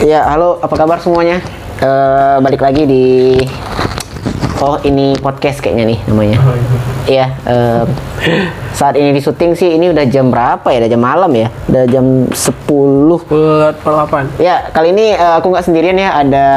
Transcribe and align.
Ya, 0.00 0.24
halo, 0.24 0.56
apa 0.64 0.72
kabar 0.80 0.96
semuanya? 0.96 1.44
Eh, 1.76 2.36
balik 2.40 2.64
lagi 2.64 2.88
di 2.88 3.04
Oh, 4.60 4.76
ini 4.84 5.12
podcast 5.16 5.60
kayaknya 5.60 5.92
nih 5.92 5.98
namanya. 6.08 6.36
Iya, 7.04 7.26
eh, 7.44 7.84
saat 8.76 8.96
ini 8.96 9.12
di 9.12 9.20
syuting 9.20 9.52
sih 9.56 9.76
ini 9.76 9.92
udah 9.92 10.04
jam 10.08 10.32
berapa 10.32 10.64
ya? 10.72 10.84
Udah 10.84 10.90
jam 10.92 11.00
malam 11.04 11.32
ya? 11.36 11.48
Udah 11.68 11.84
jam 11.88 12.28
10. 12.32 13.24
Buat 13.28 13.80
perlapan. 13.84 14.28
Ya, 14.40 14.72
kali 14.72 14.96
ini 14.96 15.12
eh, 15.12 15.34
aku 15.36 15.52
nggak 15.52 15.64
sendirian 15.68 16.00
ya, 16.00 16.16
ada 16.16 16.48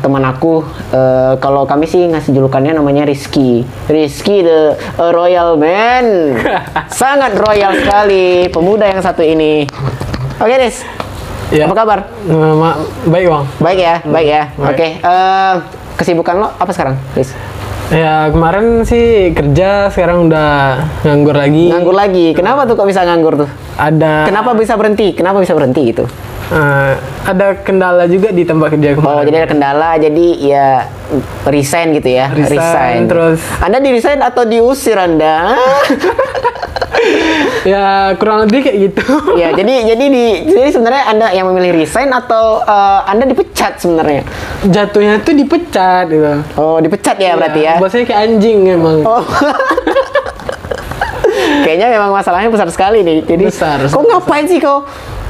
teman 0.00 0.24
aku. 0.24 0.64
Eh, 0.88 1.36
kalau 1.40 1.68
kami 1.68 1.84
sih 1.84 2.08
ngasih 2.08 2.32
julukannya 2.32 2.76
namanya 2.76 3.04
Rizky. 3.04 3.64
Rizky 3.92 4.40
the 4.40 4.76
a 4.96 5.12
royal 5.12 5.60
man. 5.60 6.36
Sangat 7.00 7.36
royal 7.36 7.76
sekali 7.76 8.48
pemuda 8.48 8.88
yang 8.88 9.04
satu 9.04 9.20
ini. 9.20 9.68
Oke, 10.40 10.56
Riz. 10.60 10.95
Ya. 11.48 11.70
Apa 11.70 11.74
kabar? 11.76 11.98
Nama 12.24 12.70
baik 13.06 13.26
bang. 13.26 13.44
Baik 13.60 13.78
ya, 13.78 13.94
baik 14.02 14.28
ya. 14.28 14.42
Oke. 14.58 14.88
eh, 14.98 15.54
kesibukan 15.94 16.34
lo 16.36 16.48
apa 16.52 16.70
sekarang, 16.70 16.98
Riz? 17.12 17.30
Ya 17.86 18.26
kemarin 18.28 18.82
sih 18.82 19.30
kerja, 19.30 19.86
sekarang 19.88 20.26
udah 20.26 20.74
nganggur 21.00 21.32
lagi. 21.32 21.70
Nganggur 21.70 21.94
lagi. 21.94 22.34
Kenapa 22.34 22.66
tuh 22.66 22.74
kok 22.74 22.84
bisa 22.84 23.06
nganggur 23.06 23.38
tuh? 23.38 23.48
Ada. 23.76 24.26
Kenapa 24.26 24.52
bisa 24.52 24.74
berhenti? 24.74 25.14
Kenapa 25.14 25.38
bisa 25.38 25.54
berhenti 25.54 25.82
gitu? 25.86 26.02
eh, 26.46 26.94
ada 27.24 27.58
kendala 27.58 28.06
juga 28.06 28.30
di 28.30 28.42
tempat 28.42 28.70
kerja 28.72 28.94
Oh, 28.94 28.96
kemarin. 28.96 29.26
jadi 29.26 29.36
ada 29.36 29.48
kendala, 29.48 29.90
jadi 29.98 30.26
ya 30.40 30.68
resign 31.44 31.90
gitu 31.92 32.06
ya? 32.08 32.30
Resign, 32.30 33.06
terus- 33.06 33.42
Anda 33.58 33.78
di 33.78 33.90
resign 33.90 34.18
atau 34.20 34.42
diusir 34.42 34.94
Anda? 34.94 35.54
Ya 37.66 38.14
kurang 38.14 38.46
lebih 38.46 38.62
kayak 38.62 38.76
gitu. 38.78 39.02
ya, 39.34 39.50
jadi 39.50 39.90
jadi 39.90 40.04
di 40.06 40.24
jadi 40.46 40.70
sebenarnya 40.70 41.02
Anda 41.10 41.26
yang 41.34 41.50
memilih 41.50 41.74
resign 41.74 42.08
atau 42.08 42.62
eh, 42.62 43.00
Anda 43.10 43.26
dipecat 43.26 43.82
sebenarnya? 43.82 44.22
Jatuhnya 44.64 45.18
tuh 45.20 45.34
dipecat 45.34 46.06
gitu. 46.06 46.32
Oh, 46.54 46.78
dipecat 46.78 47.18
ya 47.18 47.34
berarti 47.34 47.60
ya? 47.60 47.74
Bosnya 47.76 48.06
kayak 48.06 48.20
anjing 48.22 48.70
emang. 48.70 49.02
Oh. 49.02 49.24
Kayaknya 51.66 51.86
memang 51.90 52.14
masalahnya 52.14 52.48
besar 52.48 52.70
sekali 52.70 53.02
nih. 53.02 53.26
Jadi, 53.26 53.44
Besar, 53.50 53.82
kok 53.82 53.90
besar. 53.90 54.06
ngapain 54.06 54.46
sih 54.46 54.62
kau? 54.62 54.86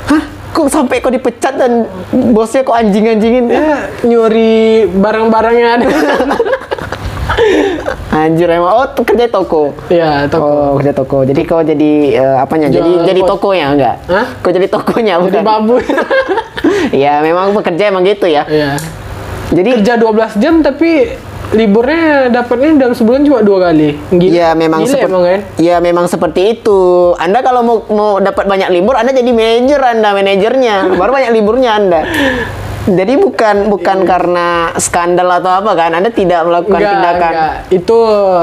Hah? 0.07 0.23
Kok 0.53 0.69
sampai 0.69 1.01
kau 1.01 1.09
dipecat 1.09 1.57
dan 1.57 1.89
bosnya 2.33 2.61
kok 2.61 2.73
anjing-anjingin? 2.73 3.48
Ya 3.48 3.89
nyuri 4.05 4.84
barang-barangnya 4.87 5.69
ada. 5.77 5.87
Anjir 8.17 8.48
emang. 8.48 8.72
Oh, 8.72 8.86
kerja 9.05 9.27
toko. 9.28 9.77
ya 9.92 10.25
toko. 10.33 10.48
Oh, 10.48 10.70
kerja 10.81 10.92
toko. 10.97 11.19
Jadi 11.28 11.41
kau 11.45 11.61
jadi 11.61 11.92
eh, 12.17 12.36
apanya? 12.41 12.73
Jadi 12.73 13.05
jadi 13.05 13.20
pos- 13.20 13.31
tokonya 13.36 13.67
enggak? 13.77 13.95
Hah? 14.08 14.27
Kau 14.41 14.50
jadi 14.50 14.67
tokonya 14.73 15.14
Jadi 15.20 15.25
bukan? 15.28 15.42
babu. 15.45 15.77
ya, 17.05 17.20
memang 17.20 17.53
pekerja 17.53 17.92
emang 17.92 18.08
gitu 18.08 18.25
ya. 18.25 18.48
ya. 18.48 18.81
Jadi 19.53 19.78
Kerja 19.78 19.95
12 20.00 20.42
jam 20.42 20.55
tapi 20.58 21.14
liburnya 21.55 22.27
dapatnya 22.34 22.75
dalam 22.75 22.95
sebulan 22.97 23.23
cuma 23.23 23.39
dua 23.45 23.70
kali. 23.70 23.95
Gila. 24.11 24.34
Ya 24.34 24.48
memang 24.58 24.83
seperti 24.83 25.14
kan. 25.14 25.41
ya 25.62 25.77
memang 25.78 26.06
seperti 26.11 26.41
itu. 26.58 27.14
Anda 27.14 27.39
kalau 27.45 27.62
mau 27.62 27.78
mau 27.86 28.11
dapat 28.19 28.51
banyak 28.51 28.75
libur, 28.75 28.98
Anda 28.98 29.14
jadi 29.14 29.30
manajer 29.30 29.78
Anda, 29.78 30.11
manajernya. 30.11 30.98
Baru 30.98 31.11
banyak 31.14 31.30
liburnya 31.30 31.78
Anda. 31.78 32.01
Jadi 32.87 33.19
bukan 33.19 33.56
bukan 33.67 33.98
Iya. 33.98 34.06
karena 34.06 34.47
skandal 34.79 35.29
atau 35.34 35.51
apa 35.53 35.75
kan? 35.75 35.91
Anda 35.92 36.06
tidak 36.09 36.47
melakukan 36.47 36.79
Enggak, 36.79 36.92
tindakan. 36.95 37.33
enggak. 37.34 37.53
Itu 37.75 37.97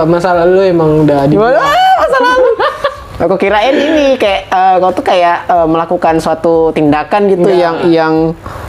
masa 0.03 0.30
lalu 0.36 0.59
emang 0.67 1.08
udah 1.08 1.19
di 1.25 1.33
Gimana? 1.33 1.58
Ah, 1.58 1.94
masa 1.97 2.17
lalu. 2.19 2.49
Aku 3.14 3.36
kirain 3.38 3.71
ini 3.71 4.17
kayak 4.17 4.52
eh, 4.52 4.75
kau 4.77 4.91
tuh 4.91 4.99
kayak 5.02 5.47
eh, 5.47 5.64
melakukan 5.64 6.19
suatu 6.19 6.69
tindakan 6.71 7.31
gitu 7.31 7.45
Enggak. 7.45 7.55
yang 7.55 7.75
yang 7.88 8.14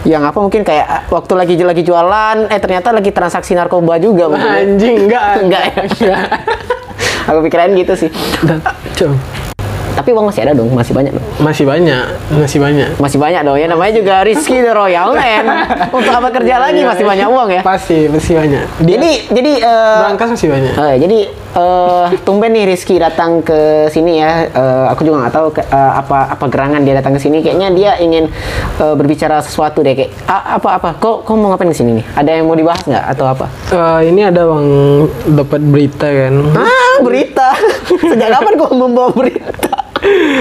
yang 0.05 0.22
apa 0.22 0.39
mungkin 0.39 0.62
kayak 0.62 0.86
eh, 0.86 1.02
waktu 1.11 1.33
lagi 1.34 1.55
lagi 1.58 1.83
jualan 1.83 2.46
eh 2.46 2.61
ternyata 2.61 2.95
lagi 2.95 3.11
transaksi 3.11 3.52
narkoba 3.52 3.98
juga 3.98 4.30
anjing 4.30 5.11
enggak. 5.11 5.42
Enggak 5.42 5.62
ya? 5.67 5.83
Enggak. 5.91 6.24
Aku 7.24 7.39
pikirin 7.41 7.74
gitu 7.74 7.96
sih. 7.98 8.11
Cum, 8.95 9.17
Tapi 10.05 10.13
uang 10.13 10.29
masih 10.29 10.45
ada 10.45 10.53
dong, 10.53 10.69
masih 10.69 10.92
banyak 10.92 11.13
dong. 11.13 11.25
masih 11.39 11.65
banyak, 11.65 12.05
masih 12.31 12.59
banyak. 12.61 12.89
Masih 12.95 13.17
banyak 13.17 13.41
dong 13.41 13.57
ya 13.57 13.67
namanya 13.67 13.92
juga 13.95 14.20
Rizky 14.20 14.61
the 14.61 14.69
Royal 14.70 15.17
Man. 15.17 15.45
Untuk 15.91 16.13
apa 16.13 16.29
kerja 16.31 16.61
lagi 16.61 16.85
masih 16.85 17.03
banyak 17.03 17.25
uang 17.27 17.48
ya. 17.51 17.63
Pasti, 17.63 18.05
masih 18.07 18.37
banyak. 18.37 18.63
Dia 18.79 18.95
Jadi 18.95 19.11
jadi 19.33 19.53
eh, 19.59 19.97
berangkas 19.98 20.29
masih 20.31 20.48
banyak. 20.51 20.73
eh, 20.75 20.95
jadi 20.98 21.19
eh 21.55 22.07
tumben 22.20 22.51
nih 22.51 22.69
Rizky 22.69 22.95
datang 22.97 23.41
ke 23.41 23.57
sini 23.89 24.19
ya. 24.19 24.45
Eh, 24.45 24.85
aku 24.87 25.03
juga 25.03 25.25
nggak 25.25 25.33
tahu 25.33 25.47
ke- 25.53 25.65
eh, 25.65 25.92
apa 25.97 26.29
apa 26.29 26.45
gerangan 26.47 26.83
dia 26.83 26.95
datang 26.95 27.13
ke 27.13 27.23
sini. 27.23 27.41
Kayaknya 27.41 27.69
dia 27.73 27.91
ingin 27.97 28.29
eh, 28.77 28.95
berbicara 28.95 29.41
sesuatu 29.41 29.81
deh 29.81 29.95
kayak 29.95 30.13
"Ah, 30.27 30.59
apa 30.59 30.69
apa. 30.75 30.89
Kok 30.95 31.25
kok 31.25 31.33
mau 31.33 31.48
ngapain 31.48 31.67
ke 31.67 31.77
sini 31.77 31.97
nih? 31.97 32.07
Ada 32.13 32.31
yang 32.35 32.45
mau 32.45 32.55
dibahas 32.55 32.85
nggak 32.85 33.05
atau 33.09 33.25
apa? 33.27 33.47
Eh, 33.71 34.01
ini 34.07 34.21
ada 34.23 34.45
bang 34.45 34.67
dapat 35.33 35.61
berita 35.63 36.05
kan. 36.07 36.35
Ah 36.55 36.95
berita. 37.01 37.48
Sejak 38.05 38.29
kapan 38.31 38.53
kau 38.55 38.69
membawa 38.71 39.09
berita? 39.11 39.73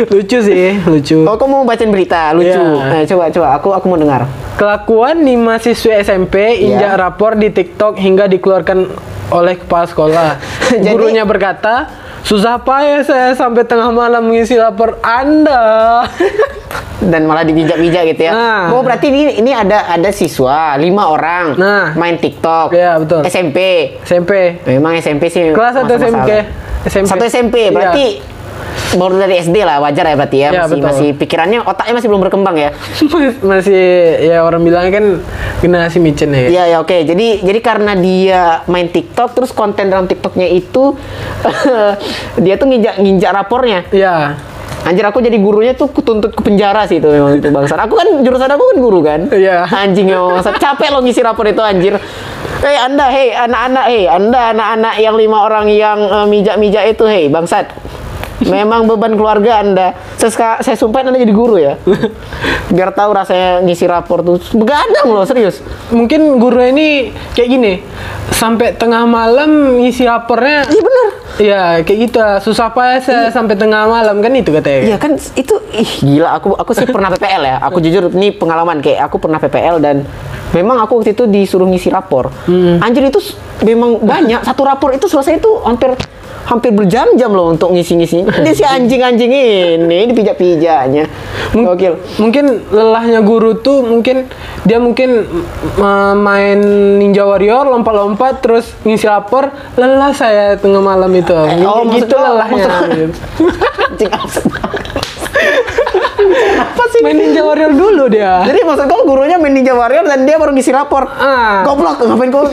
Lucu 0.06 0.38
sih, 0.40 0.80
lucu. 0.84 1.24
Oh, 1.24 1.36
kau 1.36 1.46
mau 1.46 1.64
bacain 1.64 1.88
berita 1.88 2.32
lucu. 2.32 2.52
Iya. 2.52 3.00
Eh, 3.00 3.04
coba 3.06 3.30
coba 3.30 3.48
aku 3.56 3.68
aku 3.72 3.86
mau 3.88 3.98
dengar. 3.98 4.28
Kelakuan 4.54 5.20
lima 5.20 5.58
siswi 5.58 5.96
SMP 5.96 6.36
injak 6.62 6.94
Iya. 6.94 7.00
rapor 7.00 7.34
di 7.34 7.50
TikTok 7.50 7.96
hingga 7.96 8.28
dikeluarkan 8.28 8.92
oleh 9.30 9.56
kepala 9.56 9.86
sekolah. 9.86 10.28
Jadi- 10.74 10.92
Gurunya 10.92 11.24
berkata, 11.24 11.90
susah 12.22 12.58
payah 12.58 13.02
saya 13.02 13.30
sampai 13.32 13.64
tengah 13.64 13.90
malam 13.90 14.24
mengisi 14.26 14.54
lapor 14.54 15.00
Anda. 15.00 16.04
dan 17.04 17.28
malah 17.28 17.44
dibijak-bijak 17.44 18.16
gitu 18.16 18.22
ya. 18.24 18.32
Nah. 18.32 18.64
Oh 18.72 18.80
berarti 18.80 19.12
ini 19.12 19.36
ini 19.36 19.52
ada 19.52 19.92
ada 19.92 20.08
siswa 20.10 20.72
lima 20.78 21.12
orang 21.12 21.52
Nah. 21.54 21.92
main 21.94 22.16
TikTok. 22.16 22.72
Iya, 22.72 22.96
betul. 22.96 23.22
SMP. 23.26 23.58
SMP. 24.04 24.64
Memang 24.66 24.96
SMP 24.96 25.28
sih. 25.28 25.52
Kelas 25.52 25.76
satu 25.76 25.92
SMP. 25.94 26.30
SMP. 26.84 27.08
Satu 27.08 27.24
SMP 27.26 27.56
berarti 27.70 28.06
baru 28.94 29.16
dari 29.18 29.42
SD 29.42 29.58
lah 29.66 29.82
wajar 29.82 30.06
ya 30.06 30.16
berarti 30.16 30.38
ya 30.38 30.50
Iya, 30.54 30.62
masih 30.66 30.78
betul. 30.78 30.88
masih 30.90 31.08
pikirannya 31.18 31.60
otaknya 31.66 31.94
masih 31.98 32.08
belum 32.10 32.22
berkembang 32.24 32.56
ya. 32.58 32.70
masih 33.52 33.84
ya 34.22 34.38
orang 34.46 34.62
bilang 34.62 34.90
kan 34.94 35.06
generasi 35.60 35.98
micin 35.98 36.34
ya. 36.34 36.48
Iya 36.50 36.64
ya 36.74 36.78
oke. 36.82 36.98
Jadi 37.04 37.42
jadi 37.42 37.60
karena 37.64 37.94
dia 37.98 38.62
main 38.70 38.88
TikTok 38.90 39.34
terus 39.34 39.52
konten 39.52 39.90
dalam 39.90 40.06
TikToknya 40.06 40.48
itu 40.50 40.94
dia 42.44 42.56
tuh 42.58 42.68
nginjak 42.70 43.02
nginjak 43.02 43.32
rapornya. 43.34 43.88
Iya. 43.90 44.38
Anjir 44.84 45.08
aku 45.08 45.24
jadi 45.24 45.40
gurunya 45.40 45.72
tuh 45.80 45.88
kutuntut 45.88 46.36
ke 46.36 46.44
penjara 46.44 46.84
sih 46.84 47.00
itu 47.00 47.08
memang 47.08 47.40
itu 47.40 47.48
bangsat. 47.48 47.80
Aku 47.88 47.96
kan 47.96 48.20
jurusan 48.20 48.52
aku 48.52 48.64
kan 48.76 48.78
guru 48.84 49.00
kan. 49.00 49.20
Iya. 49.32 49.64
Anjing 49.64 50.12
ya. 50.12 50.44
Capek 50.44 50.92
lo 50.92 51.00
ngisi 51.00 51.24
rapor 51.24 51.48
itu 51.48 51.64
anjir. 51.64 51.96
Hei 52.64 52.80
Anda, 52.80 53.12
hei 53.12 53.32
anak-anak, 53.36 53.86
hei 53.92 54.04
Anda 54.08 54.56
anak-anak 54.56 54.94
yang 55.00 55.16
lima 55.20 55.48
orang 55.48 55.68
yang 55.68 56.00
eh, 56.00 56.28
mijak-mijak 56.32 56.96
itu, 56.96 57.04
hei 57.08 57.28
bangsat. 57.28 57.68
Memang 58.54 58.90
beban 58.90 59.14
keluarga 59.14 59.62
Anda. 59.62 59.94
Saya, 60.18 60.60
saya 60.60 60.76
sumpahin 60.78 61.14
Anda 61.14 61.22
jadi 61.22 61.34
guru 61.36 61.62
ya. 61.62 61.78
Biar 62.76 62.90
tahu 62.92 63.14
rasanya 63.14 63.62
ngisi 63.62 63.86
rapor 63.86 64.26
tuh. 64.26 64.42
Begadang 64.58 65.14
loh, 65.14 65.26
serius. 65.28 65.62
Mungkin 65.94 66.42
guru 66.42 66.60
ini 66.64 67.14
kayak 67.38 67.50
gini. 67.50 67.74
Sampai 68.34 68.74
tengah 68.74 69.06
malam 69.06 69.78
ngisi 69.84 70.10
rapornya. 70.10 70.66
Iya 70.66 70.82
bener. 70.82 71.08
Iya, 71.34 71.64
kayak 71.86 72.00
gitu. 72.10 72.20
Susah 72.50 72.74
payah 72.74 73.00
saya 73.02 73.24
sampai 73.30 73.54
tengah 73.58 73.86
malam 73.86 74.22
kan 74.22 74.34
itu 74.34 74.50
katanya. 74.50 74.82
Iya 74.94 74.98
kan 74.98 75.18
itu 75.18 75.56
ih 75.74 75.92
gila 76.02 76.30
aku 76.38 76.54
aku 76.58 76.72
sih 76.74 76.90
pernah 76.90 77.10
PPL 77.14 77.44
ya. 77.46 77.58
Aku 77.70 77.78
jujur 77.84 78.10
ini 78.14 78.34
pengalaman 78.34 78.82
kayak 78.82 79.10
aku 79.10 79.22
pernah 79.22 79.38
PPL 79.38 79.78
dan 79.82 80.06
memang 80.54 80.82
aku 80.82 81.02
waktu 81.02 81.14
itu 81.14 81.26
disuruh 81.30 81.70
ngisi 81.70 81.90
rapor. 81.90 82.34
Anjir 82.82 83.10
itu 83.10 83.22
memang 83.66 84.02
banyak 84.02 84.42
satu 84.46 84.62
rapor 84.66 84.94
itu 84.94 85.06
selesai 85.10 85.42
itu 85.42 85.52
hampir 85.66 85.94
hampir 86.44 86.70
berjam-jam 86.70 87.30
loh 87.30 87.50
untuk 87.50 87.72
ngisi-ngisi. 87.72 88.24
Dia 88.44 88.54
si 88.54 88.62
anjing-anjing 88.62 89.32
ini 89.32 90.08
dipijak-pijaknya. 90.08 91.08
Mung- 91.52 91.66
Gokil. 91.66 91.96
Mungkin 92.18 92.46
lelahnya 92.68 93.20
guru 93.20 93.56
tuh 93.56 93.82
mungkin 93.82 94.28
dia 94.64 94.78
mungkin 94.78 95.28
main 96.16 96.60
Ninja 96.98 97.24
Warrior 97.24 97.68
lompat-lompat 97.68 98.40
terus 98.40 98.72
ngisi 98.82 99.06
rapor 99.06 99.48
lelah 99.74 100.12
saya 100.12 100.56
tengah 100.56 100.80
malam 100.80 101.12
itu. 101.12 101.32
oh, 101.32 101.84
maksud 101.84 102.06
gitu 102.06 102.16
kau- 102.16 102.26
lelahnya. 102.26 102.64
maksud- 102.64 103.16
Anjing 103.86 104.12
absurd 104.12 104.46
banget. 104.50 104.84
Apa 106.56 106.84
sih? 106.90 107.00
main 107.02 107.18
Ninja 107.18 107.42
Warrior 107.42 107.72
dulu 107.72 108.08
dia. 108.08 108.44
Jadi 108.44 108.60
maksud 108.62 108.86
kau 108.86 109.04
gurunya 109.04 109.36
main 109.36 109.52
Ninja 109.52 109.72
Warrior 109.72 110.04
dan 110.04 110.24
dia 110.24 110.36
baru 110.36 110.52
ngisi 110.52 110.72
rapor. 110.72 111.06
Ah. 111.10 111.62
Goblok, 111.62 112.00
ngapain 112.00 112.30
kau 112.30 112.48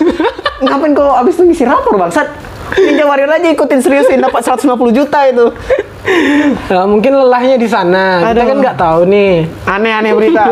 ngapain 0.60 0.92
kau 0.92 1.14
abis 1.16 1.34
itu 1.34 1.44
ngisi 1.44 1.64
rapor 1.64 1.96
bangsat? 1.96 2.26
Ninja 2.78 3.04
Warrior 3.08 3.30
aja 3.34 3.48
ikutin 3.50 3.80
seriusin 3.82 4.22
dapat 4.22 4.46
150 4.46 4.70
juta 4.94 5.18
itu. 5.26 5.46
Nah, 6.70 6.84
mungkin 6.86 7.12
lelahnya 7.12 7.56
di 7.60 7.68
sana. 7.68 8.24
Kita 8.24 8.30
Aduh. 8.32 8.46
kan 8.46 8.56
nggak 8.62 8.76
tahu 8.78 9.00
nih. 9.10 9.32
Aneh-aneh 9.66 10.12
berita. 10.14 10.44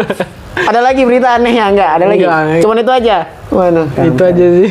Ada 0.58 0.80
lagi 0.82 1.02
berita 1.06 1.38
anehnya 1.38 1.64
enggak? 1.70 1.90
Ada 1.98 2.04
lagi. 2.10 2.24
Enggak. 2.26 2.62
Cuman 2.66 2.76
itu 2.82 2.92
aja. 2.92 3.16
Mana? 3.48 3.82
Itu 3.94 4.22
aja 4.26 4.46
sih. 4.58 4.70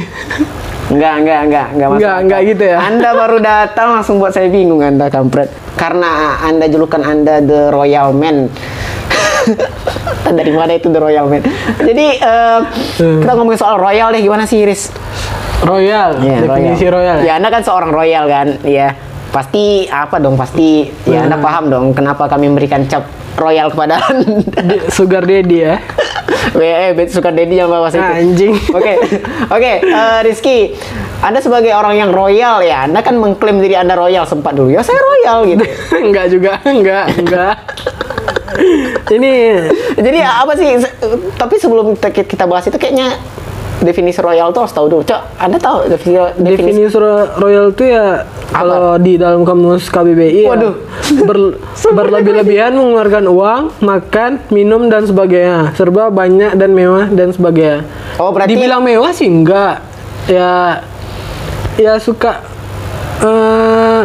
Enggak, 0.87 1.13
enggak, 1.19 1.39
enggak, 1.43 1.67
enggak 1.75 1.87
masuk 1.87 1.99
Enggak, 1.99 2.17
enggak 2.23 2.39
gitu 2.47 2.63
ya. 2.63 2.77
Anda 2.79 3.09
baru 3.11 3.37
datang 3.43 3.87
langsung 3.99 4.15
buat 4.23 4.31
saya 4.31 4.47
bingung 4.47 4.79
Anda 4.79 5.11
kampret. 5.11 5.51
Karena 5.75 6.39
Anda 6.43 6.65
julukan 6.71 7.03
Anda 7.03 7.43
the 7.43 7.71
Royal 7.75 8.15
Man. 8.15 8.47
Dari 10.37 10.51
mana 10.51 10.71
itu 10.75 10.87
The 10.91 10.99
Royal 10.99 11.25
Man? 11.29 11.43
Jadi 11.79 12.05
eh, 12.19 12.59
kita 12.99 13.31
ngomongin 13.37 13.59
soal 13.59 13.79
royal 13.79 14.11
deh 14.11 14.21
gimana 14.21 14.43
sih 14.43 14.63
Riz? 14.63 14.91
Royal, 15.65 16.21
Iya, 16.21 16.45
definisi 16.45 16.85
royal. 16.85 17.25
Ya 17.25 17.41
Anda 17.41 17.49
kan 17.49 17.65
seorang 17.65 17.89
royal 17.89 18.29
kan, 18.29 18.61
ya 18.61 18.93
pasti 19.33 19.89
apa 19.89 20.21
dong? 20.21 20.37
Pasti 20.37 20.85
ya 21.09 21.25
Anda 21.25 21.41
paham 21.41 21.73
dong 21.73 21.85
kenapa 21.97 22.29
kami 22.29 22.51
memberikan 22.53 22.85
cap 22.85 23.09
royal 23.39 23.73
kepada 23.73 23.97
Anda. 24.05 24.89
Sugar 24.93 25.25
daddy 25.25 25.57
ya. 25.65 25.81
eh, 26.55 26.91
bet 26.95 27.09
suka 27.11 27.29
Dedi 27.33 27.59
yang 27.59 27.69
bawa 27.71 27.89
itu. 27.89 27.99
Anjing. 27.99 28.53
Oke, 28.71 28.93
oke, 29.49 29.73
eh, 29.83 30.19
Rizky, 30.23 30.75
Anda 31.23 31.39
sebagai 31.43 31.73
orang 31.73 31.97
yang 31.97 32.11
royal 32.13 32.63
ya, 32.63 32.87
Anda 32.87 33.03
kan 33.03 33.17
mengklaim 33.17 33.59
diri 33.59 33.75
Anda 33.75 33.97
royal 33.97 34.23
sempat 34.27 34.55
dulu. 34.55 34.71
Ya 34.71 34.81
saya 34.83 34.99
royal 34.99 35.37
gitu. 35.47 35.65
enggak 36.07 36.25
juga, 36.31 36.51
enggak, 36.63 37.05
enggak. 37.19 37.55
Ini 39.07 39.33
Jadi 39.95 40.19
apa 40.19 40.51
sih? 40.53 40.67
Tapi 41.33 41.55
sebelum 41.55 41.93
kita 41.95 42.43
bahas 42.43 42.65
itu 42.65 42.75
kayaknya 42.75 43.15
definisi 43.77 44.17
royal 44.17 44.49
tuh 44.49 44.65
harus 44.65 44.73
tahu 44.73 44.89
dulu. 44.89 45.03
Cok, 45.05 45.21
Anda 45.37 45.57
tahu 45.57 45.85
definisi 45.85 46.17
definisi 46.35 46.81
definisi 46.81 46.97
ro- 46.97 47.29
royal 47.37 47.69
itu 47.69 47.83
ya 47.85 48.25
kalau 48.49 48.97
di 48.97 49.15
dalam 49.15 49.45
kamus 49.45 49.85
KBBI 49.87 50.43
ya, 50.43 50.49
Waduh. 50.49 50.73
ber- 51.23 51.57
berlebih-lebihan 51.97 52.73
mengeluarkan 52.73 53.25
uang, 53.27 53.63
makan, 53.79 54.41
minum 54.49 54.89
dan 54.89 55.05
sebagainya, 55.05 55.77
serba 55.77 56.09
banyak 56.09 56.57
dan 56.57 56.73
mewah 56.73 57.05
dan 57.07 57.29
sebagainya. 57.29 57.85
Oh, 58.17 58.33
berarti- 58.33 58.49
dibilang 58.49 58.81
mewah 58.81 59.13
sih 59.13 59.29
enggak. 59.29 59.85
Ya 60.25 60.81
ya 61.77 62.01
suka 62.01 62.41
eh 63.21 64.03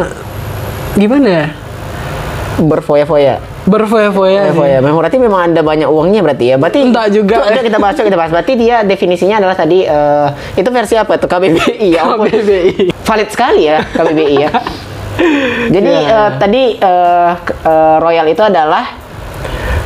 gimana 0.95 1.27
ya? 1.27 1.47
berfoya-foya. 2.55 3.41
Berfoya-foya. 3.63 4.51
Berfoya. 4.51 4.77
Memang 4.79 4.99
berarti 4.99 5.17
memang 5.17 5.41
Anda 5.43 5.61
banyak 5.61 5.87
uangnya 5.87 6.21
berarti 6.21 6.45
ya. 6.45 6.55
Berarti 6.55 6.79
Enggak 6.81 7.07
juga. 7.09 7.35
Coba 7.41 7.61
kita 7.61 7.77
bahas, 7.77 7.95
kita 7.95 8.17
bahas. 8.17 8.31
Berarti 8.31 8.53
dia 8.53 8.75
definisinya 8.81 9.35
adalah 9.37 9.55
tadi 9.55 9.83
eh, 9.83 10.27
itu 10.53 10.69
versi 10.69 10.95
apa 10.95 11.15
tuh 11.15 11.27
KBBI 11.27 11.87
ya. 11.89 12.03
KBBI. 12.13 12.91
Valid 12.93 13.29
sekali 13.29 13.61
ya 13.65 13.83
KBBI 13.85 14.35
ya. 14.37 14.51
Jadi 15.75 15.91
Ya. 15.93 16.09
eh, 16.09 16.29
tadi 16.37 16.63
eh, 16.75 17.31
k- 17.37 17.57
eh, 17.61 17.97
royal 17.99 18.25
itu 18.27 18.41
adalah 18.41 19.02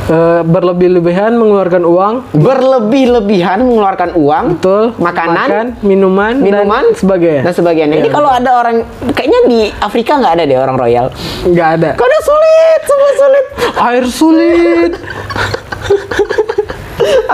Eh, 0.08 0.42
berlebih-lebihan 0.48 1.36
mengeluarkan 1.36 1.84
uang, 1.84 2.32
berlebih-lebihan 2.32 3.60
mengeluarkan 3.60 4.16
uang, 4.16 4.56
betul, 4.56 4.96
makanan, 5.04 5.48
makan, 5.52 5.66
minuman, 5.84 6.40
minuman, 6.40 6.88
dan 6.88 6.96
sebagainya. 6.96 7.42
dan 7.44 7.52
sebagainya. 7.52 7.96
Jadi 8.00 8.08
Iya. 8.08 8.16
kalau 8.16 8.32
ada 8.32 8.52
orang, 8.56 8.88
kayaknya 9.12 9.40
di 9.52 9.60
Afrika 9.84 10.16
nggak 10.16 10.34
ada 10.40 10.44
deh 10.48 10.56
orang 10.56 10.80
royal. 10.80 11.12
Nggak 11.44 11.70
ada. 11.76 11.90
Karena 12.00 12.20
sulit, 12.24 12.80
semua 12.88 13.12
sulit. 13.20 13.46
Air 13.76 14.06
sulit. 14.08 14.92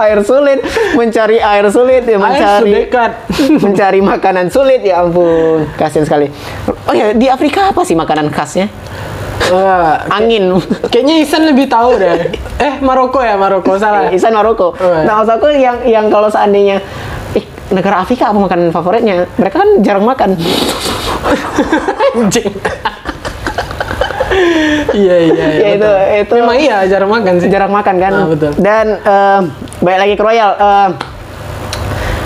air 0.10 0.20
sulit, 0.26 0.60
mencari 0.98 1.38
air 1.38 1.66
sulit 1.70 2.04
ya, 2.10 2.18
Air 2.18 2.26
mencari 2.26 2.74
sedekat. 2.74 3.12
mencari 3.70 4.00
makanan 4.02 4.50
sulit 4.50 4.82
ya 4.82 5.06
ampun, 5.06 5.70
kasian 5.78 6.10
sekali. 6.10 6.26
Oh 6.90 6.94
ya, 6.98 7.14
di 7.14 7.30
Afrika 7.30 7.70
apa 7.70 7.86
sih 7.86 7.94
makanan 7.94 8.34
khasnya? 8.34 8.66
Eh, 9.44 9.94
Angin. 10.10 10.56
kayaknya 10.88 11.20
Isan 11.20 11.44
lebih 11.44 11.68
tahu 11.68 11.98
deh. 11.98 12.32
Eh, 12.58 12.74
Maroko 12.80 13.20
ya, 13.20 13.36
Maroko 13.36 13.76
salah. 13.76 14.10
Isan 14.10 14.32
Maroko. 14.32 14.72
Oh, 14.72 14.90
ya. 14.94 15.04
Nah, 15.04 15.20
maksud 15.20 15.34
aku 15.36 15.48
yang 15.52 15.84
yang 15.84 16.06
kalau 16.08 16.26
seandainya 16.28 16.80
eh, 17.34 17.44
negara 17.70 18.02
Afrika 18.02 18.30
apa 18.30 18.40
makanan 18.40 18.70
favoritnya? 18.70 19.28
Mereka 19.36 19.56
kan 19.56 19.70
jarang 19.82 20.06
makan. 20.06 20.38
Anjing. 22.18 22.52
Iya 24.94 25.16
iya. 25.24 25.46
Ya, 25.54 25.70
itu 25.72 25.86
betul. 25.86 25.98
itu 26.18 26.34
Memang 26.42 26.58
iya 26.58 26.78
jarang 26.86 27.10
makan 27.10 27.34
sih. 27.38 27.50
jarang 27.50 27.72
makan 27.72 27.96
kan. 27.98 28.14
Ah, 28.14 28.28
betul. 28.28 28.52
Dan 28.58 28.86
eh, 28.98 29.40
balik 29.80 30.00
lagi 30.00 30.14
ke 30.16 30.24
Royal. 30.24 30.52
eh, 30.56 30.90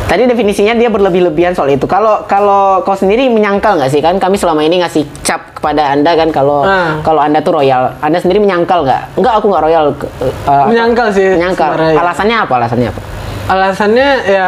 tadi 0.07 0.23
definisinya 0.23 0.73
dia 0.73 0.87
berlebih-lebihan 0.87 1.51
soal 1.51 1.69
itu. 1.69 1.83
Kalau 1.83 2.23
kalau 2.25 2.79
kau 2.81 2.95
sendiri 2.95 3.27
menyangkal 3.27 3.75
nggak 3.75 3.87
sih 3.87 3.99
kan 3.99 4.15
kami 4.15 4.35
selama 4.35 4.59
ini 4.61 4.79
ngasih 4.79 5.03
cap 5.21 5.51
kepada 5.53 5.91
anda 5.91 6.11
kan 6.13 6.31
kalau 6.31 6.63
Ah. 6.63 6.99
kalau 7.01 7.19
anda 7.19 7.39
tuh 7.39 7.55
royal. 7.55 7.91
Anda 7.99 8.17
sendiri 8.17 8.39
menyangkal 8.39 8.81
nggak? 8.81 9.15
Enggak, 9.15 9.33
aku 9.35 9.45
nggak 9.47 9.63
royal. 9.63 9.85
Eh, 9.91 10.65
Menyangkal 10.65 11.07
sih. 11.11 11.27
Menyangkal. 11.29 11.69
sebenarnya. 11.71 11.91
ya. 11.91 12.01
Alasannya 12.01 12.37
apa? 12.39 12.53
Alasannya 12.55 12.87
apa? 12.87 13.01
Alasannya 13.47 14.07
ya 14.25 14.47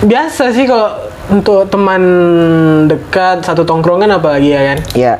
biasa 0.00 0.50
sih 0.50 0.64
kalau 0.64 0.90
untuk 1.26 1.66
teman 1.66 2.02
dekat 2.86 3.42
satu 3.42 3.62
tongkrongan 3.62 4.10
apalagi 4.12 4.52
ya 4.52 4.62
kan. 4.64 4.78
Ya. 4.94 5.14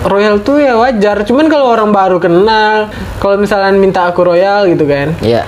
Royal 0.00 0.38
tuh 0.38 0.58
ya 0.58 0.74
wajar, 0.74 1.22
cuman 1.22 1.46
kalau 1.46 1.74
orang 1.74 1.90
baru 1.90 2.16
kenal, 2.16 2.86
kalau 3.18 3.34
misalnya 3.34 3.74
minta 3.74 4.06
aku 4.06 4.22
royal 4.24 4.62
gitu 4.64 4.86
kan, 4.86 5.10
Ya. 5.18 5.42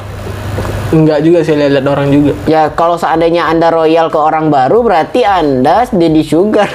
Enggak 0.91 1.19
juga 1.23 1.39
sih 1.41 1.55
lihat 1.55 1.83
orang 1.83 2.09
juga. 2.11 2.33
Ya, 2.45 2.69
kalau 2.69 2.95
seandainya 2.95 3.47
Anda 3.47 3.71
royal 3.71 4.09
ke 4.09 4.17
orang 4.17 4.49
baru, 4.49 4.83
berarti 4.83 5.23
Anda 5.23 5.87
Daddy 5.87 6.23
Sugar. 6.23 6.67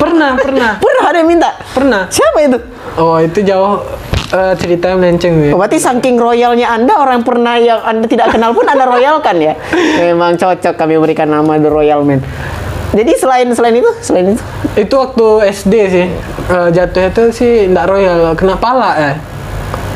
pernah, 0.00 0.34
pernah, 0.34 0.70
Pernah 0.78 1.04
ada 1.06 1.16
yang 1.16 1.28
minta? 1.28 1.50
pernah. 1.70 2.02
Siapa 2.10 2.38
itu? 2.42 2.58
Oh 2.98 3.16
itu 3.16 3.38
jauh 3.40 3.78
eh, 4.34 4.52
ceritanya 4.58 4.94
melenceng. 4.98 5.54
Oh, 5.54 5.56
berarti 5.56 5.78
saking 5.78 6.18
royalnya 6.18 6.66
Anda, 6.68 6.98
orang 6.98 7.22
pernah 7.22 7.54
yang 7.54 7.80
Anda 7.80 8.04
tidak 8.10 8.34
kenal 8.34 8.50
pun 8.50 8.66
Anda 8.66 8.84
royalkan 8.84 9.38
ya? 9.38 9.54
Memang 10.02 10.34
cocok 10.34 10.74
kami 10.74 10.98
berikan 10.98 11.30
nama 11.30 11.54
The 11.54 11.70
Royal 11.70 12.02
Man. 12.02 12.20
Jadi 12.88 13.14
selain 13.14 13.46
selain 13.52 13.76
itu, 13.76 13.90
selain 14.00 14.32
itu, 14.32 14.42
Itu 14.74 14.94
waktu 14.96 15.26
SD 15.52 15.74
sih, 15.86 16.06
Eh, 16.48 16.68
jatuhnya 16.72 17.12
tuh 17.12 17.28
sih 17.28 17.68
enggak 17.68 17.86
royal, 17.86 18.32
kena 18.32 18.56
pala 18.56 18.96
ya. 18.96 19.12
Be- 19.12 19.20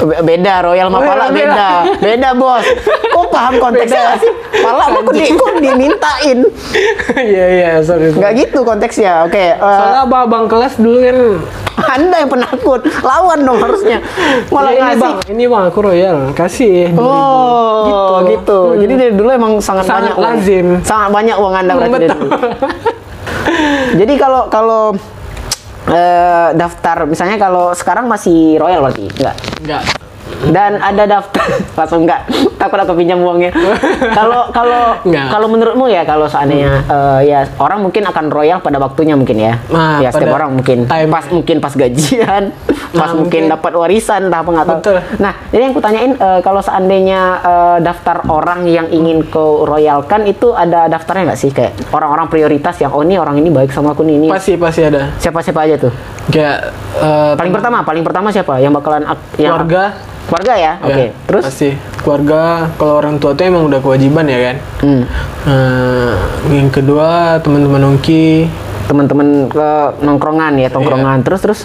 beda 0.03 0.55
royal 0.63 0.87
sama 0.87 1.01
pala 1.01 1.27
beda. 1.29 1.71
Beda, 1.99 2.29
Bos. 2.33 2.65
Kok 3.09 3.27
paham 3.29 3.55
konteksnya 3.57 4.03
Beda. 4.09 4.21
sih? 4.21 4.33
Pala 4.59 4.85
mah 4.89 5.01
kok, 5.01 5.13
di, 5.13 5.23
kok 5.31 5.53
dimintain. 5.59 6.39
Iya 7.15 7.47
iya, 7.49 7.71
sorry. 7.79 8.11
sorry. 8.11 8.19
Nggak 8.19 8.33
gitu 8.41 8.59
konteksnya. 8.63 9.13
Oke, 9.25 9.53
eh, 9.53 9.59
Soalnya 9.59 10.01
abang 10.05 10.47
kelas 10.47 10.75
dulu 10.77 10.99
kan 10.99 11.19
Anda 11.89 12.17
yang 12.19 12.31
penakut. 12.31 12.81
Lawan 13.01 13.39
dong 13.43 13.59
harusnya. 13.59 13.99
Malah 14.49 14.71
"Ya, 14.71 14.77
ini 14.77 14.83
ngasih. 14.85 15.01
bang, 15.03 15.17
ini 15.31 15.45
bang 15.47 15.63
aku 15.67 15.79
royal, 15.83 16.19
kasih. 16.33 16.93
Oh, 16.95 18.23
gitu. 18.23 18.33
Gitu. 18.33 18.59
Jadi 18.81 18.93
dari 18.95 19.13
dulu 19.13 19.29
emang 19.29 19.53
sangat, 19.59 19.85
Sangat 19.85 20.13
banyak 20.13 20.15
uang. 20.15 20.25
lazim. 20.31 20.67
Sangat 20.83 21.09
banyak 21.11 21.37
uang 21.37 21.55
Anda 21.55 21.73
berarti 21.75 22.07
Betul. 22.07 22.29
Jadi 23.93 24.15
kalau 24.17 24.43
kalau 24.49 24.83
eh, 25.89 26.49
daftar 26.55 27.09
misalnya 27.09 27.41
kalau 27.41 27.73
sekarang 27.75 28.07
masih 28.07 28.61
royal 28.61 28.85
berarti 28.85 29.07
enggak. 29.19 29.37
Enggak. 29.63 29.83
Dan 30.43 30.73
ada 30.81 31.05
daftar 31.07 31.47
langsung 31.79 32.07
enggak 32.07 32.23
takut 32.63 32.79
aku 32.79 32.95
pinjam 32.95 33.19
uangnya. 33.19 33.51
Kalau 34.15 34.47
kalau 34.49 35.03
kalau 35.05 35.47
menurutmu 35.49 35.87
ya 35.87 36.03
kalau 36.03 36.25
seandainya 36.25 36.85
eh, 36.85 37.21
ya 37.27 37.41
orang 37.57 37.81
mungkin 37.81 38.03
akan 38.05 38.29
royal 38.29 38.59
pada 38.59 38.79
waktunya 38.79 39.13
mungkin 39.13 39.35
ya. 39.37 39.59
Nah, 39.67 39.99
ya 39.99 40.09
setiap 40.09 40.31
orang 40.33 40.55
mungkin 40.55 40.87
time. 40.87 41.09
pas 41.09 41.27
mungkin 41.27 41.57
pas 41.59 41.73
gajian, 41.73 42.55
pas 42.93 43.11
Nah, 43.11 43.17
mungkin 43.17 43.19
mungkin. 43.19 43.43
dapat 43.51 43.73
warisan 43.75 44.29
entah 44.29 44.41
apa 44.41 44.51
nggak 44.53 44.67
tahu. 44.67 44.79
Betul. 44.79 44.99
Nah, 45.19 45.33
jadi 45.49 45.63
yang 45.63 45.75
kutanyain 45.75 46.13
eh, 46.15 46.41
kalau 46.41 46.61
seandainya 46.61 47.21
eh, 47.41 47.79
daftar 47.81 48.23
orang 48.27 48.65
yang 48.65 48.87
ingin 48.89 49.25
kau 49.25 49.65
royalkan 49.65 50.23
itu 50.25 50.53
ada 50.53 50.87
daftarnya 50.87 51.33
nggak 51.33 51.41
sih 51.41 51.51
kayak 51.51 51.73
orang-orang 51.91 52.29
prioritas 52.29 52.77
yang 52.79 52.91
oh 52.91 53.01
ini 53.01 53.17
orang 53.17 53.35
ini 53.35 53.49
baik 53.49 53.71
sama 53.71 53.91
aku 53.91 54.03
nih 54.03 54.17
ini 54.17 54.27
Pasti 54.29 54.55
pasti 54.55 54.83
ada. 54.83 55.11
siapa-siapa 55.17 55.61
aja 55.63 55.77
tuh. 55.81 55.93
Kayak 56.29 56.71
eh, 56.97 57.33
Paling 57.35 57.53
pertama, 57.53 57.79
paling 57.83 58.03
pertama 58.03 58.29
siapa 58.29 58.59
yang 58.59 58.71
bakalan 58.71 59.03
ak- 59.05 59.35
yang 59.37 59.57
keluarga. 59.57 59.85
Keluarga 60.23 60.55
ya, 60.55 60.73
oke. 60.79 60.93
Ya, 61.03 61.11
Terus, 61.27 61.43
pasti 61.45 61.69
keluarga 62.01 62.41
kalau 62.75 62.95
orang 62.97 63.19
tua 63.19 63.33
tuh 63.33 63.45
emang 63.45 63.67
udah 63.67 63.79
kewajiban 63.79 64.25
ya 64.25 64.39
kan. 64.43 64.57
hmm, 64.81 65.03
Nah, 65.43 66.15
yang 66.49 66.71
kedua 66.71 67.37
teman-teman 67.39 67.81
nongki. 67.83 68.49
teman-teman 68.83 69.49
ke 69.49 69.69
nongkrongan 70.01 70.59
ya, 70.59 70.69
tongkrongan. 70.69 71.23
Terus, 71.23 71.41
terus 71.41 71.61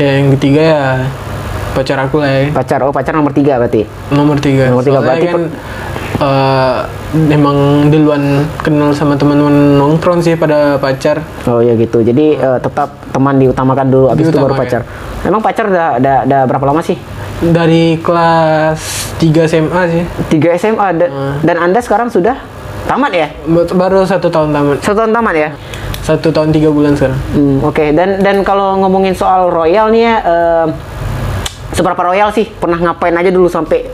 Ya, 0.00 0.16
yang 0.16 0.32
ketiga 0.32 0.62
ya 0.62 0.82
pacar 1.72 1.98
aku 2.00 2.16
lah 2.18 2.30
ya. 2.30 2.40
pacar, 2.50 2.78
oh 2.80 2.90
pacar 2.90 3.12
nomor 3.12 3.30
tiga 3.30 3.56
berarti. 3.56 3.82
Nomor 4.08 4.36
tiga. 4.38 4.68
Nomor 4.68 4.80
tiga, 4.80 4.94
Soalnya 4.94 5.08
berarti 5.10 5.26
kan 5.26 5.42
eh, 6.18 6.76
emang 7.30 7.56
duluan 7.88 8.22
kenal 8.58 8.92
sama 8.92 9.14
teman-teman 9.14 9.52
nongkrong 9.76 10.20
sih 10.20 10.34
pada 10.34 10.76
pacar. 10.76 11.20
Oh 11.44 11.58
ya 11.58 11.72
gitu. 11.74 12.00
Jadi 12.00 12.34
eh, 12.34 12.58
tetap 12.58 12.92
teman 13.08 13.36
diutamakan 13.36 13.86
dulu, 13.86 14.06
abis 14.08 14.26
itu 14.26 14.34
baru 14.34 14.52
Diutamakan. 14.52 14.62
pacar. 14.62 14.80
Emang 15.22 15.40
pacar 15.40 15.64
udah, 15.66 15.88
udah, 15.96 16.16
udah 16.24 16.40
berapa 16.46 16.64
lama 16.66 16.80
sih? 16.80 16.96
Dari 17.40 17.98
kelas 17.98 18.80
3 19.18 19.46
SMA 19.46 19.82
sih. 19.88 20.02
Tiga 20.28 20.54
SMA 20.54 20.88
da- 20.92 21.08
Hmm. 21.08 21.34
dan 21.40 21.56
anda 21.58 21.78
sekarang 21.78 22.06
sudah 22.06 22.38
tamat 22.84 23.10
ya? 23.10 23.28
Baru 23.68 24.02
satu 24.02 24.28
tahun 24.28 24.50
tamat. 24.50 24.76
Satu 24.80 24.96
tahun 24.98 25.12
tamat 25.12 25.34
ya? 25.34 25.50
Satu 26.02 26.28
tahun 26.28 26.50
tiga 26.50 26.66
bulan 26.68 26.92
sekarang. 26.92 27.18
Hmm, 27.32 27.62
Oke, 27.62 27.90
dan 27.90 28.18
dan 28.18 28.42
kalau 28.42 28.74
ngomongin 28.76 29.14
soal 29.14 29.46
royal 29.48 29.86
nih 29.88 30.02
ya, 30.02 30.14
eh, 30.20 30.66
seberapa 31.72 32.00
royal 32.00 32.30
sih? 32.32 32.48
Pernah 32.48 32.78
ngapain 32.78 33.16
aja 33.16 33.28
dulu 33.32 33.48
sampai 33.48 33.88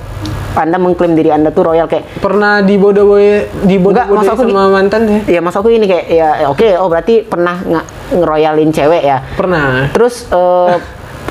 anda 0.58 0.74
mengklaim 0.74 1.14
diri 1.14 1.30
anda 1.30 1.54
tuh 1.54 1.70
royal 1.70 1.86
kayak? 1.86 2.18
Pernah 2.18 2.66
dibodoh-bodoh 2.66 4.26
aku 4.26 4.42
sama 4.50 4.66
mantan 4.74 5.06
sih? 5.06 5.38
Ya 5.38 5.40
mas 5.40 5.54
aku 5.54 5.70
ini 5.70 5.86
kayak 5.86 6.06
ya 6.10 6.50
oke, 6.50 6.66
oh 6.82 6.90
berarti 6.90 7.22
pernah 7.22 7.62
nggak 7.62 7.86
ngeroyalin 8.18 8.70
cewek 8.74 9.02
ya? 9.06 9.22
Pernah. 9.38 9.94
Terus 9.94 10.26
eh, 10.30 10.74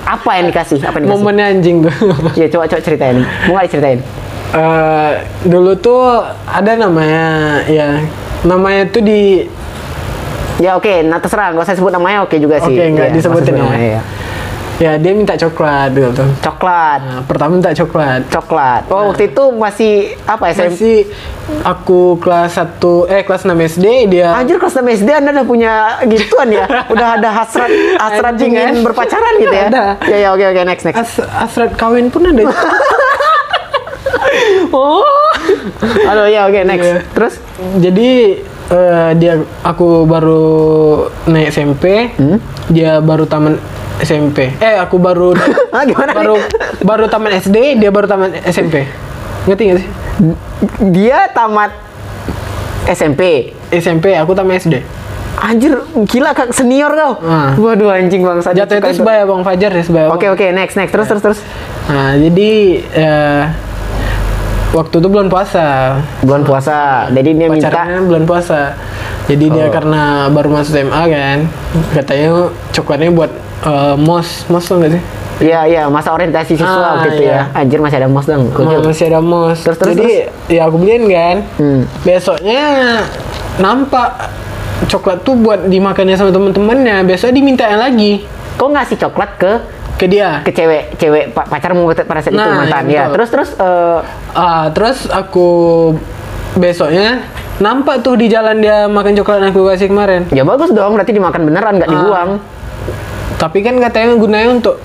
Apa 0.08 0.40
yang 0.40 0.48
dikasih? 0.48 0.80
Apa 0.88 1.04
yang 1.04 1.12
dikasih? 1.12 1.20
Momennya 1.20 1.46
anjing 1.52 1.78
tuh. 1.84 1.92
Ya 2.40 2.48
coba 2.48 2.72
coba 2.72 2.80
ceritain. 2.80 3.20
Mau 3.52 3.60
nggak 3.60 3.68
diceritain? 3.68 4.00
Eh, 4.56 5.12
dulu 5.44 5.76
tuh 5.76 6.24
ada 6.48 6.72
namanya 6.80 7.60
ya 7.68 8.00
namanya 8.48 8.88
tuh 8.88 9.04
di 9.04 9.44
Ya 10.58 10.74
oke, 10.74 11.06
nah 11.06 11.22
terserah, 11.22 11.54
nggak 11.54 11.70
usah 11.70 11.78
sebut 11.78 11.94
namanya 11.94 12.26
oke 12.26 12.34
juga 12.42 12.58
sih. 12.58 12.74
Oke, 12.74 12.84
nggak 12.98 13.14
Iya, 13.14 13.14
disebutin 13.14 13.54
sebut 13.62 13.78
ya. 13.78 14.02
Ya 14.78 14.94
dia 14.96 15.12
minta 15.12 15.34
coklat 15.34 15.90
gitu. 15.92 16.24
Coklat, 16.40 17.00
Nah, 17.00 17.22
pertama 17.24 17.56
minta 17.56 17.72
coklat. 17.72 18.22
coklat. 18.28 18.82
Oh 18.88 19.10
waktu 19.10 19.28
itu 19.28 19.44
masih 19.52 19.94
apa 20.24 20.52
SMP? 20.52 20.70
Masih 20.72 20.98
aku 21.64 22.02
kelas 22.18 22.54
1 22.54 22.78
eh 23.08 23.22
kelas 23.22 23.42
6 23.42 23.56
SD 23.72 23.86
dia 24.08 24.36
Anjir 24.36 24.58
kelas 24.58 24.76
6 24.76 24.84
SD 24.84 25.10
Anda 25.14 25.32
udah 25.32 25.46
punya 25.46 25.74
gituan 26.06 26.52
ya? 26.52 26.66
Udah 26.94 27.16
ada 27.16 27.30
hasrat 27.34 27.72
hasrat 27.98 28.36
Anjing, 28.36 28.52
ingin 28.52 28.68
kan? 28.76 28.84
berpacaran 28.84 29.34
gitu 29.38 29.56
ya? 29.56 29.68
Ada. 29.68 29.86
Ya 30.06 30.18
ya 30.20 30.30
oke 30.32 30.46
oke 30.46 30.62
next 30.64 30.84
next. 30.84 30.98
As 30.98 31.12
asrat 31.42 31.72
kawin 31.74 32.08
pun 32.08 32.26
ada. 32.26 32.44
Oh. 34.70 35.04
Aduh 36.06 36.28
ya 36.28 36.46
oke 36.46 36.60
next. 36.64 36.84
Iya. 36.84 36.98
Terus 37.10 37.34
Jadi 37.80 38.10
eh, 38.70 39.12
dia 39.16 39.34
aku 39.64 40.04
baru 40.04 40.46
naik 41.26 41.50
SMP, 41.50 42.12
Hmm? 42.14 42.38
dia 42.68 43.00
baru 43.00 43.24
taman 43.26 43.58
SMP. 44.00 44.54
Eh 44.56 44.76
aku 44.76 44.98
baru 44.98 45.34
Ah, 45.76 45.84
gimana 45.84 46.12
nih? 46.12 46.18
baru 46.18 46.36
baru 46.82 47.06
taman 47.08 47.32
SD, 47.36 47.78
dia 47.78 47.90
baru 47.90 48.06
taman 48.06 48.30
SMP. 48.44 48.86
Ngerti 49.46 49.64
gak 49.66 49.78
sih? 49.80 49.88
dia 50.90 51.30
tamat 51.30 51.72
SMP. 52.88 53.52
SMP, 53.70 54.14
aku 54.14 54.32
taman 54.32 54.56
SD. 54.56 54.80
Anjir 55.38 55.78
gila 56.04 56.34
kak 56.34 56.50
senior 56.50 56.90
kau. 56.90 57.14
Ah. 57.22 57.54
Waduh 57.54 57.94
anjing 57.94 58.22
bangsa. 58.22 58.52
Jatuh 58.52 58.82
itu 58.82 58.98
sebaya 58.98 59.22
Bang 59.22 59.42
Fajar 59.42 59.70
ya 59.70 59.84
sebaya. 59.84 60.10
Oke 60.10 60.26
oke 60.28 60.50
next 60.50 60.74
next 60.74 60.90
terus 60.90 61.06
terus 61.06 61.22
terus. 61.22 61.40
Nah, 61.86 62.18
jadi 62.18 62.52
eh, 62.82 63.44
waktu 64.74 64.98
itu 64.98 65.08
bulan 65.08 65.30
puasa. 65.30 66.00
Bulan 66.22 66.42
puasa. 66.42 67.06
Jadi 67.10 67.30
dia 67.34 67.48
minta 67.48 67.70
Pacarannya 67.70 68.02
bulan 68.04 68.24
puasa. 68.26 68.74
Jadi 69.28 69.46
dia 69.52 69.68
Oh. 69.68 69.70
karena 69.70 70.02
baru 70.28 70.50
masuk 70.50 70.74
SMA 70.74 71.04
kan, 71.06 71.38
katanya 71.92 72.48
coklatnya 72.72 73.12
buat 73.12 73.32
eh, 73.60 73.96
mos, 73.96 74.46
mos 74.46 74.66
nggak 74.66 74.92
sih? 74.92 75.04
Iya 75.38 75.60
iya 75.64 75.82
masa 75.86 76.12
orientasi 76.12 76.58
siswa 76.58 76.98
Ah, 76.98 77.06
gitu 77.06 77.22
iya. 77.22 77.46
ya. 77.48 77.62
Anjir 77.62 77.78
masih 77.78 77.98
ada 77.98 78.10
mos 78.10 78.26
dong. 78.26 78.50
Gokil. 78.50 78.82
masih 78.82 79.06
ada 79.08 79.22
mos. 79.22 79.62
Terus, 79.62 79.78
terus, 79.78 79.94
Jadi 79.94 80.10
ya 80.50 80.66
aku 80.66 80.76
beliin 80.76 81.06
kan. 81.06 81.38
Hmm. 81.56 81.82
Besoknya 82.02 82.62
nampak 83.56 84.34
coklat 84.88 85.22
tuh 85.22 85.34
buat 85.36 85.66
dimakannya 85.66 86.14
sama 86.14 86.30
temen-temennya. 86.30 87.02
Besok 87.04 87.30
dimintain 87.32 87.76
lagi 87.76 88.26
Kau 88.54 88.68
ngasih 88.68 88.98
coklat 88.98 89.38
ke 89.38 89.52
ke 89.96 90.06
dia. 90.08 90.42
ke 90.42 90.50
cewek 90.50 90.98
cewek 90.98 91.30
pa- 91.30 91.46
pacarmu 91.46 91.86
pada 91.86 92.18
saat 92.18 92.30
itu 92.30 92.38
Nah, 92.38 92.58
mantan 92.60 92.86
iya, 92.86 92.94
ya. 92.96 93.02
betul. 93.06 93.14
Terus 93.14 93.30
terus 93.30 93.50
eh, 93.56 94.00
Ah, 94.34 94.66
terus 94.70 94.98
aku 95.08 95.50
besoknya 96.54 97.22
nampak 97.58 98.02
tuh 98.02 98.14
di 98.14 98.26
jalan 98.26 98.58
dia 98.58 98.86
makan 98.88 99.14
coklat 99.16 99.38
yang 99.40 99.50
aku 99.50 99.66
kasih 99.68 99.88
kemarin. 99.88 100.26
ya 100.30 100.42
bagus 100.42 100.70
dong 100.70 100.94
berarti 100.94 101.10
dimakan 101.12 101.42
beneran 101.44 101.78
nggak 101.78 101.86
Ah. 101.86 101.94
dibuang. 101.94 102.30
Tapi 103.38 103.62
kan 103.62 103.78
katanya 103.80 104.14
gunanya 104.14 104.50
untuk 104.52 104.76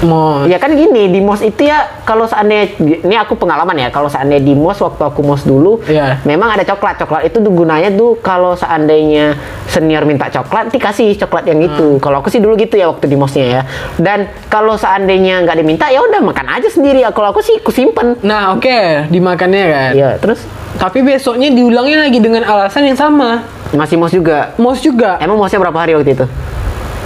mau 0.00 0.46
Ya 0.46 0.56
kan 0.56 0.70
gini 0.72 1.10
di 1.10 1.18
mos 1.18 1.42
itu 1.42 1.58
ya 1.60 1.82
kalau 2.00 2.22
seandainya 2.22 2.70
ini 2.78 3.18
aku 3.18 3.34
pengalaman 3.34 3.74
ya 3.76 3.90
kalau 3.90 4.06
seandainya 4.06 4.40
di 4.40 4.54
mos 4.54 4.78
waktu 4.78 5.02
aku 5.02 5.20
mos 5.20 5.42
dulu 5.42 5.82
Iya. 5.84 6.22
memang 6.22 6.48
ada 6.48 6.62
coklat 6.62 6.96
coklat 6.96 7.26
itu 7.26 7.36
tuh 7.36 7.50
gunanya 7.50 7.90
tuh 7.90 8.14
kalau 8.16 8.54
seandainya 8.54 9.34
senior 9.66 10.06
minta 10.06 10.30
coklat 10.30 10.70
dikasih 10.70 11.18
coklat 11.18 11.44
yang 11.46 11.58
itu 11.60 11.86
Hmm. 11.88 11.98
kalau 11.98 12.22
aku 12.22 12.30
sih 12.30 12.38
dulu 12.38 12.54
gitu 12.54 12.74
ya 12.74 12.86
waktu 12.86 13.04
di 13.04 13.16
mosnya 13.16 13.44
ya 13.44 13.62
dan 13.98 14.18
kalau 14.46 14.78
seandainya 14.78 15.42
nggak 15.42 15.56
diminta 15.58 15.90
ya 15.90 15.98
udah 16.00 16.22
makan 16.22 16.46
aja 16.48 16.68
sendiri 16.68 17.02
ya 17.02 17.10
kalau 17.10 17.34
aku 17.34 17.42
sih 17.42 17.58
aku 17.58 17.70
simpen 17.70 18.14
Nah, 18.20 18.54
oke, 18.54 19.10
dimakannya 19.10 19.64
kan. 19.66 19.90
ya 19.92 20.10
terus 20.16 20.46
Tapi 20.70 21.02
besoknya 21.02 21.50
diulangnya 21.50 22.06
lagi 22.06 22.22
dengan 22.22 22.46
alasan 22.46 22.86
yang 22.86 22.94
sama. 22.94 23.42
masih 23.68 23.98
mos 23.98 24.14
juga 24.14 24.54
Mos 24.54 24.78
juga. 24.78 25.18
emang 25.18 25.34
mosnya 25.34 25.58
berapa 25.58 25.74
hari 25.76 25.92
waktu 25.92 26.14
itu 26.14 26.26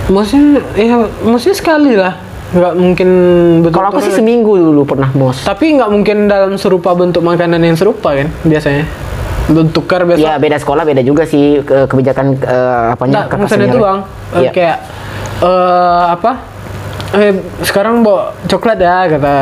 Mosnya 0.06 0.40
ya 0.74 0.96
mosnya 1.22 1.52
sekali 1.52 1.94
lah. 1.94 2.18
Nggak 2.52 2.74
mungkin 2.74 3.08
betul. 3.60 3.72
kalau 3.72 3.88
aku 3.88 4.00
sih 4.02 4.12
seminggu 4.12 4.52
dulu 4.52 4.84
pernah 4.84 5.08
mos 5.10 5.40
Tapi 5.40 5.72
nggak 5.72 5.88
mungkin 5.88 6.28
dalam 6.28 6.52
serupa 6.54 6.92
bentuk 6.92 7.20
makanan 7.20 7.56
yang 7.58 7.72
serupa 7.72 8.12
kan 8.12 8.28
biasanya. 8.42 8.84
Tukar 9.72 10.04
besok. 10.04 10.22
ya 10.22 10.36
beda 10.36 10.56
sekolah 10.56 10.84
beda 10.84 11.00
juga 11.00 11.24
sih 11.24 11.60
ke- 11.60 11.84
kebijakan 11.86 12.36
eh, 12.36 12.92
apanya 12.92 13.24
Nggak, 13.24 13.38
maksudnya 13.38 13.66
itu 13.66 13.80
bang. 13.80 13.98
Eh, 13.98 14.38
Iya. 14.38 14.50
Kayak 14.52 14.76
eh 15.40 16.02
apa? 16.10 16.32
Eh 17.12 17.32
sekarang 17.62 18.00
bawa 18.00 18.36
coklat 18.44 18.78
ya 18.78 18.96
kata 19.08 19.36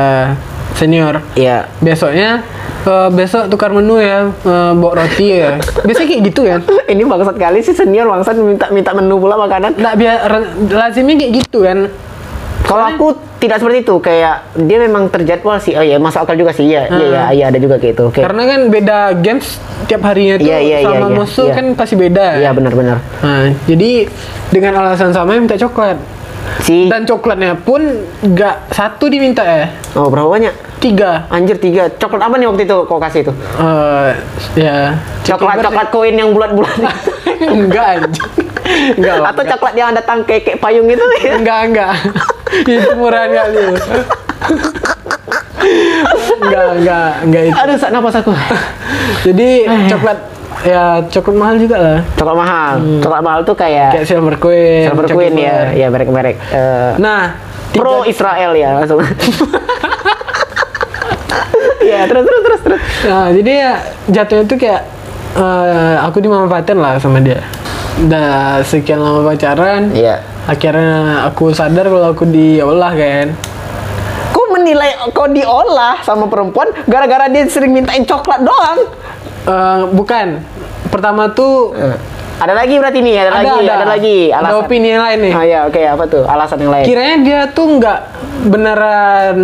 senior. 0.74 1.18
Iya. 1.34 1.66
Besoknya 1.78 2.46
eh, 2.86 3.08
besok 3.12 3.50
tukar 3.50 3.70
menu 3.74 4.00
ya 4.00 4.30
eh, 4.30 4.72
bawa 4.76 5.04
roti 5.04 5.26
ya. 5.40 5.58
Biasanya 5.84 6.08
kayak 6.08 6.22
gitu 6.32 6.40
kan. 6.46 6.60
Ini 6.92 7.02
bangsat 7.04 7.36
kali 7.36 7.58
sih 7.60 7.74
senior 7.74 8.06
bangsat 8.08 8.36
minta 8.38 8.66
minta 8.72 8.90
menu 8.94 9.20
pula 9.20 9.36
makanan. 9.36 9.76
Nggak 9.76 9.94
biar 9.98 10.16
lazimnya 10.70 11.14
kayak 11.18 11.32
gitu 11.44 11.58
kan. 11.64 11.90
Kalau 12.70 12.86
aku 12.86 13.06
tidak 13.42 13.58
seperti 13.58 13.82
itu, 13.82 13.98
kayak 13.98 14.54
dia 14.54 14.78
memang 14.78 15.10
terjadwal 15.10 15.58
sih. 15.58 15.74
Oh 15.74 15.82
iya, 15.82 15.98
masuk 15.98 16.22
akal 16.22 16.38
juga 16.38 16.54
sih. 16.54 16.70
Iya, 16.70 16.86
iya, 16.86 17.02
iya, 17.02 17.22
iya, 17.34 17.44
ada 17.50 17.58
juga 17.58 17.82
kayak 17.82 17.98
itu. 17.98 18.06
Kayak, 18.14 18.24
Karena 18.30 18.42
kan 18.46 18.60
beda 18.70 18.98
games 19.18 19.46
tiap 19.90 20.06
harinya 20.06 20.38
tuh 20.38 20.46
Iya, 20.46 20.58
iya, 20.62 20.78
iya, 20.86 20.86
sama 20.86 21.08
iya, 21.10 21.16
musuh 21.18 21.46
iya. 21.50 21.56
kan 21.58 21.66
pasti 21.74 21.94
beda. 21.98 22.26
iya 22.38 22.50
benar-benar. 22.54 23.02
Nah, 23.26 23.50
jadi 23.66 24.06
dengan 24.54 24.86
alasan 24.86 25.10
sama 25.10 25.34
minta 25.34 25.58
coklat. 25.58 25.98
Si 26.62 26.86
Dan 26.86 27.04
coklatnya 27.10 27.58
pun 27.58 27.82
nggak 28.22 28.70
satu 28.70 29.10
diminta 29.10 29.42
ya, 29.42 29.66
Oh, 29.98 30.06
berapa 30.06 30.30
banyak? 30.30 30.69
Tiga. 30.80 31.28
Anjir 31.28 31.56
tiga. 31.56 31.86
Coklat 31.92 32.24
apa 32.24 32.34
nih 32.34 32.48
waktu 32.48 32.62
itu 32.64 32.76
kau 32.84 32.96
kasih 32.96 33.20
itu? 33.22 33.32
Eh, 33.36 34.10
ya. 34.56 34.96
Coklat 35.22 35.60
coklat 35.60 35.88
koin 35.92 36.16
yang 36.16 36.32
bulat-bulat. 36.32 36.72
enggak 37.54 37.86
anjing. 38.00 38.30
Enggak. 38.96 39.14
Atau 39.28 39.42
coklat 39.46 39.74
yang 39.76 39.88
ada 39.92 40.00
tangkai 40.00 40.40
kayak 40.40 40.58
payung 40.58 40.88
itu 40.88 41.04
ya? 41.20 41.36
enggak 41.36 41.60
enggak. 41.68 41.92
itu 42.66 42.90
murahan 42.96 43.30
kali. 43.30 43.60
enggak 46.40 46.66
enggak 46.74 47.08
enggak 47.22 47.42
itu. 47.46 47.56
Aduh, 47.56 47.76
sak 47.76 47.90
napas 47.92 48.16
aku. 48.16 48.32
Jadi 49.22 49.48
coklat 49.86 50.18
ya 50.64 51.04
coklat 51.06 51.36
mahal 51.36 51.56
juga 51.56 51.76
lah. 51.78 51.98
Coklat 52.16 52.36
mahal. 52.36 52.74
Coklat 53.00 53.22
mahal 53.22 53.40
tuh 53.44 53.56
kayak, 53.56 53.90
Kayak 53.94 54.06
silver 54.08 54.34
queen. 54.36 54.88
Silver 54.88 55.06
Queen 55.12 55.34
ya, 55.36 55.56
ya 55.76 55.86
merek-merek. 55.92 56.36
eh, 56.50 56.92
Nah, 56.96 57.36
Pro 57.70 58.02
Israel 58.02 58.56
ya 58.56 58.74
langsung. 58.74 59.00
ya 61.82 62.04
terus 62.04 62.24
terus 62.24 62.42
terus 62.42 62.60
terus. 62.62 62.80
Nah, 63.04 63.28
jadi 63.30 63.50
ya 63.52 63.72
jatuhnya 64.08 64.44
tuh 64.44 64.58
kayak 64.58 64.82
eh, 65.34 65.96
aku 66.00 66.18
dimanfaatin 66.18 66.78
lah 66.78 66.96
sama 66.96 67.20
dia. 67.20 67.40
Udah 68.00 68.60
sekian 68.62 68.96
lama 68.96 69.20
pacaran, 69.26 69.92
Iya. 69.92 70.24
akhirnya 70.48 71.26
aku 71.26 71.52
sadar 71.52 71.84
kalau 71.84 72.12
aku 72.12 72.24
diolah 72.24 72.92
kan. 72.92 73.36
Kok 74.30 74.46
menilai 74.54 74.96
kau 75.10 75.26
diolah 75.26 76.00
sama 76.00 76.24
perempuan 76.24 76.70
gara-gara 76.86 77.28
dia 77.28 77.44
sering 77.44 77.70
mintain 77.70 78.06
coklat 78.06 78.40
doang? 78.40 78.78
Eh, 79.44 79.82
bukan. 79.92 80.40
Pertama 80.88 81.30
tuh 81.30 81.70
Ada 82.40 82.56
lagi 82.56 82.74
berarti 82.80 82.98
nih, 83.04 83.14
ada, 83.20 83.30
lagi, 83.36 83.68
ada, 83.68 83.84
lagi. 83.84 84.18
Ada 84.32 84.48
Alasan. 84.48 84.64
opini 84.64 84.88
yang 84.88 85.04
lain 85.04 85.18
nih. 85.20 85.32
Ah 85.36 85.44
ya, 85.44 85.58
oke 85.68 85.80
apa 85.84 86.04
tuh? 86.08 86.24
Alasan 86.24 86.58
yang 86.64 86.72
lain. 86.72 86.84
Kiranya 86.88 87.16
dia 87.20 87.40
tuh 87.52 87.66
nggak 87.76 87.98
beneran 88.48 89.38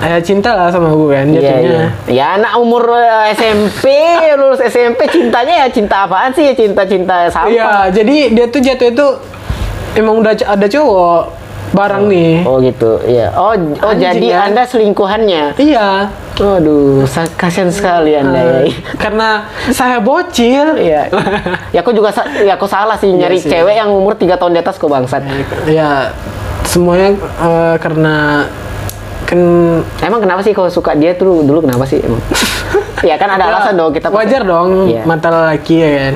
ya 0.00 0.16
cinta 0.24 0.56
lah 0.56 0.72
sama 0.72 0.88
gue 0.88 1.12
kan 1.12 1.28
Iya, 1.28 1.36
jatuhnya. 1.36 1.68
iya. 1.68 1.84
Ya 2.08 2.26
anak 2.40 2.52
umur 2.56 2.88
eh, 2.96 3.36
SMP, 3.36 3.84
lulus 4.40 4.64
SMP 4.64 5.04
cintanya 5.12 5.64
ya 5.64 5.66
cinta 5.68 6.08
apaan 6.08 6.32
sih? 6.32 6.48
Ya 6.48 6.54
cinta-cinta 6.56 7.28
sampah. 7.28 7.52
Iya, 7.52 7.70
jadi 7.92 8.16
dia 8.32 8.46
tuh 8.48 8.60
jatuh 8.64 8.88
itu 8.88 9.06
emang 9.92 10.24
udah 10.24 10.32
ada 10.32 10.66
cowok 10.66 11.22
bareng 11.70 12.04
nih. 12.10 12.32
Oh 12.44 12.58
gitu, 12.58 12.98
iya. 13.06 13.30
Oh, 13.34 13.54
oh 13.54 13.92
Anjing, 13.92 14.02
jadi 14.02 14.26
kan? 14.34 14.42
Anda 14.50 14.62
selingkuhannya. 14.66 15.44
Iya. 15.56 16.10
Waduh, 16.40 17.04
kasihan 17.36 17.68
sekali 17.68 18.16
Anda 18.16 18.40
ya. 18.40 18.60
Karena 18.96 19.44
saya 19.70 20.00
bocil. 20.00 20.74
Iya. 20.80 21.12
ya 21.74 21.78
aku 21.84 21.92
juga 21.92 22.10
sa- 22.10 22.26
ya 22.40 22.56
aku 22.56 22.64
salah 22.64 22.96
sih 22.96 23.12
nyari 23.12 23.36
sih. 23.36 23.52
cewek 23.52 23.76
yang 23.76 23.92
umur 23.92 24.16
3 24.16 24.40
tahun 24.40 24.56
di 24.56 24.60
atas 24.60 24.80
kok 24.80 24.88
bangsat. 24.88 25.20
Ya, 25.68 26.16
semuanya 26.64 27.12
eh, 27.20 27.76
karena 27.78 28.48
kan 29.28 29.40
Emang 30.02 30.18
kenapa 30.18 30.42
sih 30.42 30.50
kau 30.50 30.66
suka 30.66 30.96
dia 30.98 31.14
tuh 31.14 31.46
dulu 31.46 31.62
kenapa 31.62 31.86
sih 31.86 32.02
emang? 32.02 32.18
ya 33.08 33.14
kan 33.14 33.30
ada 33.30 33.46
alasan 33.46 33.78
dong 33.78 33.94
kita 33.94 34.10
wajar 34.10 34.42
dong 34.42 34.90
Iya. 34.90 35.06
mata 35.06 35.28
lelaki 35.30 35.76
ya 35.78 35.90
kan. 35.94 36.14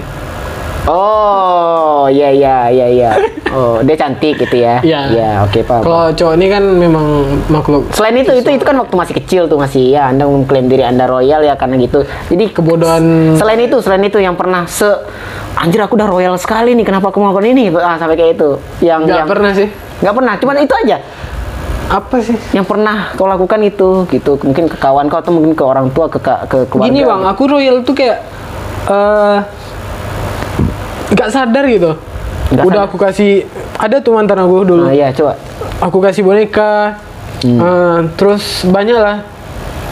Oh, 0.85 2.05
iya 2.13 2.29
iya 2.29 2.57
iya 2.69 2.87
iya. 2.89 3.13
Oh, 3.55 3.79
dia 3.87 3.95
cantik 3.95 4.35
gitu 4.35 4.67
ya. 4.67 4.83
Iya. 4.83 5.15
Iya, 5.15 5.31
oke 5.47 5.63
Pak. 5.63 5.87
Kalau 5.87 6.11
cowok 6.11 6.35
ini 6.35 6.47
kan 6.51 6.65
memang 6.75 7.07
makhluk 7.47 7.87
Selain 7.95 8.19
itu, 8.19 8.35
itu 8.35 8.51
itu 8.51 8.67
kan 8.67 8.75
waktu 8.83 8.99
masih 8.99 9.15
kecil 9.15 9.47
tuh 9.47 9.63
masih 9.63 9.95
ya 9.95 10.11
Anda 10.11 10.27
mengklaim 10.27 10.67
diri 10.67 10.83
Anda 10.83 11.07
royal 11.07 11.39
ya 11.47 11.55
karena 11.55 11.79
gitu. 11.79 12.03
Jadi 12.35 12.51
kebodohan 12.51 13.39
selain 13.39 13.63
itu, 13.63 13.79
selain 13.79 14.03
itu 14.03 14.19
yang 14.19 14.35
pernah 14.35 14.67
se 14.67 14.91
anjir 15.55 15.79
aku 15.87 15.95
udah 15.95 16.11
royal 16.11 16.35
sekali 16.35 16.75
nih 16.75 16.83
kenapa 16.83 17.15
aku 17.15 17.23
melakukan 17.23 17.47
ini 17.47 17.71
ah, 17.79 17.95
sampai 17.95 18.19
kayak 18.19 18.43
itu. 18.43 18.51
Yang 18.83 19.01
nggak 19.07 19.19
yang 19.23 19.31
pernah 19.31 19.53
sih. 19.55 19.69
nggak 20.03 20.15
pernah, 20.19 20.35
cuman 20.43 20.57
itu 20.59 20.75
aja. 20.75 20.99
apa 21.85 22.17
sih 22.17 22.35
yang 22.57 22.65
pernah 22.65 23.13
kau 23.13 23.29
lakukan 23.29 23.61
itu 23.61 24.09
gitu 24.09 24.41
mungkin 24.41 24.73
ke 24.73 24.81
kawan 24.81 25.05
kau 25.07 25.21
atau 25.21 25.37
mungkin 25.37 25.53
ke 25.53 25.63
orang 25.63 25.93
tua 25.93 26.09
ke 26.09 26.17
ke, 26.17 26.33
ke 26.49 26.59
keluarga 26.73 26.89
Gini 26.91 27.05
bang, 27.05 27.23
aku 27.29 27.43
royal 27.45 27.85
tuh 27.85 27.93
kayak 27.93 28.25
eh 28.89 29.39
nggak 31.15 31.29
sadar 31.29 31.65
gitu. 31.65 31.93
Nggak 32.47 32.65
Udah 32.65 32.75
sadar. 32.77 32.87
aku 32.87 32.97
kasih 32.99 33.33
ada 33.75 33.97
tuh 33.99 34.13
mantan 34.13 34.39
aku 34.39 34.55
dulu. 34.65 34.85
nah, 34.85 34.93
iya 34.93 35.09
coba 35.11 35.39
Aku 35.81 35.99
kasih 35.99 36.23
boneka, 36.23 36.99
Hmm. 37.41 37.59
eh, 37.59 37.99
terus 38.15 38.43
banyak 38.65 38.97
lah. 38.97 39.21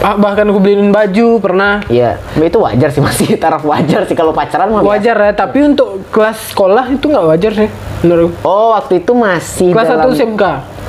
Ah, 0.00 0.16
Bahkan 0.16 0.46
aku 0.46 0.58
beliin 0.58 0.88
baju 0.88 1.38
pernah. 1.38 1.78
iya 1.86 2.16
itu 2.34 2.56
wajar 2.56 2.88
sih 2.88 2.98
masih 2.98 3.36
taraf 3.42 3.62
wajar 3.62 4.02
sih 4.02 4.12
kalau 4.12 4.32
pacaran 4.32 4.66
mah. 4.68 4.80
Wajar 4.80 5.14
ya, 5.16 5.32
tapi 5.32 5.62
untuk 5.62 6.02
kelas 6.08 6.50
sekolah 6.50 6.90
itu 6.90 7.06
nggak 7.06 7.22
wajar 7.24 7.52
sih 7.54 7.68
menurut. 8.02 8.34
oh 8.42 8.72
waktu 8.72 8.98
itu 8.98 9.12
masih 9.12 9.70
Kelas 9.70 9.86
dalam... 9.86 10.10
1 10.10 10.16
SMK. 10.16 10.42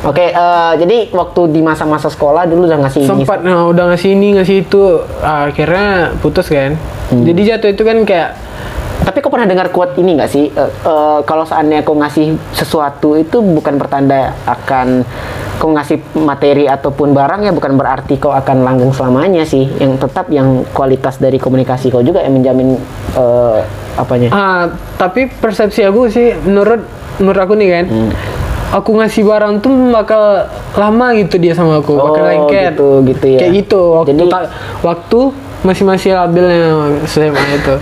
oke 0.03 0.25
eh, 0.25 0.73
jadi 0.77 0.97
waktu 1.11 1.41
di 1.47 1.61
masa-masa 1.61 2.07
sekolah 2.07 2.43
dulu 2.43 2.65
udah 2.65 2.79
ngasih 2.81 3.01
sempat 3.03 3.39
nah, 3.39 3.67
udah 3.67 3.93
ngasih 3.93 4.09
ini 4.11 4.27
ngasih 4.33 4.55
itu 4.61 4.81
akhirnya 5.21 5.87
putus 6.17 6.47
kan 6.47 6.73
Hmm. 7.03 7.21
jadi 7.21 7.41
jatuh 7.53 7.69
itu 7.69 7.83
kan 7.83 7.97
kayak 8.01 8.29
Tapi 9.03 9.17
kau 9.19 9.27
pernah 9.27 9.45
dengar 9.45 9.67
quote 9.67 9.95
ini 9.95 10.15
nggak 10.15 10.27
sih? 10.27 10.47
Eh, 10.47 10.59
eh, 10.65 11.19
kalau 11.21 11.43
seandainya 11.43 11.81
kau 11.81 11.93
ngasih 11.93 12.25
sesuatu 12.51 13.15
itu 13.15 13.39
bukan 13.39 13.75
pertanda 13.75 14.31
akan 14.43 15.03
kau 15.55 15.69
ngasih 15.69 15.95
materi 16.17 16.65
ataupun 16.65 17.11
barang 17.11 17.43
ya 17.43 17.51
bukan 17.51 17.73
berarti 17.73 18.15
kau 18.15 18.31
akan 18.31 18.61
langgeng 18.61 18.89
selamanya 18.89 19.43
sih. 19.43 19.67
Yang 19.73 20.01
tetap 20.01 20.27
yang 20.29 20.47
kualitas 20.69 21.15
dari 21.17 21.35
komunikasi 21.35 21.87
kau 21.87 21.99
juga 21.99 22.19
yang 22.19 22.33
menjamin 22.33 22.79
eh, 23.13 23.59
apanya. 23.93 24.29
ah 24.29 24.63
tapi 24.97 25.29
persepsi 25.29 25.83
aku 25.83 26.09
sih 26.09 26.33
menurut 26.39 26.81
menurut 27.15 27.39
aku 27.39 27.53
nih 27.53 27.69
kan 27.71 27.85
Hmm. 27.85 28.09
aku 28.73 28.89
ngasih 28.95 29.21
barang 29.21 29.61
tuh 29.61 29.69
bakal 29.87 30.49
lama 30.73 31.13
gitu 31.13 31.37
dia 31.37 31.53
sama 31.53 31.77
aku 31.77 31.93
bakal 31.93 32.17
Oh, 32.17 32.25
lengket 32.25 32.73
gitu, 32.73 32.89
gitu 33.05 33.25
ya. 33.27 33.39
kayak 33.39 33.53
gitu 33.55 33.81
waktu 33.93 34.11
Jadi- 34.17 34.31
ta- 34.31 34.49
waktu 34.81 35.19
masih 35.63 35.83
masih 35.87 36.09
labilnya 36.15 36.99
SMA 37.07 37.43
itu 37.57 37.75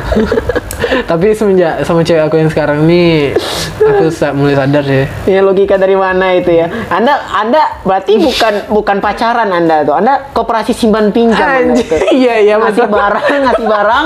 tapi 1.10 1.32
semenjak 1.34 1.82
sama 1.88 2.04
cewek 2.04 2.24
aku 2.28 2.36
yang 2.38 2.50
sekarang 2.52 2.84
nih 2.86 3.34
aku 3.82 4.12
mulai 4.38 4.56
sadar 4.56 4.84
sih 4.86 5.06
Ya 5.30 5.40
logika 5.46 5.78
dari 5.78 5.94
mana 5.94 6.34
itu 6.34 6.52
ya? 6.52 6.68
Anda 6.90 7.14
Anda 7.32 7.62
berarti 7.86 8.18
bukan 8.18 8.54
bukan 8.74 8.98
pacaran 9.00 9.48
Anda 9.54 9.86
tuh. 9.86 9.96
Anda 9.96 10.34
koperasi 10.34 10.74
simpan 10.74 11.14
pinjam. 11.14 11.40
Anda 11.40 11.72
Anjir, 11.72 11.86
itu. 11.86 11.96
iya, 12.26 12.42
iya, 12.42 12.56
ngasih 12.58 12.90
barang, 12.90 13.24
ngasih 13.48 13.66
barang, 13.70 14.06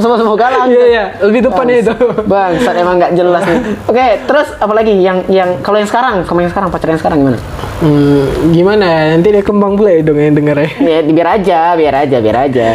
semua 0.00 0.16
semua 0.22 0.36
galang. 0.38 0.66
iya 0.70 0.84
iya 0.88 1.04
lebih 1.20 1.50
depannya 1.50 1.76
itu 1.84 1.92
Bang, 2.32 2.56
saat 2.62 2.78
emang 2.78 2.96
nggak 3.02 3.12
jelas 3.18 3.42
nih. 3.44 3.60
Oke, 3.90 4.06
terus 4.24 4.48
apalagi 4.62 4.94
yang 4.94 5.18
yang 5.28 5.60
kalau 5.60 5.76
yang 5.76 5.90
sekarang, 5.90 6.24
kamu 6.24 6.48
yang 6.48 6.52
sekarang 6.54 6.68
pacaran 6.70 6.92
yang 6.94 7.02
sekarang 7.02 7.18
gimana? 7.20 7.38
Hmm, 7.82 8.24
gimana 8.54 8.84
ya? 8.86 9.02
Nanti 9.18 9.28
dia 9.34 9.44
kembang 9.44 9.72
pula 9.74 9.90
ya 9.92 10.00
dong 10.00 10.16
yang 10.16 10.36
denger 10.38 10.56
ya. 10.56 10.68
Ya 10.80 10.98
biar 11.04 11.28
aja, 11.36 11.58
biar 11.76 11.94
aja, 12.06 12.16
biar 12.22 12.36
aja. 12.48 12.68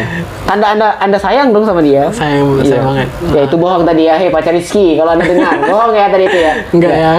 Tanda 0.46 0.66
anda 0.68 0.88
anda 0.98 1.18
sayang 1.18 1.50
dong 1.50 1.62
sama 1.62 1.78
dia. 1.80 2.10
Sayang, 2.10 2.58
Iya. 2.58 2.64
sayang 2.68 2.86
banget. 2.88 3.08
Ya 3.30 3.42
itu 3.46 3.56
bohong 3.56 3.84
tadi 3.84 4.02
ya, 4.04 4.16
hei 4.16 4.30
pacar 4.30 4.50
Rizky. 4.50 4.98
Kalau 4.98 5.14
anda 5.14 5.22
dengar, 5.24 5.56
bohong 5.72 5.94
ya 5.94 6.06
tadi 6.08 6.24
itu 6.26 6.38
ya. 6.40 6.54
Enggak 6.70 6.94
ya. 6.94 7.14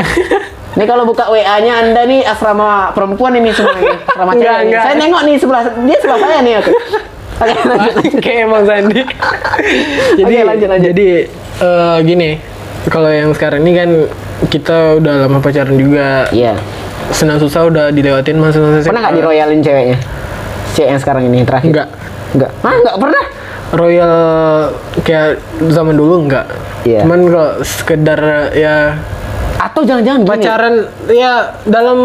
Ini 0.70 0.84
kalau 0.86 1.02
buka 1.02 1.26
WA-nya 1.26 1.82
Anda 1.82 2.06
nih 2.06 2.22
asrama 2.22 2.90
perempuan 2.90 3.34
ini 3.34 3.50
semua 3.50 3.74
nih. 3.74 3.90
Asrama 4.06 4.30
Enggak, 4.32 4.38
cewek. 4.38 4.54
nih. 4.56 4.66
enggak. 4.66 4.82
Saya 4.82 4.94
nengok 4.96 5.22
nih 5.24 5.36
sebelah 5.36 5.62
dia 5.66 5.98
sebelah 5.98 6.20
saya 6.20 6.38
nih 6.40 6.54
aku. 6.56 6.72
Oke, 7.40 7.54
lanjut. 7.70 7.94
Kayak 8.18 8.38
emang 8.44 8.62
Sandi. 8.64 9.00
jadi 10.18 10.32
Oke, 10.32 10.46
lanjut, 10.46 10.68
lanjut. 10.70 10.86
jadi 10.88 11.08
eh, 11.58 11.96
gini, 12.02 12.30
kalau 12.86 13.10
yang 13.10 13.30
sekarang 13.30 13.60
ini 13.62 13.72
kan 13.74 13.90
kita 14.46 14.76
udah 14.96 15.14
lama 15.26 15.38
pacaran 15.38 15.74
juga. 15.74 16.30
Iya. 16.30 16.54
Senang 17.10 17.38
susah 17.38 17.66
udah 17.66 17.90
dilewatin 17.90 18.38
masa-masa 18.38 18.86
Pernah 18.86 19.02
nggak 19.02 19.16
diroyalin 19.18 19.60
ceweknya? 19.60 19.98
Cewek 20.72 20.88
yang 20.88 21.00
sekarang 21.02 21.22
ini 21.26 21.42
terakhir? 21.42 21.66
Enggak. 21.68 21.88
Enggak. 22.30 22.50
Ah, 22.60 22.74
enggak 22.74 22.96
pernah. 22.96 23.24
Royal 23.70 24.14
kayak 25.00 25.38
zaman 25.70 25.94
dulu 25.94 26.26
enggak. 26.26 26.46
Iya. 26.82 27.06
Cuman 27.06 27.20
kalau 27.26 27.50
sekedar 27.62 28.20
ya 28.52 28.98
Atau 29.60 29.84
jangan-jangan 29.84 30.24
gini. 30.24 30.30
pacaran 30.30 30.74
ya 31.06 31.32
dalam 31.62 31.98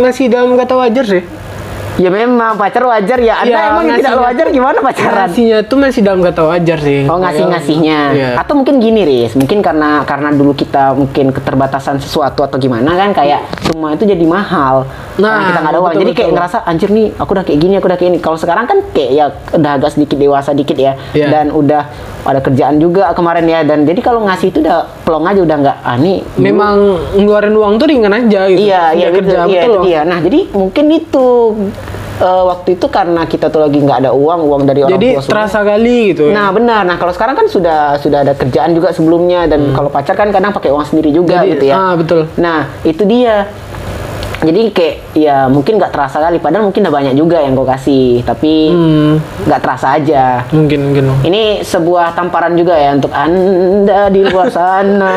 masih 0.00 0.26
dalam 0.26 0.56
kata 0.56 0.74
wajar 0.74 1.04
sih. 1.04 1.22
Ya 1.94 2.10
memang 2.10 2.58
pacar 2.58 2.82
wajar 2.82 3.18
ya. 3.18 3.38
Anda 3.38 3.48
Ya, 3.48 3.60
emang 3.70 3.86
yang 3.86 3.96
tidak 3.96 4.10
ngasihnya- 4.10 4.26
wajar 4.26 4.46
gimana 4.50 4.78
pacaran? 4.80 5.14
Ngasihnya 5.24 5.58
tuh 5.62 5.76
masih 5.78 6.00
dalam 6.02 6.20
kata 6.20 6.42
wajar 6.42 6.78
sih. 6.78 7.06
Oh 7.06 7.16
ngasih 7.16 7.44
ngasihnya, 7.46 7.98
Iya. 8.10 8.28
atau 8.34 8.54
mungkin 8.54 8.74
gini 8.76 9.00
Riz, 9.02 9.32
mungkin 9.32 9.58
karena 9.60 10.02
karena 10.02 10.28
dulu 10.28 10.52
kita 10.52 10.90
mungkin 10.92 11.30
keterbatasan 11.30 11.96
sesuatu 11.96 12.42
atau 12.42 12.58
gimana 12.58 12.92
kan 12.92 13.14
kayak 13.14 13.46
semua 13.62 13.94
itu 13.94 14.02
jadi 14.04 14.22
mahal. 14.22 14.90
Karena 15.14 15.30
Nah, 15.30 15.46
kita 15.46 15.58
nggak 15.60 15.70
ada 15.70 15.78
uang, 15.78 15.86
betul, 15.88 16.02
jadi 16.02 16.12
kayak 16.12 16.30
ngerasa 16.34 16.58
anjir 16.64 16.90
nih, 16.90 17.06
aku 17.14 17.30
udah 17.30 17.44
kayak 17.44 17.58
gini, 17.60 17.74
aku 17.74 17.86
udah 17.86 17.94
kayak 17.96 18.10
ini. 18.10 18.18
Kalau 18.18 18.34
sekarang 18.34 18.64
kan 18.64 18.78
kayak 18.90 19.10
ya 19.12 19.24
udah 19.52 19.70
agak 19.72 19.90
sedikit 19.92 20.16
dewasa 20.16 20.50
dikit 20.50 20.74
ya, 20.74 20.92
Iya. 21.12 21.26
dan 21.30 21.46
udah 21.48 21.82
ada 22.24 22.40
kerjaan 22.40 22.76
juga 22.76 23.14
kemarin 23.14 23.46
ya, 23.46 23.62
dan 23.62 23.84
jadi 23.84 24.00
kalau 24.00 24.26
ngasih 24.26 24.50
itu 24.50 24.58
udah 24.58 24.90
pelong 25.06 25.22
aja 25.24 25.40
udah 25.40 25.56
nggak 25.60 25.76
ah 25.78 25.96
nih. 25.96 26.18
dulu- 26.26 26.42
memang 26.42 26.74
ngeluarin 27.14 27.54
uang 27.54 27.72
tuh 27.76 27.86
ringan 27.86 28.10
aja 28.12 28.40
gitu. 28.48 28.66
Iya, 28.66 28.82
iya 28.90 29.06
gitu, 29.08 29.18
kerja 29.22 29.38
iya 29.46 29.62
betul 29.62 29.74
dia. 29.84 30.00
Nah 30.02 30.18
jadi 30.18 30.40
mungkin 30.50 30.84
itu 30.90 31.26
eh, 32.16 32.42
waktu 32.44 32.68
itu 32.74 32.86
karena 32.86 33.22
kita 33.24 33.46
tuh 33.46 33.60
lagi 33.60 33.78
nggak 33.78 33.98
ada 34.00 34.10
uang, 34.10 34.40
uang 34.44 34.62
dari 34.64 34.80
orang 34.80 34.94
Jadi 34.94 35.08
tua 35.10 35.20
semua. 35.20 35.30
terasa 35.30 35.58
kali 35.60 35.98
gitu. 36.10 36.22
ya. 36.28 36.34
Nah 36.34 36.48
benar. 36.50 36.82
Nah 36.82 36.96
kalau 36.96 37.10
sekarang 37.10 37.34
kan 37.34 37.46
sudah 37.46 37.78
sudah 37.96 38.18
ada 38.20 38.32
kerjaan 38.32 38.70
juga 38.70 38.90
sebelumnya 38.90 39.46
dan 39.46 39.70
kalau 39.70 39.88
pacar 39.88 40.14
kan 40.14 40.28
kadang 40.28 40.50
pakai 40.50 40.70
uang 40.70 40.84
sendiri 40.84 41.10
juga 41.10 41.34
Hmm. 41.36 41.44
Jadi, 41.44 41.52
gitu 41.52 41.64
ya. 41.66 41.74
ah, 41.76 41.92
betul. 41.94 42.20
Nah 42.36 42.58
itu 42.82 43.02
dia. 43.04 43.36
Jadi 44.44 44.62
kayak 44.70 44.94
ya 45.16 45.48
mungkin 45.48 45.80
nggak 45.80 45.88
terasa 45.88 46.20
kali. 46.20 46.36
Padahal 46.36 46.68
mungkin 46.68 46.84
udah 46.84 46.92
banyak 46.92 47.14
juga 47.14 47.40
yang 47.40 47.56
gue 47.56 47.64
kasih, 47.66 48.20
tapi 48.22 48.68
Hmm, 48.68 49.16
nggak 49.42 49.60
terasa 49.60 49.96
aja. 49.96 50.44
mungkin 50.50 50.80
mungkin. 50.84 51.04
Ini 51.22 51.64
sebuah 51.64 52.12
tamparan 52.12 52.52
juga 52.52 52.76
ya 52.76 52.92
untuk 52.92 53.08
anda 53.10 54.06
di 54.06 54.20
luar 54.20 54.48
sana 54.48 55.14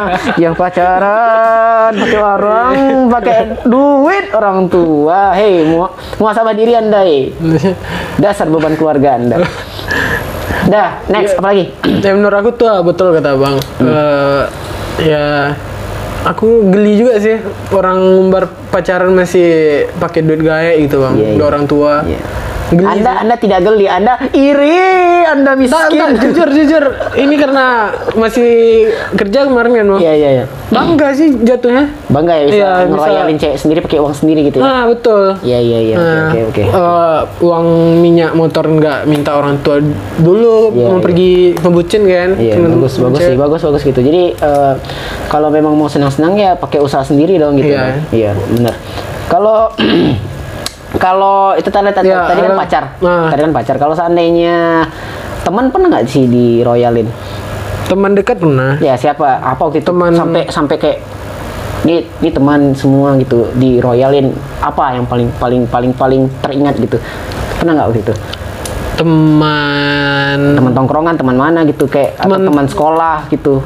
yang 0.42 0.52
pacaran 0.52 1.96
pakai 1.96 2.20
orang 2.20 2.74
pakai 3.08 3.38
duit 3.64 4.28
orang 4.30 4.68
tua. 4.68 5.32
Hei, 5.32 5.64
mu 5.64 5.88
muasabah 6.16 6.52
diri 6.52 6.76
anda, 6.76 7.00
hei. 7.00 7.32
Dasar 8.22 8.46
beban 8.46 8.76
keluarga 8.76 9.16
anda. 9.16 9.40
Dah, 10.62 11.00
next 11.08 11.34
apa 11.34 11.50
lagi? 11.50 11.64
ya 11.98 12.12
menurut 12.12 12.36
aku 12.36 12.50
tuh 12.54 12.68
ah, 12.68 12.84
betul 12.84 13.10
kata 13.10 13.32
bang. 13.34 13.56
Hmm. 13.80 13.88
Eh, 13.88 14.42
ya 15.02 15.24
aku 16.24 16.68
geli 16.68 17.00
juga 17.00 17.16
sih 17.16 17.40
orang 17.72 17.96
ngumbar 17.96 18.48
pacaran 18.68 19.12
masih 19.16 19.84
pakai 19.96 20.20
duit 20.20 20.42
gaya 20.44 20.76
gitu 20.76 21.00
bang. 21.00 21.14
Udah 21.16 21.36
iya. 21.36 21.44
orang 21.44 21.64
tua. 21.64 21.94
Iya. 22.04 22.20
Geli 22.70 22.86
Anda 22.86 23.10
Anda 23.18 23.34
tidak 23.34 23.60
geli, 23.62 23.84
Anda 23.84 24.14
iri, 24.30 24.78
Anda 25.24 25.58
miskin. 25.58 26.14
jujur, 26.16 26.48
jujur. 26.48 26.84
Ini 27.12 27.34
karena 27.34 27.66
masih 28.14 28.50
kerja 29.12 29.42
kemarin 29.44 29.74
kan, 29.74 29.86
Bang. 29.88 30.00
Iya, 30.00 30.12
iya, 30.14 30.28
iya. 30.32 30.44
Bangga 30.70 31.10
sih 31.10 31.34
jatuhnya. 31.36 31.90
Bangga 32.06 32.30
ya 32.32 32.44
bisa 32.46 32.54
bisa. 32.54 32.86
ngeroyalin 32.86 33.36
cewek 33.36 33.58
sendiri 33.58 33.78
pakai 33.80 33.98
uang 33.98 34.14
sendiri 34.14 34.40
gitu 34.44 34.56
ya. 34.56 34.64
Nah, 34.64 34.82
betul. 34.86 35.34
Iya, 35.42 35.58
iya, 35.58 35.78
iya. 35.82 35.96
Oke, 35.96 36.06
Nah, 36.06 36.28
oke, 36.30 36.40
oke. 36.46 36.62
eh, 36.62 37.18
uang 37.42 37.66
minyak 37.98 38.30
motor 38.32 38.64
nggak 38.64 38.98
minta 39.04 39.34
orang 39.34 39.58
tua 39.60 39.82
dulu 40.16 40.70
Iya, 40.70 40.86
mau 40.86 40.94
iya. 40.94 41.02
pergi 41.02 41.32
pembucin 41.58 42.02
kan 42.04 42.30
Iya, 42.38 42.54
bagus, 42.56 42.94
bagus 42.96 43.18
cewek. 43.18 43.28
sih, 43.28 43.36
bagus, 43.36 43.60
bagus 43.60 43.82
gitu. 43.82 44.00
Jadi 44.00 44.22
eh, 44.32 44.74
kalau 45.26 45.50
memang 45.50 45.74
mau 45.74 45.90
senang-senang 45.90 46.34
ya 46.34 46.54
pakai 46.54 46.78
usaha 46.78 47.02
sendiri 47.02 47.34
dong 47.34 47.58
gitu. 47.58 47.66
Iya. 47.68 47.82
Bang. 47.82 47.98
Iya, 48.10 48.30
benar. 48.48 48.74
Kalau 49.26 49.58
kalau 51.00 51.56
itu 51.56 51.66
tadi 51.66 51.88
tadi, 51.88 52.06
Iya, 52.06 52.28
tadi 52.28 52.40
kan 52.42 52.54
pacar, 52.54 52.84
nah. 53.00 53.26
tadi 53.26 53.40
kan 53.40 53.52
pacar. 53.52 53.74
Kalau 53.74 53.96
seandainya 53.96 54.84
teman 55.40 55.72
pernah 55.72 55.88
nggak 55.90 56.04
sih 56.06 56.28
di 56.28 56.60
royalin? 56.60 57.08
teman 57.82 58.14
dekat 58.14 58.38
pernah 58.38 58.78
Ya 58.78 58.94
siapa? 58.94 59.42
Apa 59.42 59.66
waktu 59.66 59.82
itu 59.82 59.90
Teman- 59.90 60.14
sampai 60.14 60.46
sampai 60.46 60.76
kayak 60.78 60.98
ini, 61.82 62.06
ini 62.22 62.30
teman 62.30 62.70
semua 62.70 63.18
gitu 63.18 63.50
di 63.56 63.82
royalin 63.82 64.30
apa 64.60 64.94
yang 64.94 65.02
paling 65.02 65.26
paling 65.34 65.66
paling 65.66 65.90
paling 65.90 66.22
teringat 66.38 66.78
gitu? 66.78 67.02
Pernah 67.58 67.72
nggak 67.74 67.86
waktu 67.88 68.00
itu? 68.00 68.14
teman 68.94 70.38
Teman 70.54 70.70
tongkrongan, 70.70 71.14
teman 71.16 71.34
mana 71.34 71.64
gitu 71.64 71.88
kayak 71.88 72.14
atau 72.14 72.30
Teman- 72.30 72.46
teman 72.46 72.66
sekolah 72.68 73.16
gitu? 73.26 73.58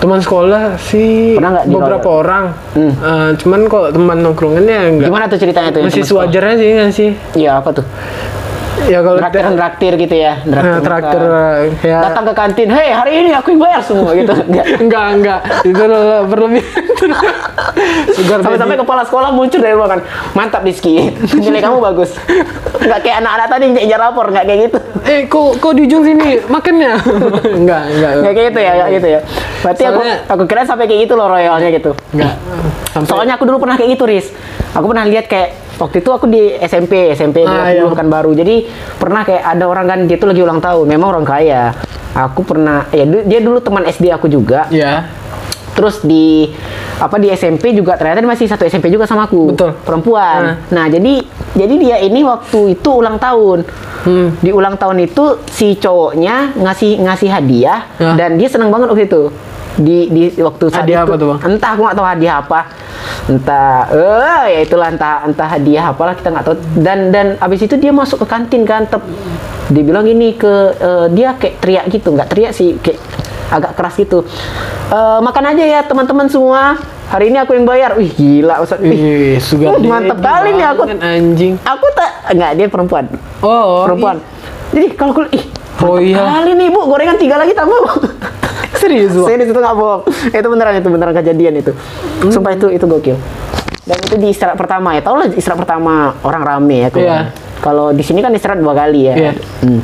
Teman 0.00 0.18
sekolah 0.18 0.80
sih 0.80 1.36
Pernah 1.36 1.50
nggak 1.54 1.66
di 1.66 1.72
beberapa 1.72 2.08
royal? 2.08 2.18
orang 2.18 2.44
Hmm. 2.70 2.92
Eh, 2.94 3.30
cuman 3.36 3.60
kok 3.66 3.84
teman 3.92 4.18
nongkrongannya 4.20 4.78
enggak 4.88 5.08
Gimana 5.08 5.24
tuh 5.26 5.38
ceritanya 5.38 5.70
tuh? 5.70 5.82
masih 5.84 6.02
sewajarnya 6.02 6.54
sih 6.56 6.68
nggak 6.72 6.90
sih 6.90 7.10
Iya 7.36 7.60
apa 7.60 7.68
tuh? 7.70 7.86
Ya 8.86 8.98
kalau 9.00 9.18
Traktir 9.18 9.44
traktir 9.50 9.92
gitu 9.96 10.14
ya? 10.14 10.32
Nah, 10.44 10.80
traktir 10.80 11.20
muka. 11.20 11.44
ya 11.82 11.98
Datang 12.02 12.24
ke 12.24 12.34
kantin, 12.34 12.68
hei 12.70 12.88
hari 12.90 13.12
ini 13.18 13.30
aku 13.30 13.52
yang 13.52 13.60
bayar 13.60 13.82
semua 13.82 14.14
gitu. 14.14 14.32
Enggak. 14.48 14.66
enggak 14.78 15.06
enggak 15.12 15.40
itu 15.62 15.82
berlebih 16.26 16.64
Sampai-sampai 18.40 18.76
kepala 18.76 19.02
sekolah 19.02 19.30
muncul 19.30 19.58
dari 19.58 19.74
ruangan. 19.74 20.00
Mantap 20.32 20.62
Rizky, 20.62 21.10
nilai 21.34 21.60
kamu 21.60 21.80
bagus. 21.82 22.14
Enggak 22.76 23.00
kayak 23.02 23.16
anak-anak 23.20 23.46
tadi 23.48 23.62
yang 23.62 23.74
ngejar 23.76 24.00
rapor, 24.00 24.26
enggak 24.28 24.44
kayak 24.46 24.60
gitu. 24.68 24.78
eh 25.02 25.20
kok 25.26 25.58
kok 25.58 25.72
di 25.72 25.82
ujung 25.82 26.04
sini 26.04 26.38
makannya 26.44 26.92
enggak 27.60 27.82
enggak 27.88 28.10
Enggak 28.20 28.32
kayak 28.32 28.46
gitu 28.52 28.60
ya, 28.60 28.70
enggak 28.74 28.88
gitu 28.94 29.08
ya. 29.08 29.20
Berarti 29.60 29.82
Soalnya- 29.82 30.18
aku 30.22 30.32
aku 30.32 30.42
kira 30.46 30.62
sampai 30.64 30.84
kayak 30.86 31.00
gitu 31.04 31.14
loh 31.14 31.26
royalnya 31.26 31.68
gitu. 31.72 31.90
enggak 32.12 32.34
sampai 32.90 33.08
Soalnya 33.08 33.34
aku 33.34 33.44
dulu 33.44 33.58
pernah 33.58 33.76
kayak 33.76 33.90
gitu, 33.96 34.04
Riz. 34.04 34.26
Aku 34.70 34.86
pernah 34.86 35.04
lihat 35.04 35.26
kayak 35.26 35.50
waktu 35.80 35.96
itu 35.98 36.10
aku 36.10 36.28
di 36.28 36.54
SMP, 36.60 37.10
SMP 37.10 37.42
Ah, 37.42 37.72
20 37.72 37.74
iya. 37.74 37.84
kan 37.90 38.06
baru. 38.06 38.30
Jadi 38.30 38.68
pernah 38.94 39.24
kayak 39.24 39.42
ada 39.42 39.64
orang 39.64 39.86
kan 39.88 39.98
dia 40.04 40.16
tuh 40.16 40.28
lagi 40.28 40.40
ulang 40.40 40.60
tahun. 40.60 40.84
Memang 40.84 41.08
orang 41.10 41.26
kaya. 41.26 41.72
Aku 42.12 42.42
pernah 42.42 42.84
ya 42.90 43.02
dia 43.06 43.40
dulu 43.40 43.58
teman 43.58 43.82
SD 43.82 44.12
aku 44.12 44.26
juga. 44.26 44.68
Ya. 44.68 45.08
Terus 45.72 46.02
di 46.02 46.50
apa 47.00 47.16
di 47.16 47.32
SMP 47.32 47.72
juga 47.72 47.96
ternyata 47.96 48.20
dia 48.20 48.28
masih 48.28 48.44
satu 48.44 48.68
SMP 48.68 48.92
juga 48.92 49.08
sama 49.08 49.24
aku. 49.24 49.56
Betul. 49.56 49.72
Perempuan. 49.80 50.40
Ah. 50.44 50.54
Nah, 50.68 50.86
jadi 50.86 51.24
jadi 51.50 51.74
dia 51.76 51.96
ini 51.98 52.20
waktu 52.20 52.76
itu 52.76 52.90
ulang 52.92 53.16
tahun. 53.16 53.64
Hmm. 54.00 54.32
Di 54.38 54.48
ulang 54.48 54.76
tahun 54.76 55.00
itu 55.02 55.40
si 55.46 55.76
cowoknya 55.76 56.56
ngasih 56.56 57.00
ngasih 57.00 57.28
hadiah 57.28 57.84
Ya. 57.96 58.16
dan 58.16 58.36
dia 58.36 58.48
senang 58.48 58.68
banget 58.68 58.88
waktu 58.88 59.04
itu. 59.06 59.22
Di 59.80 59.98
di 60.06 60.22
waktu 60.36 60.64
saat 60.68 60.84
Hadiah 60.84 61.00
itu 61.00 61.08
apa 61.08 61.14
tuh, 61.16 61.26
Bang? 61.32 61.40
entah 61.48 61.70
aku 61.72 61.80
nggak 61.80 61.96
tahu 61.96 62.06
hadiah 62.06 62.34
apa. 62.38 62.60
Entah 63.26 63.88
eh 63.88 64.44
ya 64.50 64.60
itulah 64.60 64.88
entah 64.88 65.24
entah 65.24 65.48
hadiah 65.48 65.84
apalah 65.88 66.12
kita 66.12 66.28
nggak 66.28 66.44
tahu. 66.44 66.56
Dan 66.76 66.98
dan 67.08 67.26
abis 67.38 67.64
itu 67.64 67.74
dia 67.74 67.88
masuk 67.90 68.20
ke 68.20 68.26
kantin 68.28 68.62
kan 68.62 68.84
tep 68.84 69.00
dia 69.68 69.80
bilang 69.80 70.04
gini 70.04 70.34
ke 70.34 70.52
eh, 70.76 71.06
dia 71.10 71.32
kayak 71.32 71.54
teriak 71.58 71.84
gitu, 71.88 72.12
nggak 72.12 72.28
teriak 72.28 72.52
sih 72.52 72.76
kayak 72.76 73.00
agak 73.48 73.72
keras 73.72 73.96
gitu. 73.96 74.20
Eh, 74.86 75.18
makan 75.18 75.44
aja 75.48 75.64
ya 75.64 75.80
teman-teman 75.80 76.28
semua. 76.28 76.76
Hari 77.08 77.26
ini 77.26 77.38
aku 77.38 77.54
yang 77.54 77.64
bayar. 77.64 77.96
Wih 77.96 78.06
gila 78.06 78.60
Ustaz. 78.60 78.78
Wih, 78.78 78.94
Ih, 79.34 79.42
Uh, 79.64 79.82
mantep 79.90 80.20
kali 80.20 80.54
nih 80.54 80.66
aku. 80.68 80.82
anjing. 80.92 81.54
Aku 81.64 81.86
tak 81.90 82.10
enggak 82.28 82.50
dia 82.54 82.66
perempuan. 82.68 83.08
Oh, 83.40 83.82
perempuan. 83.82 84.20
Jadi 84.70 84.86
kalau 84.92 85.16
aku 85.16 85.24
ih 85.32 85.44
Oh, 85.80 85.96
iya. 85.96 86.20
kali 86.20 86.52
nih 86.54 86.68
Bu, 86.68 86.84
gorengan 86.84 87.16
tiga 87.16 87.40
lagi 87.40 87.50
tambah. 87.50 87.80
Serius, 88.80 89.12
Bang? 89.12 89.28
Serius 89.28 89.48
itu 89.48 89.58
nggak 89.58 89.76
bohong. 89.76 90.02
Itu 90.32 90.46
beneran 90.48 90.74
itu 90.74 90.88
beneran 90.88 91.14
kejadian 91.14 91.54
itu. 91.58 91.72
Hmm. 91.72 92.32
Sumpah 92.32 92.52
itu 92.52 92.66
itu 92.70 92.84
gokil. 92.84 93.16
Dan 93.82 93.96
itu 93.98 94.14
di 94.16 94.28
istirahat 94.28 94.56
pertama 94.56 94.92
ya. 94.92 95.00
Tau 95.00 95.14
lah 95.14 95.28
istirahat 95.28 95.60
pertama 95.60 95.92
orang 96.22 96.42
rame 96.42 96.76
ya. 96.78 96.88
kalau- 96.88 97.04
Iya. 97.04 97.20
Kalau 97.60 97.86
di 97.92 98.00
sini 98.00 98.18
kan 98.18 98.32
istirahat 98.32 98.56
dua 98.58 98.72
kali 98.72 99.04
ya. 99.04 99.14
Iya. 99.14 99.32
Hmm. 99.60 99.80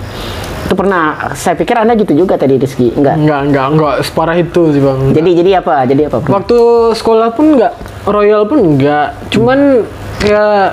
Itu 0.64 0.74
pernah. 0.74 1.30
Saya 1.32 1.54
pikir 1.54 1.76
anda 1.76 1.92
gitu 1.92 2.16
juga 2.16 2.34
tadi 2.34 2.56
Rizky. 2.56 2.90
Enggak. 2.90 3.14
Enggak, 3.16 3.40
enggak, 3.44 3.66
enggak 3.70 3.94
separah 4.02 4.34
itu 4.34 4.62
sih, 4.70 4.80
Bang. 4.80 5.12
Jadi 5.12 5.30
jadi 5.36 5.50
apa? 5.60 5.84
Jadi 5.84 6.02
apa? 6.02 6.16
Waktu 6.24 6.58
sekolah 6.92 7.28
pun 7.30 7.54
enggak, 7.54 7.72
royal 8.04 8.42
pun 8.44 8.58
enggak. 8.66 9.12
Cuman 9.28 9.84
ya 10.22 10.72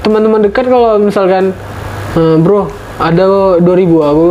teman-teman 0.00 0.40
dekat 0.42 0.64
kalau 0.64 0.96
misalkan 0.96 1.50
"Eh, 2.14 2.36
bro, 2.38 2.70
ada 2.94 3.58
2000 3.58 4.10
aku 4.10 4.28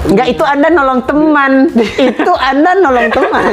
Enggak, 0.00 0.26
itu 0.32 0.40
Anda 0.40 0.68
nolong 0.72 1.00
teman. 1.04 1.52
itu 2.08 2.32
Anda 2.40 2.70
nolong 2.80 3.08
teman. 3.12 3.52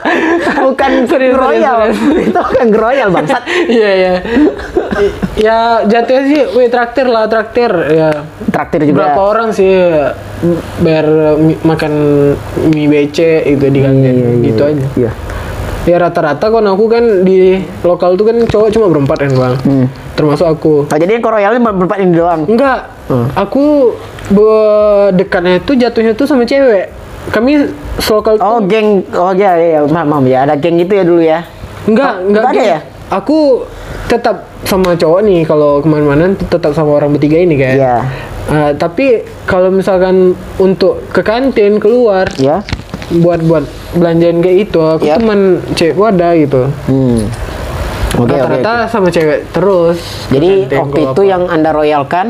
bukan 0.64 0.92
Serius, 1.04 1.36
royal. 1.36 1.92
serius, 1.92 2.24
itu 2.32 2.38
bukan 2.40 2.68
royal, 2.72 3.08
Bangsat. 3.12 3.44
Iya, 3.68 3.90
iya. 3.92 4.14
ya 5.36 5.58
jatuhnya 5.84 6.22
sih, 6.24 6.42
wih 6.56 6.72
traktir 6.72 7.04
lah, 7.04 7.28
traktir 7.28 7.68
ya. 7.92 8.24
Traktir 8.48 8.88
juga. 8.88 9.12
Berapa 9.12 9.20
orang 9.20 9.48
sih 9.52 9.70
bayar 10.80 11.36
makan 11.62 11.92
mie 12.72 12.88
BC 12.88 13.44
itu 13.44 13.66
di 13.68 13.80
kantin 13.84 14.14
Iya, 14.16 14.24
iya, 14.24 14.44
gitu 14.48 14.62
iya. 14.64 14.72
aja. 14.72 14.86
Iya. 14.96 15.12
Ya 15.84 16.00
rata-rata 16.00 16.48
kan 16.48 16.64
aku 16.64 16.84
kan 16.88 17.04
di 17.22 17.60
lokal 17.80 18.16
tuh 18.16 18.24
kan 18.24 18.36
cowok 18.40 18.68
cuma 18.72 18.86
berempat 18.88 19.16
kan 19.20 19.30
bang, 19.30 19.54
Hmm. 19.60 19.86
termasuk 20.16 20.46
aku. 20.48 20.74
Oh, 20.88 20.96
jadi 20.96 21.20
yang 21.20 21.24
ke 21.24 21.28
royal 21.28 21.52
ini 21.52 21.60
berempat 21.60 21.98
ini 22.00 22.12
doang. 22.16 22.48
Enggak, 22.48 22.88
Hmm. 23.06 23.28
aku 23.36 23.92
dekatnya 25.12 25.60
itu 25.60 25.76
jatuhnya 25.76 26.16
tuh 26.16 26.24
sama 26.24 26.42
cewek. 26.42 26.88
Kami 27.28 27.68
selokal 27.98 28.36
Oh, 28.36 28.60
tuh 28.60 28.68
geng. 28.68 29.04
Oh, 29.12 29.32
ya, 29.32 29.56
ya, 29.56 29.68
ya. 29.76 29.80
Paham, 29.84 30.08
paham 30.08 30.24
ya. 30.24 30.44
Ada 30.44 30.56
geng 30.56 30.76
gitu 30.76 30.92
ya 30.92 31.04
dulu 31.04 31.20
ya. 31.20 31.40
enggak, 31.84 32.12
Oh, 32.16 32.28
enggak 32.32 32.42
enggak 32.48 32.56
ada 32.56 32.64
ya? 32.64 32.80
Aku 33.12 33.38
tetap 34.08 34.36
sama 34.64 34.96
cowok 34.96 35.20
nih 35.20 35.44
kalau 35.44 35.84
ke 35.84 35.88
mana-mana 35.88 36.32
tetap 36.32 36.72
sama 36.72 36.96
orang 36.96 37.12
bertiga 37.12 37.36
ini 37.36 37.60
kan. 37.60 37.74
Iya. 37.76 37.96
Eh, 38.44 38.72
tapi 38.76 39.06
kalau 39.44 39.68
misalkan 39.68 40.32
untuk 40.56 41.04
ke 41.12 41.20
kantin 41.20 41.76
keluar 41.76 42.28
Ya. 42.36 42.60
Buat 43.16 43.40
buat 43.42 43.64
belanjaan 43.92 44.38
kayak 44.38 44.58
itu 44.64 44.80
aku 44.80 45.04
Yap. 45.04 45.18
teman 45.18 45.40
cewek 45.72 45.94
wadah 45.94 46.32
gitu. 46.34 46.62
Hmm. 46.86 47.20
Oke. 48.14 48.30
Rata-rata 48.30 48.72
oke. 48.80 48.90
sama 48.90 49.08
cewek 49.08 49.50
terus. 49.50 49.98
Jadi 50.28 50.70
waktu 50.70 50.98
itu 51.04 51.20
apa. 51.20 51.30
yang 51.30 51.42
Anda 51.46 51.70
royalkan 51.70 52.26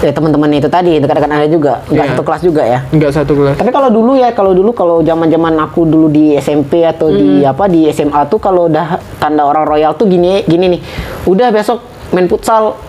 ya 0.00 0.16
teman-teman 0.16 0.48
itu 0.50 0.64
tadi 0.64 0.96
dekat-dekat 0.96 1.28
Anda 1.28 1.44
juga, 1.44 1.84
enggak 1.86 2.04
Iya. 2.04 2.12
satu 2.16 2.22
kelas 2.24 2.42
juga 2.42 2.62
ya. 2.64 2.78
enggak 2.88 3.12
satu 3.12 3.32
kelas. 3.36 3.54
Tapi 3.60 3.68
kalau 3.68 3.92
dulu 3.92 4.16
ya, 4.16 4.32
kalau 4.32 4.56
dulu 4.56 4.72
kalau 4.72 4.96
zaman-zaman 5.00 5.60
aku 5.60 5.84
dulu 5.84 6.08
di 6.08 6.32
SMP 6.34 6.88
atau 6.88 7.12
di 7.12 7.44
Hmm. 7.44 7.52
apa 7.52 7.68
di 7.68 7.84
SMA 7.86 8.24
tuh 8.26 8.40
kalau 8.40 8.64
udah 8.66 8.96
tanda 9.20 9.44
orang 9.44 9.68
royal 9.68 9.92
tuh 9.92 10.08
gini 10.08 10.40
gini 10.42 10.72
nih. 10.72 10.80
Udah 11.24 11.52
besok 11.52 11.84
main 12.10 12.24
futsal 12.26 12.80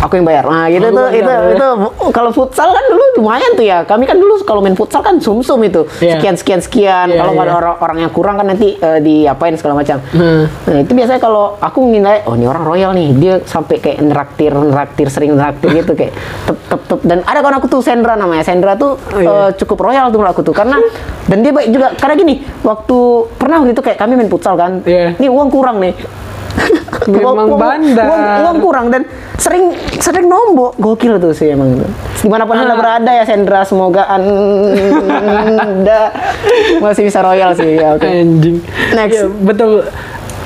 aku 0.00 0.16
yang 0.16 0.26
bayar. 0.26 0.44
Nah, 0.48 0.66
gitu 0.66 0.88
tuh 0.88 1.06
bayar, 1.12 1.14
itu 1.20 1.30
itu 1.54 1.68
kalau 2.10 2.30
futsal 2.32 2.68
kan 2.72 2.84
dulu 2.88 3.04
lumayan 3.20 3.52
tuh 3.54 3.64
ya. 3.64 3.84
Kami 3.84 4.04
kan 4.08 4.16
dulu 4.16 4.40
kalau 4.42 4.64
main 4.64 4.74
futsal 4.74 5.04
kan 5.04 5.20
sumsum 5.20 5.60
itu. 5.62 5.84
Iya. 6.00 6.16
Sekian 6.16 6.34
sekian 6.40 6.60
sekian. 6.64 7.06
Iya, 7.12 7.20
kalau 7.20 7.32
nggak 7.36 7.46
ada 7.46 7.54
orang 7.54 7.74
orang 7.78 7.98
yang 8.08 8.12
kurang 8.12 8.36
kan 8.40 8.46
nanti 8.48 8.80
eh, 8.80 8.98
diapain 8.98 9.54
segala 9.60 9.78
macam. 9.78 10.00
Hmm. 10.10 10.48
Nah, 10.48 10.78
itu 10.80 10.92
biasanya 10.96 11.20
kalau 11.20 11.60
aku 11.60 11.78
nilai, 11.84 12.24
oh 12.24 12.34
ini 12.34 12.48
orang 12.48 12.64
royal 12.64 12.90
nih, 12.96 13.08
dia 13.14 13.34
sampai 13.44 13.76
kayak 13.78 13.98
neraktir, 14.00 14.52
neraktir, 14.56 15.06
sering 15.12 15.36
neraktir 15.36 15.68
gitu 15.76 15.92
kayak 15.92 16.12
tep 16.48 16.58
tep 16.66 16.80
tep. 16.88 17.00
Dan 17.04 17.18
ada 17.22 17.38
kawan 17.44 17.60
aku 17.60 17.68
tuh 17.68 17.80
Sandra 17.84 18.16
namanya, 18.16 18.42
Sandra 18.42 18.74
tuh 18.74 18.96
Oh, 19.10 19.20
iya. 19.20 19.28
eh, 19.28 19.50
cukup 19.54 19.78
royal 19.86 20.10
tuh 20.10 20.18
menurut 20.18 20.34
aku 20.34 20.42
tuh 20.42 20.54
karena 20.54 20.76
dan 21.26 21.44
dia 21.44 21.52
baik 21.54 21.68
juga 21.70 21.92
karena 21.94 22.14
gini, 22.16 22.34
waktu 22.62 22.98
pernah 23.36 23.62
waktu 23.62 23.72
itu 23.74 23.82
kayak 23.82 23.98
kami 23.98 24.16
main 24.16 24.30
futsal 24.30 24.54
kan, 24.56 24.82
Iya. 24.82 25.14
nih 25.18 25.30
uang 25.30 25.48
kurang 25.50 25.78
nih. 25.78 25.94
Memang 27.02 27.48
bandar. 27.52 28.06
Uang, 28.44 28.56
kurang 28.60 28.86
dan 28.88 29.02
sering 29.34 29.72
sering 29.96 30.26
nombok 30.26 30.74
gokil 30.76 31.16
tuh 31.16 31.30
sih 31.30 31.48
emang 31.48 31.72
itu. 31.72 31.86
Di 32.20 32.28
mana 32.28 32.44
pun 32.44 32.54
anda 32.54 32.70
Ah. 32.70 32.76
berada 32.76 33.10
ya 33.10 33.24
Sandra, 33.24 33.60
semoga 33.62 34.04
anda 34.06 36.00
masih 36.84 37.02
bisa 37.04 37.18
royal 37.20 37.50
sih 37.52 37.74
ya. 37.74 37.96
Oke. 37.96 38.04
Anjing. 38.04 38.56
Next. 38.92 39.16
Iya, 39.16 39.24
betul. 39.40 39.70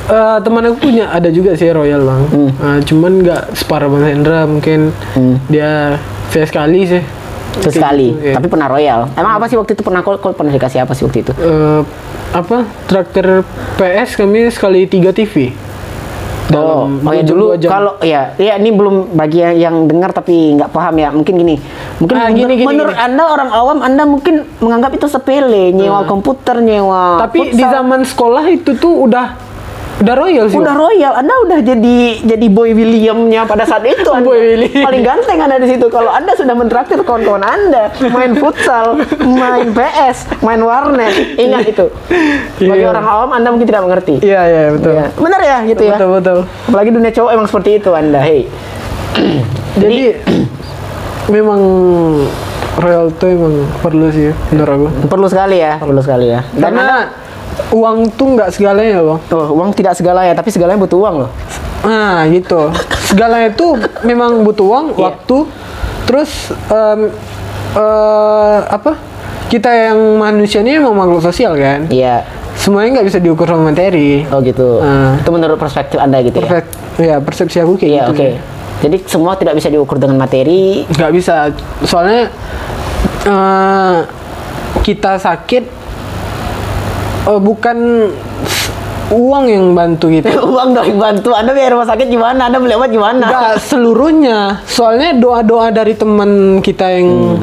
Eh, 0.04 0.36
teman 0.38 0.62
aku 0.62 0.76
punya 0.82 1.04
ada 1.08 1.26
juga 1.28 1.56
sih 1.56 1.66
Royal 1.66 2.00
bang. 2.00 2.22
Hmm. 2.28 2.50
Eh, 2.52 2.78
cuman 2.84 3.12
nggak 3.18 3.42
separah 3.56 3.88
bang 3.88 4.04
Hendra 4.06 4.40
mungkin 4.44 4.92
dia 5.48 5.96
saya 6.28 6.44
sekali 6.44 6.80
sih. 6.86 7.02
Sekali, 7.54 8.10
Iya. 8.12 8.34
tapi 8.34 8.50
pernah 8.50 8.66
royal. 8.66 9.06
Emang 9.14 9.38
apa 9.38 9.46
sih 9.46 9.54
waktu 9.54 9.72
itu 9.72 9.80
pernah 9.80 10.02
kau 10.02 10.18
pernah 10.18 10.50
dikasih 10.50 10.82
apa 10.82 10.90
sih 10.90 11.02
waktu 11.02 11.22
itu? 11.22 11.32
Eh, 11.34 11.80
apa 12.34 12.66
traktir 12.84 13.46
PS 13.78 14.18
kami 14.18 14.50
sekali 14.50 14.84
tiga 14.84 15.08
TV. 15.08 15.54
Oh, 16.50 16.84
oh 17.00 17.12
ya 17.12 17.22
dulu 17.22 17.44
kalau 17.58 17.96
ya 18.00 18.36
ya 18.36 18.54
ini 18.54 18.70
belum 18.70 18.94
bagi 19.12 19.40
yang, 19.40 19.54
yang 19.56 19.76
dengar 19.84 20.10
tapi 20.10 20.54
nggak 20.54 20.68
paham 20.68 20.94
ya 20.94 21.08
mungkin 21.08 21.34
gini 21.34 21.56
mungkin 21.96 22.14
Ah, 22.14 22.28
menur- 22.28 22.36
gini, 22.36 22.54
gini, 22.54 22.68
menurut 22.68 22.92
gini. 22.92 23.00
anda 23.02 23.24
orang 23.24 23.50
awam 23.50 23.78
anda 23.80 24.02
mungkin 24.04 24.34
menganggap 24.60 24.92
itu 24.92 25.06
sepele 25.06 25.72
nyewa 25.72 26.04
komputer 26.04 26.60
nyewa 26.60 27.16
tapi 27.18 27.48
di 27.48 27.56
futsal. 27.56 27.72
zaman 27.72 28.00
sekolah 28.02 28.44
itu 28.50 28.70
tuh 28.74 28.94
udah 29.00 29.26
udah 29.96 30.14
Royal 30.16 30.46
sih. 30.46 30.56
udah 30.56 30.74
royal 30.74 31.12
anda 31.14 31.34
udah 31.40 31.58
jadi 31.60 31.96
jadi 32.20 32.46
boy 32.48 32.72
Williamnya 32.72 33.44
pada 33.44 33.62
saat 33.62 33.82
itu 33.82 34.04
anda. 34.06 34.26
Boy 34.26 34.38
William. 34.38 34.82
paling 34.82 35.02
ganteng 35.02 35.38
anda 35.38 35.56
di 35.56 35.68
situ 35.68 35.86
kalau 35.86 36.10
anda 36.10 36.34
sudah 36.34 36.50
mentraktir 36.52 36.98
kawan-kawan 37.00 37.40
anda 37.40 37.88
main 38.04 38.34
futsal 38.34 38.98
main 39.20 39.70
PS 39.70 40.34
main 40.40 40.60
warnet 40.60 41.14
ingat 41.36 41.68
itu 41.68 41.86
bagi 42.60 42.74
Iya. 42.76 42.90
orang 42.90 43.06
awam 43.06 43.30
anda 43.32 43.48
mungkin 43.48 43.64
tidak 43.64 43.82
mengerti 43.82 44.18
Iya 44.18 44.40
iya 44.44 44.62
betul. 44.70 44.92
Iya. 44.92 45.06
benar 45.14 45.40
ya 45.40 45.58
gitu 45.64 45.82
ya 45.82 45.94
Betul 45.94 46.10
betul. 46.12 46.38
Apalagi 46.64 46.90
dunia 46.90 47.12
cowok 47.12 47.30
emang 47.30 47.46
seperti 47.46 47.70
itu 47.76 47.90
Anda, 47.92 48.18
hei. 48.20 48.40
Jadi 49.76 49.98
memang 51.34 51.60
Royal 52.74 53.06
tuh 53.12 53.30
emang 53.30 53.54
perlu 53.78 54.10
sih 54.10 54.34
menurut 54.50 54.72
aku. 54.74 54.86
Perlu 55.06 55.26
sekali 55.26 55.56
ya, 55.56 55.78
perlu 55.78 56.02
sekali 56.02 56.26
ya. 56.28 56.42
Dan 56.52 56.74
Karena 56.74 57.06
uang 57.70 58.10
tuh 58.14 58.26
nggak 58.34 58.50
segalanya 58.50 58.98
bang. 59.00 59.18
Tuh, 59.26 59.46
uang 59.50 59.70
tidak 59.72 59.94
segala 59.94 60.22
ya, 60.22 60.32
tapi 60.32 60.50
segalanya 60.50 60.80
butuh 60.80 60.98
uang 60.98 61.14
loh. 61.26 61.30
Nah 61.84 62.24
gitu. 62.28 62.70
Segalanya 63.04 63.50
itu 63.50 63.66
memang 64.02 64.42
butuh 64.42 64.64
uang, 64.64 64.86
Iya. 64.92 65.00
waktu, 65.04 65.36
terus 66.04 66.30
em, 66.68 67.10
eh, 67.74 68.58
apa? 68.64 68.96
Kita 69.44 69.70
yang 69.70 70.18
manusia 70.18 70.60
ini 70.60 70.80
memang 70.80 70.96
makhluk 70.96 71.22
sosial 71.22 71.54
kan. 71.54 71.86
Iya. 71.86 72.24
Semuanya 72.54 72.98
nggak 72.98 73.06
bisa 73.06 73.18
diukur 73.20 73.44
sama 73.44 73.70
materi. 73.70 74.24
Oh 74.30 74.40
gitu. 74.40 74.80
Ah. 74.80 75.14
Itu 75.20 75.30
menurut 75.30 75.58
perspektif 75.58 76.00
Anda 76.00 76.22
gitu 76.22 76.38
ya. 76.38 76.48
Perfect. 76.48 76.68
Ya 76.96 77.16
persepsi 77.18 77.58
aku 77.58 77.76
kayak 77.76 77.90
Iya, 77.90 78.02
gitu. 78.02 78.12
oke. 78.12 78.18
sih. 78.18 78.34
Jadi 78.82 78.96
semua 79.06 79.32
tidak 79.34 79.54
bisa 79.54 79.68
diukur 79.68 79.98
dengan 79.98 80.16
materi. 80.16 80.82
nggak 80.88 81.12
bisa 81.12 81.50
soalnya 81.82 82.30
eh, 83.24 83.96
kita 84.80 85.16
sakit 85.16 85.83
eh, 87.26 87.40
bukan 87.40 87.78
uang 89.06 89.44
yang 89.46 89.66
bantu 89.72 90.08
gitu 90.10 90.26
uang 90.52 90.72
dong 90.72 90.96
bantu. 90.96 91.30
Anda 91.30 91.52
biaya 91.52 91.70
rumah 91.70 91.86
sakit 91.86 92.08
gimana? 92.08 92.48
Anda 92.48 92.58
beli 92.58 92.74
obat 92.74 92.90
gimana? 92.90 93.24
Enggak 93.24 93.52
seluruhnya 93.62 94.64
soalnya 94.64 95.12
doa-doa 95.14 95.70
dari 95.70 95.92
teman 95.92 96.30
kita 96.58 96.86
yang 96.90 97.38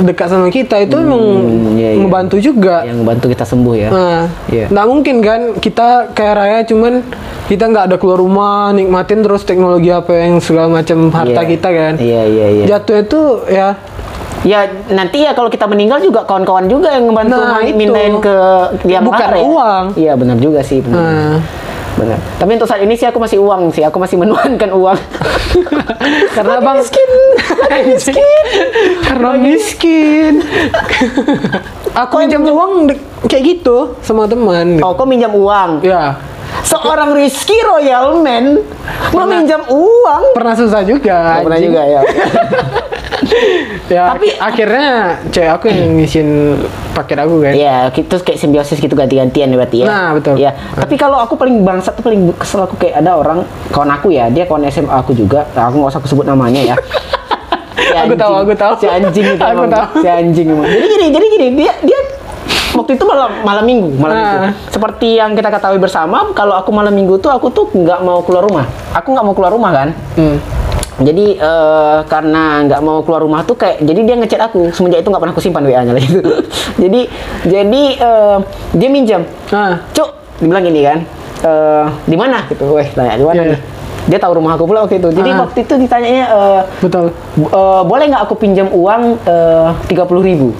dekat 0.00 0.26
sama 0.28 0.50
kita 0.50 0.82
itu 0.82 0.98
emang 0.98 1.22
iya, 1.72 1.94
iya. 1.94 2.00
membantu 2.00 2.36
juga. 2.36 2.82
yang 2.82 3.06
bantu 3.06 3.30
kita 3.30 3.46
sembuh 3.46 3.74
ya 3.76 3.88
Nah, 3.88 4.22
Iya. 4.50 4.66
nggak 4.66 4.86
mungkin 4.88 5.16
kan 5.20 5.40
kita 5.56 6.10
kayak 6.10 6.34
raya 6.34 6.58
cuman 6.64 7.06
kita 7.46 7.64
nggak 7.64 7.84
ada 7.86 7.96
keluar 7.96 8.18
rumah 8.18 8.74
nikmatin 8.74 9.22
terus 9.22 9.46
teknologi 9.46 9.88
apa 9.88 10.10
yang 10.10 10.42
segala 10.42 10.82
macam 10.82 11.06
harta 11.08 11.38
Iya. 11.38 11.48
kita 11.48 11.68
kan. 11.70 11.92
iya 11.96 12.22
iya 12.26 12.46
iya 12.50 12.64
Jatuh 12.66 12.96
itu 12.98 13.20
ya 13.46 13.68
ya 14.44 14.60
nanti 14.88 15.20
ya 15.20 15.32
kalau 15.32 15.48
kita 15.48 15.64
meninggal 15.64 15.98
juga 15.98 16.22
kawan-kawan 16.22 16.68
juga 16.68 16.92
yang 16.92 17.08
ngebantu 17.08 17.34
Nah, 17.34 17.64
mindahin 17.66 18.20
ke 18.20 18.34
liang 18.84 19.02
Bukan 19.02 19.24
ya. 19.26 19.40
uang. 19.42 19.84
iya 19.94 20.12
benar 20.12 20.36
juga 20.36 20.60
sih 20.60 20.78
benar. 20.78 21.00
nah, 21.00 21.36
benar 21.94 22.18
tapi 22.36 22.50
untuk 22.52 22.66
saat 22.66 22.80
ini 22.80 22.92
sih 22.92 23.06
aku 23.06 23.16
masih 23.16 23.38
uang 23.38 23.70
sih 23.70 23.80
aku 23.80 23.96
masih 23.96 24.16
menuhankan 24.16 24.70
uang 24.70 24.98
karena 26.36 26.58
bang 26.58 26.76
miskin 26.76 27.10
miskin 27.86 28.44
karena 29.02 29.30
miskin. 29.34 30.34
Aku 31.94 32.18
pinjam 32.18 32.42
uang 32.42 32.90
kayak 33.24 33.42
gitu 33.54 33.94
sama 34.02 34.26
teman. 34.26 34.82
oh 34.82 34.92
kau 34.92 35.06
minjam 35.06 35.30
uang 35.30 35.78
Ya, 35.78 36.18
seorang 36.62 37.12
Rizky 37.12 37.56
Royal 37.60 38.18
Man 38.18 38.60
meminjam 39.10 39.62
uang 39.66 40.22
pernah 40.32 40.52
susah 40.52 40.80
juga. 40.82 41.40
pernah 41.40 41.54
anjing. 41.54 41.70
juga 41.70 41.82
ya 41.82 42.00
Ya, 43.86 44.10
Tapi- 44.10 44.32
akhirnya 44.34 44.86
cewek 45.28 45.50
aku 45.50 45.64
yang 45.68 45.96
ngisiin 45.96 46.28
paket 46.92 47.18
aku 47.18 47.40
kan. 47.40 47.52
Iya, 47.52 47.76
itu 47.90 48.16
kayak 48.16 48.38
simbiosis 48.38 48.76
gitu 48.76 48.92
ganti-gantian 48.92 49.48
ya 49.48 49.56
berarti 49.56 49.76
ya. 49.80 49.86
Nah, 49.86 50.08
betul. 50.12 50.34
Ya, 50.36 50.50
tapi 50.74 50.96
kalau 50.96 51.16
aku 51.18 51.34
paling 51.34 51.60
bangsat 51.60 51.92
tuh 51.94 52.04
paling 52.04 52.32
kesel 52.34 52.64
aku 52.64 52.76
kayak 52.76 53.00
ada 53.00 53.12
orang 53.14 53.44
kawan 53.68 53.90
aku 53.90 54.08
ya, 54.10 54.28
dia 54.28 54.44
kawan 54.44 54.64
SMA 54.66 54.88
aku 54.90 55.12
juga. 55.12 55.44
Nah, 55.52 55.68
aku 55.68 55.78
nggak 55.78 55.90
usah 55.90 56.00
aku 56.00 56.08
sebut 56.08 56.24
namanya 56.24 56.60
ya. 56.64 56.76
Si 57.76 57.92
Aku 58.02 58.14
tahu, 58.14 58.32
anjing. 58.34 58.44
aku 58.44 58.52
tahu. 58.54 58.72
Si 58.76 58.86
anjing 58.86 59.24
itu 59.26 59.36
Aku 59.38 59.52
emang. 59.58 59.70
tahu. 59.70 59.86
Si 60.00 60.08
anjing 60.10 60.46
emang. 60.48 60.66
Jadi 60.66 60.86
gini, 60.86 61.06
jadi 61.10 61.26
gini, 61.28 61.46
dia 61.54 61.72
dia 61.82 61.98
waktu 62.74 62.92
itu 62.92 63.04
malam 63.04 63.30
malam 63.40 63.64
minggu, 63.64 63.88
malam 63.94 64.14
Nah. 64.14 64.22
minggu. 64.24 64.38
Seperti 64.68 65.08
yang 65.14 65.32
kita 65.32 65.48
ketahui 65.48 65.78
bersama, 65.78 66.30
kalau 66.32 66.52
aku 66.52 66.70
malam 66.70 66.90
minggu 66.90 67.16
tuh 67.16 67.28
aku 67.28 67.48
tuh 67.48 67.70
nggak 67.70 68.00
mau 68.00 68.20
keluar 68.20 68.42
rumah. 68.42 68.66
Aku 68.92 69.10
nggak 69.10 69.24
mau 69.24 69.32
keluar 69.32 69.50
rumah 69.50 69.70
kan. 69.70 69.88
Hmm. 70.14 70.38
Jadi 70.96 71.34
eh, 71.34 71.98
karena 72.04 72.42
nggak 72.62 72.80
mau 72.80 73.02
keluar 73.02 73.18
rumah 73.20 73.42
tuh 73.42 73.54
kayak 73.54 73.80
jadi 73.80 74.00
dia 74.04 74.14
ngechat 74.16 74.40
aku 74.44 74.70
semenjak 74.70 75.02
itu 75.02 75.08
nggak 75.08 75.18
pernah 75.20 75.34
aku 75.34 75.42
simpan 75.42 75.64
WA-nya 75.64 75.90
lagi 75.90 76.06
itu. 76.08 76.22
jadi 76.82 77.00
jadi 77.44 77.82
eh, 77.98 78.36
dia 78.72 78.88
minjam. 78.88 79.22
Nah, 79.50 79.82
Cuk, 79.90 80.08
dibilang 80.38 80.62
gini 80.62 80.80
kan. 80.82 80.98
Eh, 81.40 81.84
di 82.04 82.14
mana 82.14 82.46
gitu. 82.46 82.70
Weh, 82.70 82.86
tanya 82.88 83.14
di 83.14 83.22
mana 83.22 83.34
Iya. 83.36 83.50
nih? 83.50 83.60
Dia 84.04 84.18
tahu 84.20 84.36
rumah 84.36 84.54
aku 84.54 84.64
pula 84.64 84.84
waktu 84.84 84.98
itu. 84.98 85.08
Jadi 85.10 85.30
Ah. 85.32 85.42
waktu 85.42 85.58
itu 85.60 85.74
ditanyanya 85.76 86.24
eh, 86.28 86.60
betul. 86.78 87.10
eh, 87.40 87.82
boleh 87.82 88.04
nggak 88.06 88.22
aku 88.22 88.34
pinjam 88.36 88.70
uang 88.70 89.18
tiga 89.84 90.04
puluh 90.04 90.22
ribu? 90.22 90.54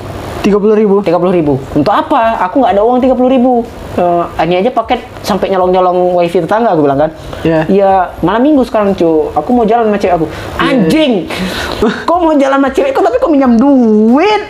Tiga 0.44 0.60
puluh 0.60 0.76
ribu. 0.76 1.00
Tiga 1.00 1.16
puluh 1.16 1.32
ribu. 1.32 1.56
Untuk 1.72 1.88
apa? 1.88 2.36
Aku 2.44 2.60
nggak 2.60 2.76
ada 2.76 2.82
uang 2.84 3.00
tiga 3.00 3.16
puluh 3.16 3.32
ribu. 3.32 3.64
Eh, 3.96 4.44
ini 4.44 4.60
aja 4.60 4.68
paket 4.68 5.00
sampai 5.24 5.48
nyolong-nyolong 5.48 6.20
wifi 6.20 6.44
tetangga 6.44 6.76
aku 6.76 6.84
bilang 6.84 7.00
kan. 7.00 7.10
Iya. 7.40 7.60
Ya 7.72 7.92
malam 8.20 8.44
minggu 8.44 8.60
sekarang 8.68 8.92
cu. 8.92 9.32
Aku 9.32 9.56
mau 9.56 9.64
jalan 9.64 9.88
sama 9.88 9.96
cewek 9.96 10.14
aku. 10.20 10.26
Anjing. 10.60 11.32
kok 11.80 12.18
mau 12.20 12.36
jalan 12.36 12.60
sama 12.60 12.68
cewek 12.76 12.92
kok 12.92 13.02
tapi 13.08 13.16
kok 13.16 13.32
minjam 13.32 13.56
duit? 13.56 14.42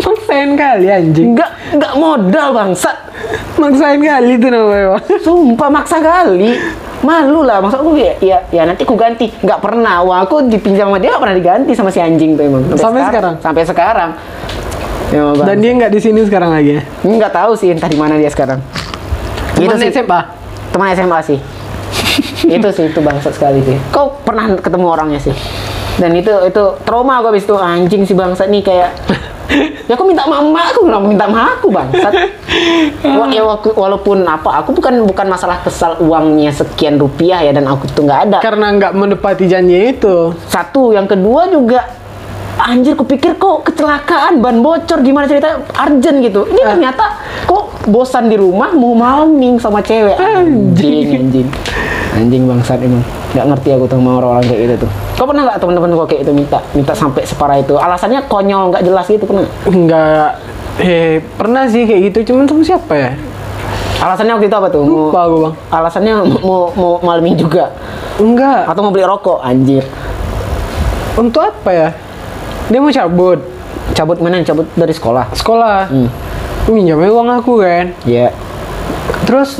Maksain 0.00 0.56
kali 0.56 0.86
anjing. 0.88 1.36
Enggak 1.36 1.50
enggak 1.76 1.92
modal 2.00 2.48
bangsat. 2.56 2.96
Maksain 3.60 4.00
kali 4.00 4.40
itu 4.40 4.48
namanya. 4.48 5.04
Sumpah 5.20 5.68
maksa 5.68 6.00
kali. 6.00 6.56
Malu 7.00 7.44
lah 7.44 7.64
maksud 7.64 7.80
aku 7.80 7.96
ya, 7.96 8.12
ya, 8.20 8.38
ya 8.52 8.64
nanti 8.64 8.88
aku 8.88 8.96
ganti. 8.96 9.28
Nggak 9.44 9.60
pernah. 9.60 10.00
Uang 10.00 10.20
aku 10.24 10.48
dipinjam 10.48 10.88
sama 10.88 10.96
dia 10.96 11.12
nggak 11.12 11.22
pernah 11.28 11.36
diganti 11.36 11.72
sama 11.76 11.92
si 11.92 12.00
anjing 12.00 12.40
tuh 12.40 12.48
emang. 12.48 12.64
Sampai 12.72 13.04
sekarang? 13.04 13.34
Sampai 13.44 13.62
sekarang. 13.68 14.10
Ya. 15.10 15.34
Dan 15.42 15.58
dia 15.58 15.70
nggak 15.74 15.90
di 15.90 16.00
sini 16.00 16.22
sekarang 16.22 16.54
lagi 16.54 16.78
ya. 16.78 16.82
nggak 17.02 17.32
tahu 17.34 17.52
sih 17.58 17.74
entah 17.74 17.90
di 17.90 17.98
mana 17.98 18.14
dia 18.14 18.30
sekarang. 18.30 18.62
Teman 19.58 19.76
sih. 19.76 19.90
SMA. 19.90 20.20
Teman 20.70 20.86
SMA 20.94 21.18
sih. 21.26 21.38
itu 22.56 22.68
sih 22.70 22.84
itu 22.88 23.00
bangsat 23.02 23.34
sekali 23.34 23.60
sih. 23.66 23.76
Kau 23.90 24.14
pernah 24.22 24.54
ketemu 24.54 24.86
orangnya 24.86 25.18
sih? 25.18 25.34
Dan 25.98 26.14
itu 26.14 26.30
itu 26.46 26.62
trauma 26.86 27.18
aku 27.18 27.34
habis 27.34 27.44
itu 27.44 27.58
anjing 27.58 28.06
si 28.06 28.14
bangsat 28.14 28.48
nih 28.48 28.62
kayak 28.62 28.90
ya 29.90 29.98
aku 29.98 30.06
minta 30.06 30.22
mama 30.30 30.62
aku 30.70 30.86
kenapa 30.86 31.04
minta 31.04 31.26
sama 31.26 31.40
aku 31.58 31.66
bangsat 31.74 32.14
ya 33.34 33.42
walaupun 33.74 34.22
apa 34.22 34.62
aku 34.62 34.70
bukan 34.70 35.02
bukan 35.02 35.26
masalah 35.26 35.58
kesal 35.66 35.98
uangnya 35.98 36.54
sekian 36.54 36.96
rupiah 36.96 37.42
ya 37.42 37.50
dan 37.50 37.66
aku 37.66 37.90
tuh 37.90 38.06
nggak 38.06 38.20
ada 38.30 38.38
Karena 38.38 38.70
nggak 38.78 38.92
menepati 38.94 39.50
janji 39.50 39.90
itu. 39.90 40.30
satu 40.46 40.94
yang 40.94 41.10
kedua 41.10 41.50
juga 41.50 41.99
anjir? 42.66 42.92
Kupikir 42.98 43.36
kok 43.40 43.64
kecelakaan 43.64 44.44
ban 44.44 44.60
bocor 44.60 45.00
gimana 45.00 45.24
cerita? 45.24 45.60
Urgent 45.72 46.18
gitu. 46.20 46.44
Ini 46.50 46.60
ternyata 46.76 47.16
kok 47.46 47.88
bosan 47.88 48.28
di 48.28 48.36
rumah 48.36 48.74
mau 48.74 48.92
malaming 48.92 49.56
sama 49.56 49.80
cewek. 49.80 50.18
Anjing 50.18 51.16
anjing. 51.16 51.48
anjing. 52.16 52.42
Bangsat 52.44 52.80
emang. 52.82 53.04
Nggak 53.30 53.46
ngerti 53.54 53.68
aku 53.72 53.84
tuh 53.86 53.96
sama 54.02 54.10
orang-orang 54.18 54.44
kayak 54.50 54.60
gitu 54.60 54.74
tuh. 54.84 54.90
Kau 55.14 55.26
pernah 55.28 55.42
nggak 55.46 55.58
teman-teman 55.62 55.90
kau 55.94 56.06
kayak 56.08 56.22
itu 56.26 56.32
minta 56.34 56.58
minta 56.74 56.92
sampai 56.92 57.22
separah 57.22 57.56
itu? 57.62 57.74
Alasannya 57.78 58.20
konyol 58.26 58.74
nggak 58.74 58.82
jelas 58.84 59.06
gitu 59.06 59.24
pernah 59.24 59.46
Nggak. 59.64 60.30
Eh, 60.80 61.20
pernah 61.36 61.68
sih 61.70 61.84
kayak 61.86 62.12
gitu. 62.12 62.32
Cuman 62.32 62.48
sama 62.48 62.62
siapa 62.64 62.94
ya? 62.96 63.12
alasannya 64.00 64.32
waktu 64.32 64.48
itu 64.48 64.56
apa 64.56 64.68
tuh? 64.72 64.82
Mau, 64.82 65.12
Lupa 65.12 65.20
aku 65.28 65.36
bang. 65.44 65.54
alasannya 65.68 66.14
mau 66.40 66.72
mau 66.72 66.92
malaming 67.04 67.36
juga? 67.36 67.68
Enggak. 68.16 68.64
atau 68.64 68.80
mau 68.80 68.92
beli 68.92 69.04
rokok 69.04 69.44
anjir? 69.44 69.84
Untuk 71.20 71.44
apa 71.44 71.68
ya? 71.68 71.88
Dia 72.70 72.78
mau 72.78 72.88
cabut 72.88 73.38
cabut 73.90 74.18
mana 74.18 74.40
cabut 74.40 74.66
dari 74.72 74.90
sekolah 74.90 75.34
sekolah. 75.34 75.90
Hmm. 75.90 76.08
Minjamnya 76.66 77.10
uang 77.10 77.28
aku 77.34 77.58
kan. 77.58 77.90
Iya 78.04 78.30
Terus 79.26 79.58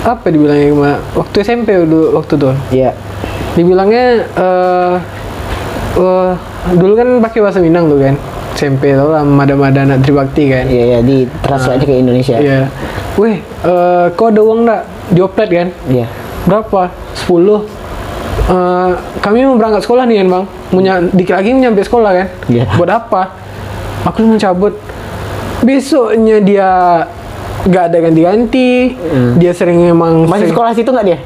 apa 0.00 0.26
dibilangnya 0.26 0.72
sama 0.72 0.90
waktu 1.14 1.36
SMP 1.40 1.68
dulu 1.78 2.16
waktu 2.16 2.34
tuh. 2.34 2.56
iya 2.70 2.96
Dibilangnya 3.52 4.04
eh 4.24 4.94
eh, 5.94 6.32
dulu 6.72 6.92
kan 6.94 7.08
pakai 7.20 7.38
bahasa 7.38 7.60
Minang 7.60 7.86
tuh 7.86 8.00
kan. 8.00 8.16
SMP 8.50 8.92
tuh 8.92 9.08
lah 9.08 9.20
mada-mada 9.20 9.80
anak 9.80 10.00
Tribakti 10.00 10.48
kan. 10.48 10.64
iya 10.64 10.84
iya 10.86 10.98
di 11.00 11.24
transfer 11.40 11.76
aja 11.76 11.84
ke 11.84 11.94
Indonesia 11.94 12.36
Iya. 12.36 12.68
Weh, 13.16 13.36
eh 13.40 14.06
kau 14.14 14.28
ada 14.28 14.40
uang 14.40 14.64
nggak? 14.64 14.82
Dioplet 15.10 15.48
kan? 15.50 15.68
iya 15.88 16.06
Berapa? 16.44 16.88
10 17.16 17.79
Eh, 18.42 18.90
kami 19.20 19.44
mau 19.44 19.54
berangkat 19.54 19.82
sekolah 19.82 20.04
nih 20.04 20.16
kan 20.18 20.28
bang. 20.28 20.44
Ny- 20.72 21.10
dikit 21.12 21.34
lagi 21.34 21.50
nyampe 21.52 21.80
sekolah 21.80 22.10
kan. 22.12 22.26
Iya. 22.46 22.64
buat 22.74 22.90
apa? 22.90 23.22
Aku 24.04 24.24
mau 24.24 24.34
cabut. 24.34 24.74
Besoknya 25.60 26.40
dia 26.40 26.70
nggak 27.62 27.84
ada 27.84 27.98
ganti-ganti. 28.00 28.96
Dia 29.36 29.52
sering 29.52 29.86
emang 29.86 30.24
Hmm. 30.24 30.28
Masih 30.28 30.40
sering- 30.42 30.52
sekolah 30.52 30.70
situ 30.72 30.90
nggak 30.90 31.06
dia? 31.06 31.20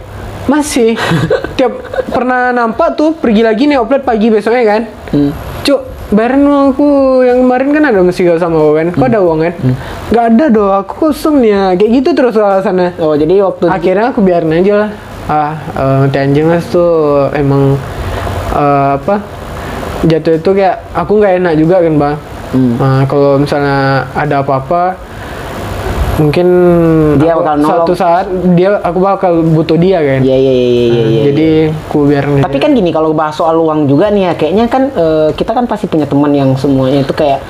masih. 0.45 0.93
Tiap 1.57 1.73
pernah 2.11 2.53
nampak 2.53 2.93
tuh 2.95 3.17
pergi 3.17 3.41
lagi 3.41 3.65
nih 3.65 3.79
oplet 3.79 4.05
pagi 4.05 4.29
besoknya 4.29 4.65
kan. 4.67 4.83
Hmm. 5.09 5.33
cuk 5.65 5.81
uang 6.13 6.45
aku 6.69 6.85
yang 7.23 7.41
kemarin 7.41 7.73
kan 7.73 7.83
ada 7.87 7.99
mesti 7.99 8.21
gak 8.23 8.37
sama 8.37 8.61
kan 8.77 8.93
kok 8.93 9.09
ada 9.09 9.25
uang 9.25 9.41
kan? 9.41 9.53
Nggak 10.13 10.25
ada 10.29 10.45
doh. 10.53 10.71
Aku 10.77 11.09
kosong 11.09 11.41
nih. 11.41 11.49
Ya. 11.49 11.63
kayak 11.75 11.91
gitu 11.95 12.11
terus 12.13 12.37
alasannya. 12.37 12.93
Oh 12.99 13.17
jadi 13.17 13.41
waktu 13.41 13.65
akhirnya 13.67 14.13
aku 14.13 14.21
biarin 14.21 14.53
aja 14.53 14.75
lah 14.77 14.91
ah 15.27 15.53
eh, 15.73 16.03
teh 16.09 16.21
anjing 16.21 16.45
mas 16.45 16.65
tuh 16.67 16.91
emang 17.33 17.77
eh, 18.53 18.89
apa 18.95 19.21
jatuh 20.03 20.35
itu 20.35 20.51
kayak 20.53 20.85
aku 20.93 21.13
nggak 21.17 21.35
enak 21.39 21.55
juga 21.57 21.79
kan 21.81 21.97
bang 21.97 22.17
Hmm. 22.47 22.79
Nah, 22.79 23.03
kalau 23.03 23.35
misalnya 23.35 24.07
ada 24.15 24.39
apa-apa 24.39 24.95
mungkin 26.15 26.47
Dia 27.19 27.35
aku- 27.35 27.43
bakal 27.43 27.55
nolong. 27.59 27.67
suatu 27.69 27.93
saat 27.93 28.27
dia 28.55 28.79
aku 28.79 28.99
bakal 29.03 29.43
butuh 29.43 29.75
dia 29.75 29.99
kan 29.99 30.23
Iya 30.23 30.37
iya 30.39 30.53
iya 30.53 30.55
iya. 30.55 30.85
iya, 30.87 31.03
iya. 31.03 31.23
jadi 31.27 31.49
aku 31.75 32.07
biarin 32.07 32.39
Tapi 32.39 32.57
kan 32.57 32.71
gini 32.71 32.95
kalau 32.95 33.11
bahas 33.11 33.35
soal 33.35 33.59
uang 33.59 33.91
juga 33.91 34.07
nih 34.09 34.31
ya, 34.31 34.33
kayaknya 34.33 34.65
kan 34.69 34.87
eh, 34.89 35.29
kita 35.33 35.51
kan 35.51 35.67
pasti 35.67 35.91
punya 35.91 36.07
teman 36.07 36.31
yang 36.31 36.55
semuanya 36.55 37.03
itu 37.03 37.11
kayak 37.11 37.43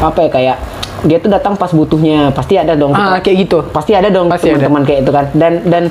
apa 0.00 0.18
ya 0.18 0.28
kayak 0.28 0.56
dia 1.04 1.18
tuh 1.18 1.28
datang 1.28 1.54
pas 1.54 1.70
butuhnya, 1.70 2.30
pasti 2.30 2.54
ada 2.54 2.74
dong. 2.74 2.90
ah 2.90 3.18
kayak 3.18 3.46
gitu 3.46 3.58
Pasti 3.68 3.92
ada 3.92 4.08
dong 4.08 4.26
teman-teman 4.56 4.82
kayak 4.82 5.00
itu 5.02 5.12
kan. 5.12 5.26
Dan 5.30 5.52
dan 5.64 5.84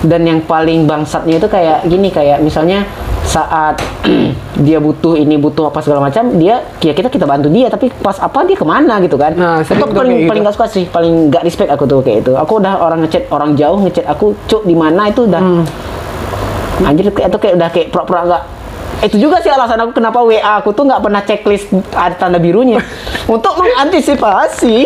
dan 0.00 0.22
yang 0.22 0.40
paling 0.40 0.84
bangsatnya 0.84 1.36
itu 1.36 1.44
kayak 1.46 1.84
gini 1.84 2.08
kayak 2.08 2.40
misalnya 2.40 2.88
saat 3.22 3.74
dia 4.62 4.78
butuh 4.78 5.12
ini 5.12 5.34
butuh 5.34 5.66
apa 5.66 5.82
segala 5.82 5.98
macam 6.00 6.38
dia 6.38 6.62
ya 6.78 6.94
kita 6.94 7.10
kita 7.10 7.26
bantu 7.26 7.50
dia 7.50 7.66
tapi 7.66 7.90
pas 7.90 8.14
apa 8.16 8.46
dia 8.46 8.54
ke 8.54 8.62
mana 8.62 9.02
gitu 9.02 9.18
kan 9.18 9.34
Nah, 9.34 9.58
itu 9.60 9.82
paling 9.84 10.14
gitu. 10.16 10.30
paling 10.30 10.42
gak 10.42 10.54
suka 10.54 10.66
sih 10.70 10.84
paling 10.86 11.26
gak 11.26 11.42
respect 11.42 11.68
aku 11.68 11.84
tuh 11.84 12.00
kayak 12.00 12.22
itu 12.22 12.32
aku 12.32 12.62
udah 12.62 12.78
orang 12.78 13.02
ngechat 13.02 13.26
orang 13.28 13.52
jauh 13.52 13.76
ngechat 13.76 14.06
aku 14.06 14.30
cuk 14.46 14.62
di 14.62 14.72
mana 14.72 15.10
itu 15.10 15.26
udah 15.26 15.42
Hmm. 15.42 15.66
Anjir 16.78 17.08
kayak 17.08 17.32
itu 17.32 17.38
kayak 17.40 17.54
udah 17.56 17.68
kayak 17.72 17.88
pura-pura 17.88 18.20
enggak. 18.22 18.42
Itu 19.04 19.20
juga 19.20 19.44
sih 19.44 19.52
alasan 19.52 19.76
aku 19.84 19.92
kenapa 20.00 20.24
WA 20.24 20.60
aku 20.60 20.72
tuh 20.72 20.88
nggak 20.88 21.02
pernah 21.04 21.20
checklist 21.24 21.68
ada 21.92 22.16
tanda 22.16 22.40
birunya. 22.40 22.80
Untuk 23.34 23.56
mengantisipasi. 23.58 24.76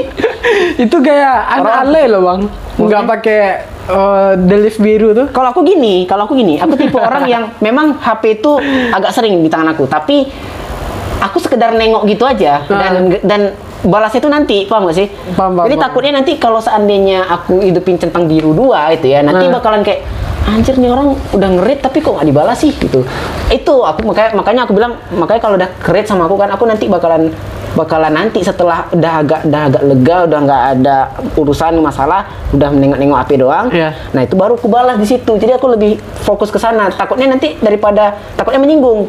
itu 0.81 0.97
kayak 1.05 1.37
aneh 1.85 2.09
loh 2.11 2.21
bang. 2.27 2.41
Nggak 2.81 3.03
pakai 3.07 3.41
eh, 3.87 4.33
delete 4.41 4.81
biru 4.81 5.15
tuh. 5.15 5.27
Kalau 5.31 5.53
aku 5.53 5.63
gini, 5.63 6.09
kalau 6.09 6.27
aku 6.27 6.35
gini, 6.35 6.59
aku 6.59 6.75
tipe 6.75 6.97
orang 6.97 7.25
yang 7.29 7.45
memang 7.61 8.01
HP 8.01 8.43
itu 8.43 8.59
agak 8.91 9.13
sering 9.15 9.39
di 9.45 9.49
tangan 9.53 9.77
aku, 9.77 9.85
tapi 9.87 10.27
aku 11.21 11.39
sekedar 11.39 11.77
nengok 11.77 12.09
gitu 12.09 12.25
aja. 12.25 12.65
Dan 12.67 13.21
dan 13.23 13.53
balasnya 13.83 14.19
itu 14.19 14.29
nanti 14.29 14.57
paham 14.65 14.85
gak 14.85 14.97
sih? 14.97 15.07
Ah. 15.07 15.35
Paham, 15.37 15.53
paham, 15.55 15.65
Jadi 15.65 15.75
paham. 15.75 15.85
takutnya 15.87 16.13
nanti 16.15 16.33
kalau 16.37 16.59
seandainya 16.59 17.19
aku 17.25 17.61
hidupin 17.61 17.97
centang 17.97 18.25
biru 18.25 18.53
dua 18.53 18.91
itu 18.91 19.07
ya 19.07 19.21
nanti 19.21 19.47
Nah. 19.47 19.57
bakalan 19.57 19.81
kayak 19.81 20.05
anjir 20.47 20.75
nih 20.75 20.89
orang 20.89 21.15
udah 21.31 21.49
ngerit 21.53 21.79
tapi 21.79 21.99
kok 21.99 22.13
nggak 22.13 22.27
dibalas 22.27 22.59
sih 22.59 22.73
gitu. 22.73 23.07
Itu 23.49 23.75
aku 23.81 24.03
makanya 24.05 24.31
makanya 24.35 24.61
aku 24.63 24.73
bilang 24.73 24.93
makanya 25.11 25.41
kalau 25.41 25.55
udah 25.55 25.71
keret 25.79 26.05
sama 26.05 26.25
aku 26.25 26.35
kan 26.35 26.49
aku 26.49 26.65
nanti 26.65 26.85
bakalan 26.87 27.31
bakalan 27.71 28.11
nanti 28.11 28.43
setelah 28.43 28.83
udah 28.91 29.13
agak 29.17 29.41
udah 29.47 29.61
agak 29.65 29.83
lega 29.85 30.17
udah 30.27 30.39
nggak 30.43 30.63
ada 30.75 30.97
urusan 31.37 31.79
masalah 31.79 32.27
udah 32.51 32.67
nengok-nengok 32.69 33.15
HP 33.17 33.31
doang 33.39 33.71
Iya. 33.71 33.95
nah 34.11 34.21
itu 34.21 34.35
baru 34.35 34.59
aku 34.59 34.67
balas 34.67 34.99
di 34.99 35.07
situ 35.07 35.39
jadi 35.39 35.55
aku 35.55 35.71
lebih 35.71 35.95
fokus 36.19 36.51
ke 36.51 36.59
sana 36.59 36.91
takutnya 36.91 37.31
nanti 37.31 37.55
daripada 37.57 38.19
takutnya 38.35 38.59
menyinggung 38.59 39.07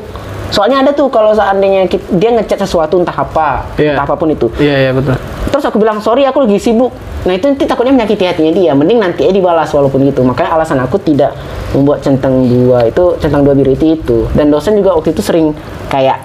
soalnya 0.52 0.84
ada 0.84 0.92
tuh 0.92 1.08
kalau 1.08 1.32
seandainya 1.32 1.88
ki- 1.88 2.12
dia 2.14 2.30
ngechat 2.30 2.60
sesuatu 2.60 2.96
entah 2.96 3.16
apa 3.16 3.66
Iya. 3.76 3.96
entah 3.96 4.04
apa 4.04 4.14
pun 4.14 4.30
itu. 4.30 4.52
Iya 4.56 4.76
iya 4.80 4.92
betul. 4.92 5.16
terus 5.48 5.68
aku 5.68 5.78
bilang 5.78 6.00
sorry 6.00 6.24
aku 6.24 6.44
lagi 6.44 6.56
sibuk. 6.58 6.92
Nah 7.22 7.34
itu 7.34 7.44
nanti 7.46 7.64
takutnya 7.64 7.92
menyakiti 7.92 8.24
hatinya 8.24 8.52
dia. 8.52 8.72
Mending 8.72 9.00
nanti 9.00 9.22
aja 9.22 9.32
dibalas 9.32 9.68
walaupun 9.70 10.00
gitu. 10.06 10.22
Makanya 10.22 10.54
alasan 10.54 10.80
aku 10.80 10.96
tidak 10.98 11.36
membuat 11.72 12.00
centang 12.00 12.46
dua 12.46 12.86
itu 12.86 13.16
centang 13.18 13.42
dua 13.42 13.52
biru 13.52 13.68
itu. 13.70 13.86
Itu 13.94 14.18
dan 14.32 14.48
dosen 14.48 14.76
juga 14.76 14.92
waktu 14.94 15.12
itu 15.12 15.20
sering 15.20 15.52
kayak 15.88 16.24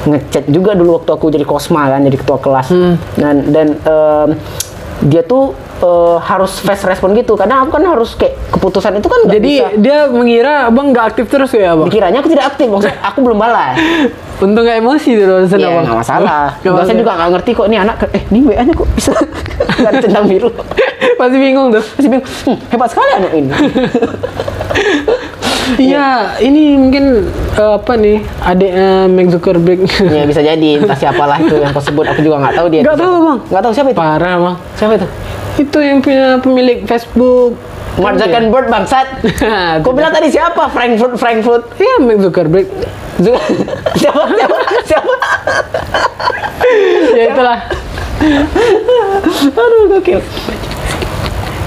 ngechat 0.00 0.46
juga 0.46 0.72
dulu 0.72 0.96
waktu 0.96 1.10
aku 1.10 1.26
jadi 1.28 1.42
kosma 1.42 1.88
kan 1.88 2.00
jadi 2.02 2.16
ketua 2.16 2.38
kelas. 2.38 2.70
Dan 3.14 3.50
dan 3.50 3.66
em, 3.76 4.28
dia 5.02 5.22
tuh 5.22 5.50
eh, 5.80 6.16
harus 6.20 6.52
fast 6.58 6.84
respon 6.84 7.12
gitu 7.12 7.34
karena 7.34 7.60
aku 7.60 7.72
kan 7.72 7.84
harus 7.84 8.14
kayak 8.14 8.36
keputusan 8.50 8.92
itu 8.94 9.06
kan 9.06 9.20
Jadi 9.26 9.50
bisa 9.58 9.68
dia 9.74 9.98
mengira 10.06 10.66
abang 10.66 10.90
nggak 10.90 11.06
aktif 11.10 11.26
terus 11.26 11.50
ya 11.50 11.72
abang. 11.72 11.88
dikiranya 11.88 12.20
aku 12.20 12.28
tidak 12.28 12.46
aktif 12.48 12.66
maksudnya 12.66 13.00
aku 13.00 13.18
belum 13.20 13.36
balas 13.36 13.76
Untung 14.40 14.64
nggak 14.64 14.80
emosi 14.80 15.10
tuh 15.14 15.26
dosen 15.28 15.60
Iya, 15.60 15.68
abang. 15.68 15.84
nggak 15.84 15.98
masalah. 16.00 16.56
Masalah. 16.64 16.96
juga 16.96 17.12
nggak 17.12 17.28
ngerti 17.30 17.50
kok 17.52 17.66
ini 17.68 17.76
anak, 17.76 17.96
eh 18.08 18.22
ini 18.28 18.38
WA-nya 18.42 18.72
kok 18.72 18.88
bisa 18.90 19.12
nggak 19.78 19.90
ada 19.90 20.00
centang 20.00 20.24
biru. 20.24 20.48
Pasti 21.14 21.36
bingung 21.36 21.68
tuh. 21.68 21.84
Masih 21.84 22.08
bingung, 22.08 22.24
"Hmm, 22.24 22.56
hebat 22.68 22.88
sekali 22.88 23.10
anak 23.12 23.32
ini. 23.34 23.48
Iya, 25.70 26.06
ini 26.40 26.74
mungkin 26.74 27.04
eh, 27.52 27.72
apa 27.76 27.92
nih 27.94 28.18
adiknya 28.42 28.88
Mark 29.06 29.28
Zuckerberg. 29.30 29.80
ya 30.02 30.24
bisa 30.24 30.42
jadi, 30.42 30.70
entah 30.78 30.98
siapalah 30.98 31.38
itu 31.38 31.54
yang 31.54 31.70
kau 31.70 31.78
sebut, 31.78 32.04
aku 32.04 32.20
juga 32.20 32.42
nggak 32.42 32.54
tahu 32.56 32.66
dia. 32.68 32.82
Nggak 32.82 32.96
tahu. 32.96 33.14
Bang. 33.22 33.38
Nggak 33.46 33.62
tahu 33.62 33.72
siapa 33.72 33.88
itu. 33.88 33.98
Parah 33.98 34.34
bang. 34.36 34.56
Siapa 34.74 34.92
itu? 34.96 35.08
Itu 35.58 35.78
yang 35.82 35.98
punya 36.04 36.38
pemilik 36.38 36.84
Facebook. 36.86 37.58
Mark 37.98 38.16
Zuckerberg 38.16 38.70
bangsat. 38.70 39.06
Kau 39.84 39.92
bilang 39.92 40.14
tadi 40.14 40.30
siapa? 40.30 40.70
Frankfurt, 40.70 41.18
Frankfurt. 41.18 41.64
Iya 41.76 41.94
Mark 42.00 42.18
Zuckerberg. 42.22 42.68
Zu- 43.18 43.36
siapa? 44.00 44.24
Siapa? 44.30 44.56
Siapa? 44.86 45.14
ya 47.18 47.24
itulah. 47.34 47.58
Aduh, 49.60 49.82
gokil. 49.90 50.20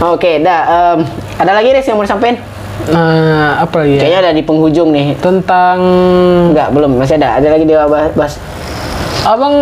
Oke, 0.04 0.42
dah. 0.42 0.96
ada 1.38 1.52
lagi 1.54 1.74
Riz 1.74 1.88
yang 1.88 1.98
mau 2.00 2.06
disampaikan? 2.06 2.40
Eh, 2.84 3.52
apa 3.64 3.76
lagi 3.86 3.96
ya? 3.96 4.00
Kayaknya 4.04 4.20
ada 4.20 4.32
di 4.34 4.44
penghujung 4.44 4.90
nih. 4.92 5.16
Tentang 5.22 5.78
Enggak, 6.52 6.74
belum. 6.74 6.98
Masih 6.98 7.16
ada. 7.22 7.38
Ada 7.40 7.48
lagi 7.54 7.64
dia 7.68 7.86
bahas. 7.86 8.12
bahas. 8.18 8.36
abang 9.24 9.56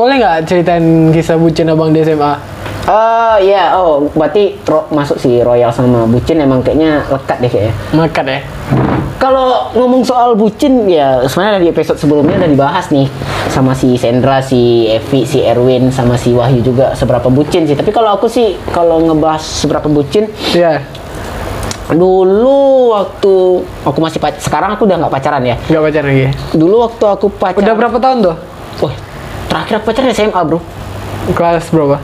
boleh 0.00 0.16
nggak 0.16 0.48
ceritain 0.48 1.12
kisah 1.12 1.36
bucin 1.36 1.68
abang 1.68 1.92
di 1.92 2.00
SMA? 2.00 2.53
Oh 2.84 3.36
iya, 3.40 3.72
oh 3.74 4.12
berarti 4.12 4.60
ro- 4.62 4.84
masuk 4.88 5.16
si 5.16 5.40
Royal 5.40 5.72
sama 5.72 6.04
Bucin 6.04 6.36
emang 6.36 6.60
kayaknya 6.60 7.00
lekat 7.06 7.40
deh 7.40 7.48
kayaknya. 7.48 7.74
Makat 7.90 8.24
ya. 8.26 8.40
Kalau 9.16 9.72
ngomong 9.72 10.04
soal 10.04 10.36
Bucin 10.36 10.84
ya 10.84 11.24
sebenarnya 11.24 11.64
di 11.64 11.72
episode 11.72 11.96
sebelumnya 11.96 12.36
udah 12.36 12.50
dibahas 12.50 12.92
nih 12.92 13.08
sama 13.48 13.72
si 13.72 13.96
Sandra, 13.96 14.44
si 14.44 14.84
Evi, 14.86 15.24
si 15.24 15.40
Erwin 15.40 15.88
sama 15.88 16.14
si 16.14 16.30
Wahyu 16.30 16.60
juga 16.60 16.92
seberapa 16.92 17.24
bucin 17.26 17.64
sih. 17.64 17.72
Tapi 17.72 17.88
kalau 17.88 18.12
aku 18.12 18.28
sih 18.28 18.52
kalau 18.68 19.00
ngebahas 19.00 19.40
seberapa 19.40 19.88
bucin 19.88 20.28
Iya. 20.52 20.84
dulu 21.86 22.56
waktu 22.90 23.34
aku 23.80 23.98
masih 23.98 24.16
pac 24.16 24.36
sekarang 24.38 24.72
aku 24.72 24.84
udah 24.84 24.96
nggak 24.98 25.12
pacaran 25.14 25.40
ya. 25.40 25.56
Nggak 25.64 25.82
pacaran 25.82 26.08
lagi. 26.10 26.22
ya? 26.22 26.30
Dulu 26.52 26.74
waktu 26.82 27.04
aku 27.06 27.26
pacaran. 27.30 27.60
Udah 27.60 27.74
berapa 27.74 27.96
tahun 27.96 28.18
tuh? 28.20 28.36
Wah, 28.82 28.94
terakhir 29.48 29.72
aku 29.78 29.84
pacaran 29.88 30.08
SMA 30.10 30.40
bro. 30.42 30.60
Kelas 31.30 31.68
berapa? 31.68 31.96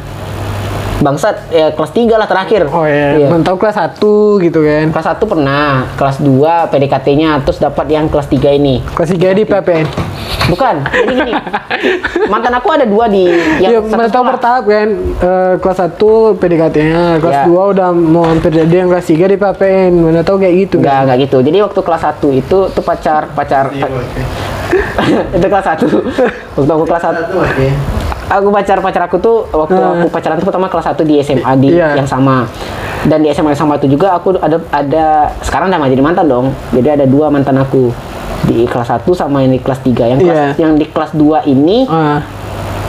Bangsat 1.00 1.48
ya 1.48 1.72
kelas 1.72 1.90
3 1.90 2.12
lah 2.12 2.24
terakhir. 2.24 2.68
Oh 2.68 2.84
iya, 2.84 3.16
Iya. 3.16 3.26
mantap 3.26 3.56
kelas 3.56 3.72
1 3.74 3.96
gitu 4.38 4.60
kan. 4.60 4.86
Kelas 4.90 5.06
1 5.10 5.24
pernah, 5.24 5.88
kelas 5.94 6.16
2 6.18 6.68
PDKT-nya, 6.68 7.40
terus 7.40 7.56
dapat 7.56 7.88
yang 7.88 8.04
kelas 8.06 8.28
3 8.28 8.52
ini. 8.52 8.84
Kelas 8.86 9.08
3 9.10 9.32
di 9.32 9.42
PPN. 9.42 9.88
Bukan, 10.46 10.74
jadi 10.84 11.12
gini. 11.14 11.32
Mantan 12.26 12.52
aku 12.52 12.68
ada 12.70 12.84
dua 12.84 13.06
di 13.06 13.30
Ya, 13.56 13.70
yang 13.72 13.86
satu 13.86 13.96
mantap 13.96 14.10
sekolah. 14.12 14.28
bertahap 14.30 14.62
kan. 14.66 14.88
Eh, 15.16 15.54
kelas 15.56 15.78
1 15.80 16.08
PDKT-nya, 16.36 17.02
kelas 17.18 17.34
Ya. 17.34 17.44
2 17.46 17.62
udah 17.70 17.88
mau 17.90 18.24
hampir 18.24 18.50
jadi 18.52 18.74
yang 18.76 18.88
kelas 18.90 19.06
3 19.06 19.24
di 19.24 19.36
PPN. 19.36 19.92
Mana 19.96 20.20
tahu 20.20 20.36
kayak 20.36 20.54
gitu 20.60 20.76
Enggak, 20.78 20.92
kan. 20.92 21.02
enggak 21.06 21.18
gitu. 21.24 21.36
Jadi 21.40 21.58
waktu 21.60 21.80
kelas 21.80 22.02
1 22.02 22.28
itu 22.30 22.58
tuh 22.68 22.82
pacar 22.82 23.30
pacar 23.30 23.64
itu 25.32 25.46
kelas 25.46 25.66
1. 25.66 25.86
Waktu 26.56 26.70
aku 26.70 26.84
kelas 26.84 27.04
1 27.04 27.99
aku 28.30 28.48
pacar 28.48 28.78
pacar 28.78 29.02
aku 29.04 29.16
tuh 29.18 29.36
waktu 29.50 29.74
Hmm. 29.74 30.00
aku 30.00 30.06
pacaran 30.08 30.38
tuh 30.38 30.46
pertama 30.46 30.70
kelas 30.70 30.86
1 30.88 31.02
di 31.02 31.18
SMA 31.18 31.52
di 31.58 31.68
Iya. 31.74 31.98
yang 31.98 32.06
sama. 32.06 32.46
Dan 33.02 33.20
di 33.20 33.28
SMA 33.28 33.50
yang 33.50 33.60
sama 33.60 33.74
itu 33.74 33.90
juga 33.90 34.14
aku 34.14 34.38
ada 34.38 34.62
ada 34.70 35.04
sekarang 35.40 35.68
udah 35.68 35.88
jadi 35.88 36.00
mantan 36.00 36.26
dong. 36.26 36.46
Jadi 36.70 36.88
ada 36.92 37.04
dua 37.04 37.26
mantan 37.28 37.58
aku 37.58 37.90
di 38.42 38.64
kelas 38.64 38.88
1 38.94 39.12
sama 39.12 39.42
yang 39.42 39.50
di 39.50 39.60
kelas 39.60 39.80
3. 39.82 40.06
Yang 40.06 40.18
kelas 40.22 40.38
Iya. 40.38 40.48
yang 40.58 40.72
di 40.74 40.86
kelas 40.86 41.10
2 41.12 41.42
ini 41.44 41.84
Ah, 41.84 42.22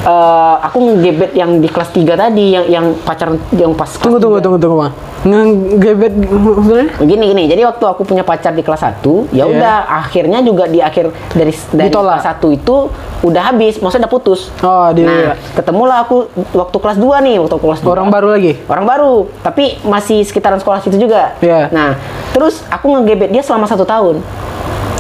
eh, 0.02 0.56
aku 0.62 0.78
ngegebet 0.82 1.32
yang 1.34 1.58
di 1.58 1.68
kelas 1.68 1.90
3 1.90 2.18
tadi 2.18 2.46
yang 2.52 2.66
yang 2.68 2.86
pacaran 3.02 3.38
yang 3.54 3.72
pas 3.74 3.90
kelas 3.90 4.02
tunggu 4.02 4.20
tunggu 4.20 4.38
tunggu 4.40 4.58
tunggu 4.58 4.78
bang. 4.82 4.94
Ngegebet 5.22 6.14
sebenarnya? 6.18 6.90
Gini 6.98 7.24
gini, 7.30 7.44
jadi 7.46 7.62
waktu 7.64 7.86
aku 7.86 8.02
punya 8.02 8.26
pacar 8.26 8.52
di 8.52 8.66
kelas 8.66 8.82
1, 8.82 9.30
ya 9.30 9.46
Iya. 9.46 9.54
udah 9.54 9.76
akhirnya 10.02 10.42
juga 10.42 10.66
di 10.66 10.82
akhir 10.82 11.14
dari 11.32 11.54
dari 11.70 11.94
Ditolak. 11.94 12.26
kelas 12.26 12.26
1 12.42 12.50
itu 12.50 12.76
udah 13.22 13.44
habis, 13.54 13.78
maksudnya 13.78 14.10
udah 14.10 14.14
putus. 14.18 14.50
Oh, 14.66 14.90
di 14.90 15.06
Nah, 15.06 15.38
ketemulah 15.54 16.10
aku 16.10 16.26
waktu 16.58 16.78
kelas 16.82 16.98
2 16.98 17.22
nih, 17.22 17.38
waktu 17.38 17.54
kelas 17.54 17.80
2. 17.86 17.94
orang 17.94 18.10
baru 18.10 18.28
lagi. 18.34 18.58
Orang 18.66 18.86
baru, 18.90 19.30
tapi 19.46 19.78
masih 19.86 20.26
sekitaran 20.26 20.58
sekolah 20.58 20.82
situ 20.82 20.98
juga. 20.98 21.38
Iya. 21.38 21.70
Nah, 21.70 22.02
terus 22.34 22.66
aku 22.74 22.90
ngegebet 22.90 23.30
dia 23.30 23.46
selama 23.46 23.70
satu 23.70 23.86
tahun. 23.86 24.26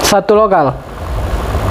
Satu 0.05 0.37
lokal. 0.37 0.77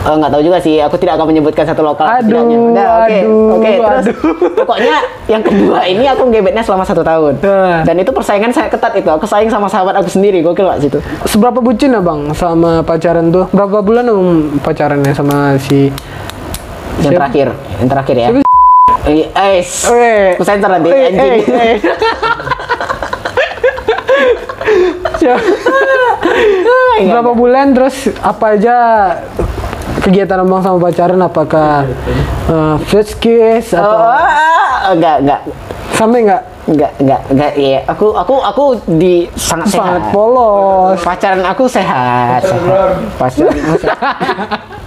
Eh, 0.00 0.14
nggak 0.16 0.32
tahu 0.32 0.40
juga 0.40 0.56
sih, 0.56 0.80
aku 0.80 0.96
tidak 0.96 1.20
akan 1.20 1.28
menyebutkan 1.28 1.62
satu 1.62 1.84
lokal. 1.84 2.08
Aduh. 2.08 2.72
Udah, 2.72 3.04
oke, 3.04 3.18
aduh, 3.20 3.52
oke. 3.52 3.68
Terus 3.68 4.06
aduh. 4.08 4.16
pokoknya 4.56 4.96
yang 5.28 5.42
kedua 5.44 5.78
ini 5.84 6.08
aku 6.08 6.24
ngegebetnya 6.24 6.64
selama 6.64 6.82
satu 6.82 7.04
tahun. 7.04 7.36
Nah. 7.44 7.84
Dan 7.84 8.00
itu 8.00 8.08
persaingan 8.08 8.48
saya 8.48 8.66
ketat 8.66 8.96
itu. 8.96 9.06
Aku 9.06 9.28
saing 9.28 9.46
sama 9.46 9.68
sahabat 9.68 9.92
aku 9.94 10.08
sendiri, 10.08 10.40
gokil 10.40 10.64
gak 10.64 10.80
situ. 10.80 10.98
Seberapa 11.28 11.60
bucin 11.60 11.92
abang 11.92 12.32
sama 12.32 12.80
pacaran 12.80 13.28
tuh? 13.28 13.44
Berapa 13.52 13.78
bulan 13.80 14.08
abang 14.08 14.28
pacarannya 14.58 15.12
sama 15.12 15.54
si 15.60 15.92
Yang 17.00 17.04
Siapa? 17.06 17.16
terakhir, 17.20 17.48
yang 17.76 17.88
terakhir 17.88 18.14
ya. 18.16 18.26
Siapa? 18.28 18.40
Eh, 19.04 19.24
eh. 19.28 19.60
Aku 20.36 20.44
sensor 20.44 20.68
nanti, 20.68 20.88
Eh, 20.88 21.08
anjing. 21.08 21.20
eh, 21.20 21.40
eh. 21.56 21.76
Siapa? 25.16 25.40
Berapa 27.00 27.32
bulan 27.32 27.72
terus 27.72 28.12
apa 28.20 28.56
aja 28.56 28.76
kegiatan 30.00 30.40
abang 30.40 30.60
sama 30.60 30.78
pacaran 30.80 31.20
apakah 31.20 31.84
uh, 32.48 32.76
first 32.84 33.16
kiss 33.18 33.72
Oh, 33.72 33.80
atau 33.80 33.96
ah, 34.00 34.92
enggak, 34.92 35.16
enggak. 35.20 35.40
sampai 35.92 36.20
nggak 36.24 36.42
Enggak, 36.70 36.92
enggak, 37.02 37.22
enggak. 37.34 37.52
Iya, 37.58 37.78
aku 37.82 38.14
aku 38.14 38.34
aku 38.38 38.64
di 38.86 39.26
sangat 39.34 39.74
sangat 39.74 40.06
sehat. 40.06 40.14
polos 40.14 41.02
Pacaran 41.02 41.42
aku 41.42 41.64
sehat. 41.66 42.46
sehat. 42.46 42.94
Pacaran 43.18 43.58
aku 43.58 43.76
sehat. 43.80 43.98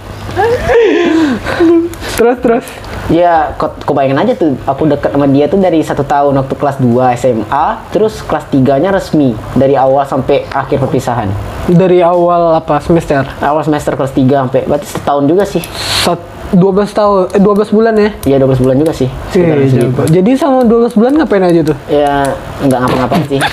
terus 2.18 2.38
terus 2.42 2.66
Ya, 3.12 3.52
kau 3.60 3.92
bayangin 3.92 4.16
aja 4.16 4.32
tuh, 4.32 4.56
aku 4.64 4.88
deket 4.88 5.12
sama 5.12 5.28
dia 5.28 5.44
tuh 5.44 5.60
dari 5.60 5.84
satu 5.84 6.00
tahun 6.08 6.40
waktu 6.40 6.56
kelas 6.56 6.80
2 6.80 7.20
SMA, 7.20 7.66
terus 7.92 8.24
kelas 8.24 8.48
3-nya 8.48 8.96
resmi 8.96 9.36
dari 9.52 9.76
awal 9.76 10.08
sampai 10.08 10.48
akhir 10.48 10.80
perpisahan. 10.80 11.28
dari 11.68 12.00
awal 12.00 12.56
apa 12.56 12.80
semester 12.80 13.28
Awal 13.44 13.60
semester 13.60 13.92
kelas 13.92 14.12
3 14.16 14.48
sampai 14.48 14.60
berarti 14.64 14.88
setahun 14.88 15.24
juga 15.28 15.44
sih. 15.44 15.60
Sat, 16.00 16.16
12 16.54 16.62
tahun 16.88 17.18
eh 17.30 17.40
12 17.40 17.70
bulan 17.70 17.94
ya 17.94 18.10
Ya 18.24 18.36
12 18.38 18.58
bulan 18.58 18.76
juga 18.76 18.92
sih. 18.92 19.08
sekitaran 19.28 19.58
Iya, 19.58 19.68
segitu. 19.68 20.00
jadi 20.08 20.30
sama 20.34 20.62
12 20.62 20.94
bulan 20.94 21.12
ngapain 21.14 21.42
aja 21.42 21.60
tuh? 21.62 21.76
Ya 21.86 22.14
enggak 22.58 22.78
ngapa-ngapain 22.80 23.24
sih. 23.26 23.40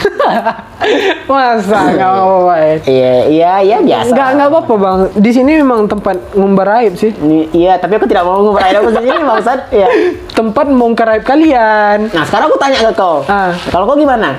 Masa 1.24 1.80
nggak 1.92 2.10
apa-apa 2.12 2.56
ya? 2.58 2.76
Iya, 2.84 3.14
iya, 3.28 3.52
iya 3.62 3.78
biasa. 3.80 4.12
Nggak 4.12 4.28
nggak 4.32 4.48
apa-apa 4.50 4.74
bang. 4.76 5.00
Di 5.16 5.32
sini 5.32 5.52
memang 5.56 5.86
tempat 5.86 6.18
ngumbar 6.34 6.68
aib 6.80 6.94
sih. 6.96 7.12
Iya, 7.52 7.78
tapi 7.78 7.96
aku 7.96 8.06
tidak 8.06 8.24
mau 8.24 8.40
ngomong 8.40 8.58
aku 8.58 8.90
sendiri 8.92 9.18
bangsat. 9.20 9.60
Iya. 9.70 9.88
Tempat 10.38 10.66
membongkar 10.68 11.08
aib 11.12 11.24
kalian. 11.24 12.10
Nah, 12.10 12.24
sekarang 12.24 12.50
aku 12.50 12.58
tanya 12.58 12.78
ke 12.80 12.92
kau. 12.94 13.22
Ah. 13.26 13.54
Kalau 13.68 13.86
kau 13.86 13.96
gimana? 13.96 14.36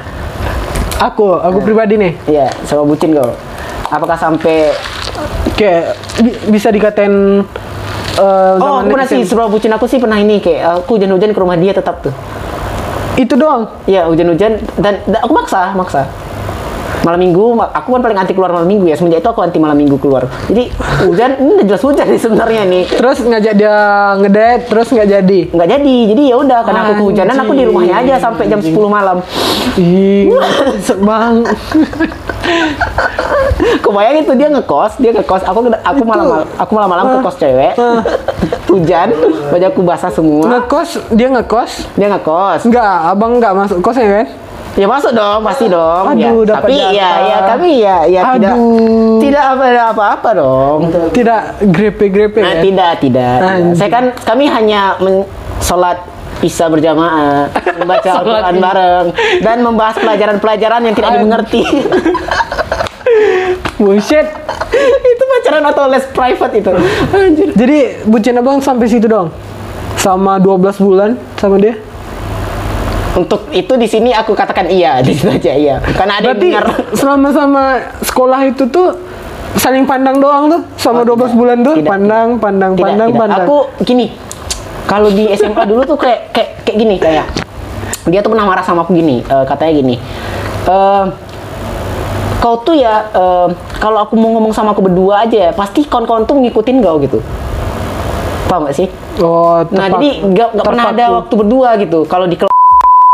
Aku, 1.02 1.34
aku 1.34 1.58
pribadi 1.60 1.98
nih, 1.98 2.12
Iya, 2.28 2.46
sama 2.62 2.86
bucin 2.86 3.10
kau. 3.10 3.34
Apakah 3.88 4.14
sampai 4.14 4.70
kayak 5.52 5.92
bi- 6.16 6.38
bisa 6.48 6.70
dikatain 6.70 7.42
eh, 8.18 8.52
Oh, 8.58 8.82
aku 8.82 8.88
pernah 8.92 9.08
sih 9.08 9.20
sebelum 9.24 9.48
bucin 9.52 9.72
aku 9.72 9.86
sih 9.88 9.98
pernah 10.02 10.18
ini 10.20 10.42
kayak 10.42 10.84
aku 10.84 10.98
hujan-hujan 10.98 11.30
ke 11.32 11.38
rumah 11.40 11.56
dia 11.56 11.72
tetap 11.72 12.02
tuh. 12.04 12.14
Itu 13.16 13.36
doang. 13.36 13.68
Iya 13.84 14.08
hujan-hujan 14.08 14.60
dan, 14.80 15.04
dan 15.04 15.20
aku 15.20 15.32
maksa, 15.36 15.76
maksa. 15.76 16.08
Malam 17.02 17.18
minggu, 17.18 17.58
aku 17.58 17.98
kan 17.98 18.00
paling 18.06 18.14
anti 18.14 18.30
keluar 18.30 18.54
malam 18.54 18.70
minggu 18.70 18.86
ya. 18.86 18.94
Semenjak 18.94 19.26
itu 19.26 19.30
aku 19.34 19.42
anti 19.42 19.58
malam 19.58 19.74
minggu 19.74 19.98
keluar. 19.98 20.30
Jadi 20.46 20.70
hujan, 21.02 21.34
ini 21.42 21.50
udah 21.58 21.66
jelas 21.66 21.82
hujan 21.82 22.06
nih 22.06 22.20
sebenarnya 22.22 22.62
nih. 22.62 22.84
Terus 22.94 23.18
ngajak 23.26 23.54
dia 23.58 23.76
ngedate, 24.22 24.62
terus 24.70 24.86
nggak 24.94 25.08
jadi. 25.10 25.40
Nggak 25.50 25.68
jadi, 25.74 25.96
jadi 26.14 26.22
ya 26.30 26.36
udah 26.38 26.60
karena 26.62 26.80
aku 26.86 26.92
kehujanan 27.02 27.36
aku 27.42 27.52
di 27.58 27.64
rumahnya 27.66 27.94
aja 28.06 28.14
sampai 28.22 28.46
jam 28.46 28.62
10 28.62 28.70
malam. 28.86 29.18
Ih, 29.82 30.30
bang. 31.10 31.34
Kebayang 33.82 34.16
itu 34.22 34.32
dia 34.34 34.48
ngekos, 34.50 34.98
dia 34.98 35.10
ngekos. 35.14 35.42
Aku 35.46 35.58
aku 35.70 36.02
malam 36.02 36.42
aku 36.58 36.72
malam-malam 36.74 37.04
ke 37.06 37.16
kos 37.22 37.36
cewek. 37.38 37.74
Hujan, 38.68 39.08
baju 39.52 39.64
aku 39.68 39.80
basah 39.84 40.10
semua. 40.10 40.48
Ngekos, 40.48 40.98
dia 41.12 41.28
ngekos. 41.30 41.86
Dia 41.94 42.08
ngekos. 42.10 42.66
Enggak, 42.66 42.94
abang 43.12 43.38
nggak 43.38 43.52
masuk 43.54 43.78
kosnya 43.84 44.22
kan? 44.22 44.26
Ya 44.72 44.88
masuk 44.88 45.12
dong, 45.12 45.44
pasti 45.44 45.68
dong. 45.68 46.04
Aduh, 46.16 46.16
ya. 46.16 46.30
dapat 46.48 46.64
Tapi 46.64 46.74
jatah. 46.80 46.92
ya, 46.96 47.10
ya 47.20 47.38
kami 47.44 47.70
ya, 47.76 47.96
ya 48.08 48.20
tidak, 48.32 48.54
Aduh. 48.56 49.20
tidak 49.20 49.44
apa 49.44 49.64
apa-apa 49.92 50.28
dong. 50.32 50.78
Tidak 51.12 51.40
grepe-grepe 51.68 52.40
Nah, 52.40 52.56
ya? 52.56 52.62
tidak, 52.64 52.90
tidak, 53.04 53.36
tidak. 53.36 53.52
Anjing. 53.52 53.76
Saya 53.76 53.90
kan 53.92 54.04
kami 54.24 54.48
hanya 54.48 54.96
men 55.04 55.28
sholat 55.60 56.00
isya 56.42 56.66
berjamaah, 56.66 57.48
membaca 57.78 58.10
Al-Quran 58.18 58.54
bareng, 58.58 59.06
dan 59.40 59.56
membahas 59.62 59.96
pelajaran-pelajaran 59.96 60.82
yang 60.82 60.94
tidak 60.94 61.10
dimengerti. 61.16 61.62
Bullshit. 63.78 64.26
itu 65.04 65.24
pacaran 65.26 65.64
atau 65.64 65.84
les 65.86 66.04
private 66.08 66.54
itu? 66.56 66.70
Anjir. 67.12 67.48
Jadi 67.52 67.78
bucin 68.06 68.34
abang 68.34 68.58
sampai 68.58 68.86
situ 68.86 69.06
dong? 69.06 69.30
Sama 69.94 70.38
12 70.38 70.78
bulan 70.78 71.10
sama 71.36 71.58
dia? 71.58 71.76
Untuk 73.12 73.44
itu 73.52 73.76
di 73.76 73.84
sini 73.84 74.10
aku 74.10 74.32
katakan 74.32 74.66
iya, 74.66 74.98
di 75.04 75.12
situ 75.12 75.28
aja 75.28 75.52
iya. 75.52 75.76
Karena 75.84 76.18
ada 76.18 76.24
yang 76.24 76.38
Berarti 76.38 76.48
dengar. 76.48 76.64
selama 76.94 77.28
sama 77.30 77.62
sekolah 78.00 78.40
itu 78.46 78.64
tuh 78.66 78.96
saling 79.52 79.84
pandang 79.84 80.16
doang 80.16 80.48
tuh 80.48 80.60
sama 80.80 81.04
Oh, 81.04 81.12
12 81.12 81.12
tidak. 81.12 81.32
bulan 81.36 81.56
tuh 81.60 81.74
Tidak, 81.76 81.90
pandang 81.90 82.28
pandang 82.40 82.72
Tidak, 82.72 82.82
pandang 82.82 83.08
tidak. 83.12 83.20
pandang. 83.20 83.44
Aku 83.44 83.56
gini, 83.84 84.06
kalau 84.84 85.08
di 85.08 85.30
SMA 85.32 85.62
dulu 85.62 85.82
tuh 85.84 85.96
kayak 85.96 86.30
kayak 86.30 86.50
kayak 86.62 86.76
gini 86.76 86.96
kayak 86.96 87.26
dia 88.04 88.18
tuh 88.18 88.28
pernah 88.28 88.44
marah 88.44 88.60
sama 88.60 88.82
aku 88.82 88.92
gini, 88.92 89.22
eh, 89.22 89.44
katanya 89.44 89.72
gini. 89.74 89.94
eh, 90.62 91.04
kau 92.38 92.58
tuh 92.58 92.74
ya 92.74 93.06
eh, 93.08 93.48
kalau 93.78 93.98
aku 94.00 94.14
mau 94.14 94.30
ngomong 94.32 94.50
sama 94.50 94.70
aku 94.70 94.82
berdua 94.82 95.22
aja 95.22 95.38
ya 95.38 95.52
pasti 95.52 95.82
kawan-kawan 95.82 96.22
tuh 96.22 96.36
ngikutin 96.36 96.78
kau 96.78 96.98
gitu. 96.98 97.18
Paham 98.44 98.66
gak 98.66 98.76
sih? 98.76 98.88
Oh, 99.16 99.64
Nah, 99.70 99.86
terpak- 99.86 99.96
jadi 99.96 100.08
nggak 100.24 100.48
nggak 100.52 100.66
pernah 100.66 100.84
ada 100.90 101.04
waktu 101.16 101.34
berdua 101.34 101.68
gitu. 101.78 101.98
Kalau 102.04 102.26
di 102.26 102.36
kelas 102.36 102.51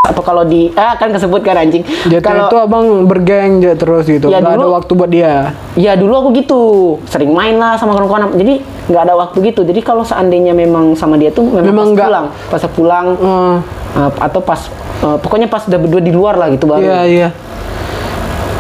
atau 0.09 0.23
kalau 0.25 0.43
di 0.43 0.73
ah 0.73 0.97
kan 0.97 1.13
kesebut 1.13 1.45
kan 1.45 1.61
anjing. 1.61 1.85
Dia 2.09 2.25
kalau 2.25 2.49
itu 2.49 2.57
abang 2.57 2.87
bergeng 3.05 3.61
aja 3.61 3.77
terus 3.77 4.09
gitu. 4.09 4.33
Ya, 4.33 4.41
Nggak 4.41 4.57
ada 4.57 4.65
dulu- 4.65 4.75
waktu 4.81 4.93
buat 4.97 5.11
dia. 5.13 5.53
Ya 5.77 5.93
dulu 5.95 6.13
aku 6.17 6.29
gitu, 6.33 6.61
sering 7.05 7.37
main 7.37 7.61
lah 7.61 7.77
sama 7.77 7.93
kawan-kawan. 7.93 8.33
Jadi 8.35 8.65
nggak 8.89 9.03
ada 9.05 9.15
waktu 9.15 9.37
gitu. 9.53 9.61
Jadi 9.69 9.81
kalau 9.85 10.03
seandainya 10.03 10.57
memang 10.57 10.97
sama 10.97 11.21
dia 11.21 11.29
tuh 11.29 11.45
memang, 11.45 11.69
Memang 11.69 11.89
pas 11.93 12.09
pulang, 12.09 12.27
pas 12.49 12.63
pulang 12.73 13.07
Eh, 13.19 13.57
uh, 13.97 14.11
atau 14.21 14.41
pas 14.41 14.61
uh, 15.01 15.17
pokoknya 15.17 15.49
pas 15.49 15.65
udah 15.65 15.79
berdua 15.81 16.01
di 16.01 16.13
luar 16.13 16.37
lah 16.37 16.49
gitu 16.53 16.65
baru. 16.65 16.85
Iya 16.85 17.01
iya. 17.05 17.29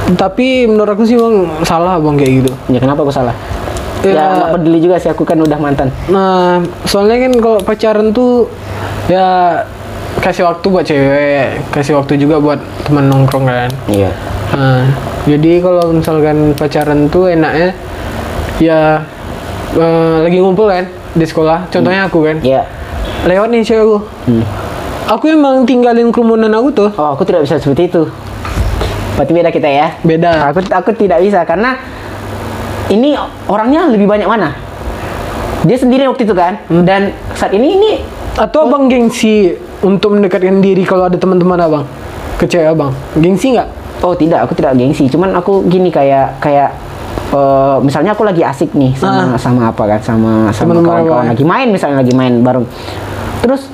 Tapi 0.08 0.64
menurut 0.64 0.96
aku 0.96 1.04
sih 1.04 1.20
bang 1.20 1.48
salah 1.68 2.00
bang 2.00 2.16
kayak 2.16 2.32
gitu. 2.44 2.52
Ya 2.72 2.80
kenapa 2.80 3.04
aku 3.04 3.12
salah? 3.12 3.36
Ya. 4.00 4.14
Ya 4.14 4.24
nggak 4.30 4.50
peduli 4.56 4.78
juga 4.80 4.96
sih 4.96 5.10
aku 5.10 5.26
kan 5.26 5.36
udah 5.36 5.58
mantan. 5.60 5.92
Nah, 6.08 6.62
soalnya 6.88 7.28
kan 7.28 7.32
kalau 7.36 7.58
pacaran 7.60 8.08
tuh 8.14 8.48
ya 9.10 9.60
kasih 10.18 10.44
waktu 10.44 10.66
buat 10.68 10.84
cewek, 10.84 11.46
kasih 11.72 11.94
waktu 11.98 12.18
juga 12.18 12.42
buat 12.42 12.60
teman 12.84 13.06
nongkrong 13.06 13.46
kan. 13.46 13.70
Iya. 13.86 14.10
Nah, 14.54 14.84
jadi 15.28 15.62
kalau 15.62 15.92
misalkan 15.94 16.56
pacaran 16.56 17.06
tuh 17.12 17.30
enaknya 17.30 17.76
ya 18.58 19.02
eh, 19.78 20.16
lagi 20.26 20.38
ngumpul 20.42 20.66
kan 20.68 20.84
di 21.14 21.24
sekolah. 21.24 21.70
Contohnya 21.70 22.10
aku 22.10 22.24
kan, 22.26 22.36
Iya. 22.42 22.62
lewat 23.26 23.48
nih 23.52 23.62
cewek 23.62 23.82
aku. 23.84 23.98
Hmm. 24.28 24.44
Aku 25.08 25.24
emang 25.32 25.64
tinggalin 25.64 26.12
kerumunan 26.12 26.52
aku 26.52 26.68
tuh. 26.74 26.90
Oh 27.00 27.16
aku 27.16 27.24
tidak 27.24 27.48
bisa 27.48 27.56
seperti 27.56 27.88
itu. 27.88 28.02
Berarti 29.16 29.32
beda 29.32 29.50
kita 29.50 29.68
ya. 29.68 29.86
Beda. 30.04 30.52
Aku 30.52 30.60
aku 30.68 30.90
tidak 30.92 31.24
bisa 31.24 31.42
karena 31.48 31.80
ini 32.92 33.16
orangnya 33.48 33.88
lebih 33.88 34.04
banyak 34.04 34.28
mana? 34.28 34.52
Dia 35.64 35.76
sendiri 35.80 36.04
waktu 36.06 36.28
itu 36.28 36.34
kan. 36.36 36.60
Hmm. 36.68 36.84
Dan 36.84 37.16
saat 37.32 37.52
ini 37.56 37.68
ini 37.76 37.92
Atau 38.38 38.70
abang 38.70 38.86
gengsi 38.86 39.50
untuk 39.84 40.18
mendekatkan 40.18 40.58
diri 40.58 40.82
kalau 40.82 41.06
ada 41.06 41.14
teman-teman 41.14 41.58
abang 41.60 41.84
ke 42.38 42.46
cewek 42.46 42.74
abang? 42.74 42.94
Gengsi 43.18 43.54
nggak? 43.54 43.68
Oh 44.02 44.14
tidak, 44.14 44.46
aku 44.46 44.54
tidak 44.54 44.78
gengsi. 44.78 45.10
Cuman 45.10 45.34
aku 45.34 45.66
gini 45.66 45.90
kayak 45.90 46.38
kayak 46.38 46.70
eh, 47.34 47.76
misalnya 47.82 48.14
aku 48.14 48.22
lagi 48.22 48.46
asik 48.46 48.70
nih 48.74 48.94
sama 48.94 49.34
sama 49.34 49.60
apa 49.74 49.82
kan 49.96 50.00
sama 50.00 50.32
sama 50.54 50.78
kawan-kawan 50.78 51.26
ya? 51.26 51.30
lagi 51.34 51.44
main 51.44 51.68
misalnya 51.70 52.02
lagi 52.02 52.14
main 52.14 52.38
bareng. 52.42 52.66
Terus 53.42 53.66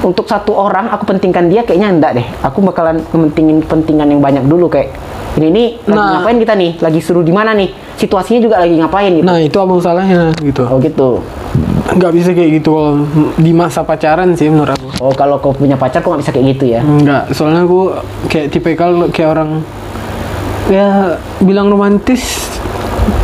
untuk 0.00 0.24
satu 0.26 0.56
orang 0.56 0.90
aku 0.90 1.06
pentingkan 1.06 1.46
dia 1.46 1.62
kayaknya 1.62 1.88
enggak 1.92 2.12
deh. 2.18 2.26
Aku 2.42 2.64
bakalan 2.64 2.98
pentingin 3.14 3.62
pentingan 3.62 4.10
yang 4.10 4.20
banyak 4.22 4.42
dulu 4.48 4.66
kayak 4.66 4.90
ini 5.38 5.48
nih 5.50 5.68
lagi 5.86 6.00
Nah. 6.00 6.10
ngapain 6.18 6.38
kita 6.42 6.54
nih? 6.58 6.70
Lagi 6.82 7.00
seru 7.04 7.20
di 7.22 7.30
mana 7.30 7.54
nih? 7.54 7.70
Situasinya 7.94 8.40
juga 8.42 8.56
lagi 8.58 8.74
ngapain 8.80 9.12
gitu. 9.14 9.26
Nah 9.26 9.38
itu 9.38 9.56
abang 9.60 9.78
salahnya 9.78 10.34
gitu. 10.42 10.66
Oh 10.66 10.80
gitu. 10.80 11.22
Nggak 11.90 12.12
bisa 12.14 12.30
kayak 12.34 12.50
gitu 12.62 12.70
kalau 12.74 12.94
di 13.38 13.52
masa 13.54 13.84
pacaran 13.86 14.34
sih 14.34 14.50
menurut 14.50 14.74
aku. 14.74 14.86
Oh 15.04 15.12
kalau 15.14 15.38
kau 15.38 15.54
punya 15.54 15.78
pacar 15.78 16.02
kok 16.02 16.10
nggak 16.10 16.22
bisa 16.22 16.32
kayak 16.34 16.46
gitu 16.56 16.64
ya? 16.70 16.80
Enggak, 16.82 17.30
soalnya 17.34 17.62
aku 17.66 17.94
kayak 18.30 18.46
tipikal 18.50 19.10
kayak 19.10 19.30
orang 19.38 19.50
ya 20.70 21.18
bilang 21.42 21.66
romantis 21.70 22.46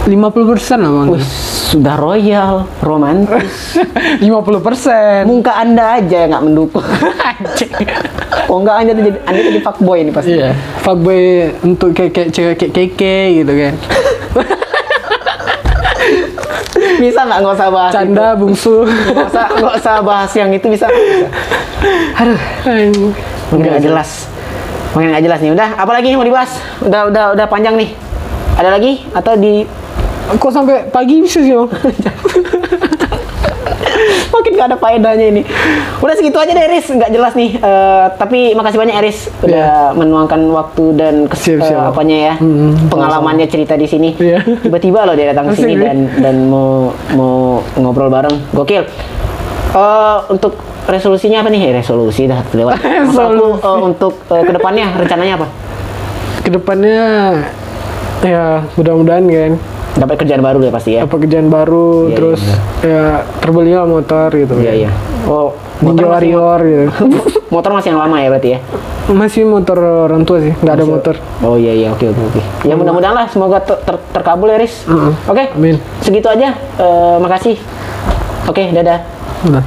50% 0.07 0.82
abang. 0.82 1.14
Wih, 1.14 1.22
sudah 1.67 1.99
royal, 1.99 2.62
romantis. 2.79 3.75
50%. 4.23 5.27
Muka 5.27 5.53
anda 5.59 5.99
aja 5.99 6.17
yang 6.23 6.31
nggak 6.31 6.45
mendukung. 6.47 6.87
oh 8.51 8.62
enggak 8.62 8.77
anda 8.87 8.93
jadi 8.95 9.11
anda 9.27 9.41
jadi 9.43 9.61
fuckboy 9.67 9.99
ini 10.07 10.11
pasti. 10.14 10.39
Iya, 10.39 10.55
fuckboy 10.87 11.51
untuk 11.67 11.91
kayak 11.91 12.31
cewek 12.31 12.55
kayak 12.55 12.73
keke 12.73 13.43
gitu 13.43 13.53
kan. 13.53 13.75
Bisa 16.97 17.21
nggak 17.27 17.39
nggak 17.43 17.55
usah 17.59 17.69
bahas 17.69 17.93
Canda 17.93 18.27
bungsu. 18.39 18.87
itu. 18.87 19.12
Nggak 19.12 19.29
usah 19.29 19.45
nggak 19.59 19.75
usah 19.83 19.95
bahas 20.01 20.31
yang 20.39 20.51
itu 20.55 20.67
bisa. 20.71 20.87
nggak 20.87 21.03
bisa. 21.03 21.29
Aduh, 22.17 22.41
makin 23.53 23.67
nggak 23.75 23.85
jelas. 23.85 24.11
Makin 24.95 25.09
nggak 25.12 25.25
jelas 25.29 25.39
nih. 25.45 25.51
Udah, 25.53 25.69
apa 25.77 25.91
lagi 25.93 26.07
yang 26.09 26.21
mau 26.23 26.29
dibahas? 26.29 26.57
Udah 26.81 27.11
udah 27.11 27.25
udah 27.37 27.47
panjang 27.51 27.75
nih. 27.77 27.91
Ada 28.57 28.71
lagi 28.73 29.05
atau 29.12 29.37
di 29.37 29.69
Kok 30.29 30.51
sampai 30.51 30.89
pagi 30.89 31.20
bisa 31.20 31.39
sih 31.39 31.53
bang? 31.53 31.70
makin 34.29 34.53
nggak 34.53 34.68
ada 34.68 34.79
faedahnya 34.79 35.27
ini. 35.29 35.43
Udah 35.99 36.14
segitu 36.14 36.37
aja 36.37 36.53
deh 36.53 36.61
Eris, 36.62 36.87
nggak 36.87 37.09
jelas 37.09 37.33
nih. 37.33 37.57
Eh, 37.57 38.05
tapi 38.14 38.53
makasih 38.53 38.77
banyak 38.77 38.95
Eris 38.95 39.18
udah 39.41 39.95
menuangkan 39.95 40.41
waktu 40.53 40.85
dan 40.93 41.14
kes- 41.27 41.47
Siap, 41.47 41.61
siap. 41.62 41.81
eh, 41.81 41.89
apanya 41.89 42.16
ya 42.22 42.35
Hmm, 42.37 42.77
pengalamannya 42.87 43.47
cerita 43.47 43.74
di 43.74 43.87
sini. 43.87 44.12
Iya. 44.14 44.45
Tiba-tiba 44.61 45.03
loh 45.03 45.14
dia 45.14 45.33
datang 45.33 45.49
ke 45.49 45.57
sini 45.57 45.74
dan 45.74 45.97
dan 46.16 46.37
mau 46.47 46.93
mau 47.14 47.35
ngobrol 47.74 48.12
bareng. 48.12 48.37
Gokil. 48.53 48.85
Eh, 49.72 50.16
untuk 50.29 50.59
resolusinya 50.87 51.41
apa 51.41 51.49
nih? 51.49 51.62
Eh, 51.64 51.74
resolusi 51.74 52.27
dah 52.27 52.45
lewat. 52.47 52.77
Aku 52.83 52.93
Resolusi. 53.09 53.62
eh, 53.62 53.79
untuk 53.81 54.12
eh, 54.29 54.43
ke 54.43 54.53
depannya 54.53 54.87
rencananya 54.95 55.35
apa? 55.35 55.47
Ke 56.43 56.51
depannya 56.53 56.99
ya 58.18 58.45
mudah-mudahan 58.74 59.24
kan 59.24 59.53
Dapat 59.97 60.14
kerjaan 60.18 60.40
baru 60.40 60.61
ya 60.61 60.70
pasti 60.70 60.90
ya. 60.92 61.01
apa 61.03 61.16
kerjaan 61.16 61.49
baru 61.49 62.07
Iya, 62.07 62.14
terus 62.14 62.40
ya 62.80 63.05
terbelilah 63.40 63.84
motor 63.84 64.28
gitu 64.30 64.55
Iya 64.57 64.68
kan. 64.68 64.76
iya. 64.78 64.90
Oh, 65.24 65.57
Ninja 65.76 65.88
motor 65.88 66.05
masih, 66.07 66.30
Warrior 66.32 66.61
gitu. 66.62 66.84
motor 67.55 67.70
masih 67.72 67.88
yang 67.90 68.01
lama 68.01 68.16
ya 68.16 68.28
berarti 68.28 68.49
ya? 68.49 68.59
Masih 69.07 69.42
motor 69.42 69.78
orang 69.78 70.22
tua 70.22 70.38
sih, 70.38 70.53
nggak 70.55 70.74
ada 70.74 70.84
motor. 70.84 71.14
Oh 71.40 71.55
iya 71.55 71.72
iya 71.72 71.88
oke 71.90 72.05
oke 72.07 72.22
oke. 72.26 72.40
Ya 72.62 72.74
mudah-mudahan 72.74 73.14
lah 73.14 73.26
semoga 73.26 73.59
ter- 73.59 73.80
ter- 73.82 74.05
terkabul 74.11 74.49
ya 74.49 74.59
Riz. 74.59 74.82
Heeh. 74.84 75.12
Oke. 75.26 75.44
Amin. 75.53 75.76
Segitu 76.01 76.26
aja. 76.26 76.53
Eh, 76.76 77.16
makasih. 77.16 77.57
Oke 78.47 78.68
dadah. 78.68 79.01
Udah. 79.44 79.64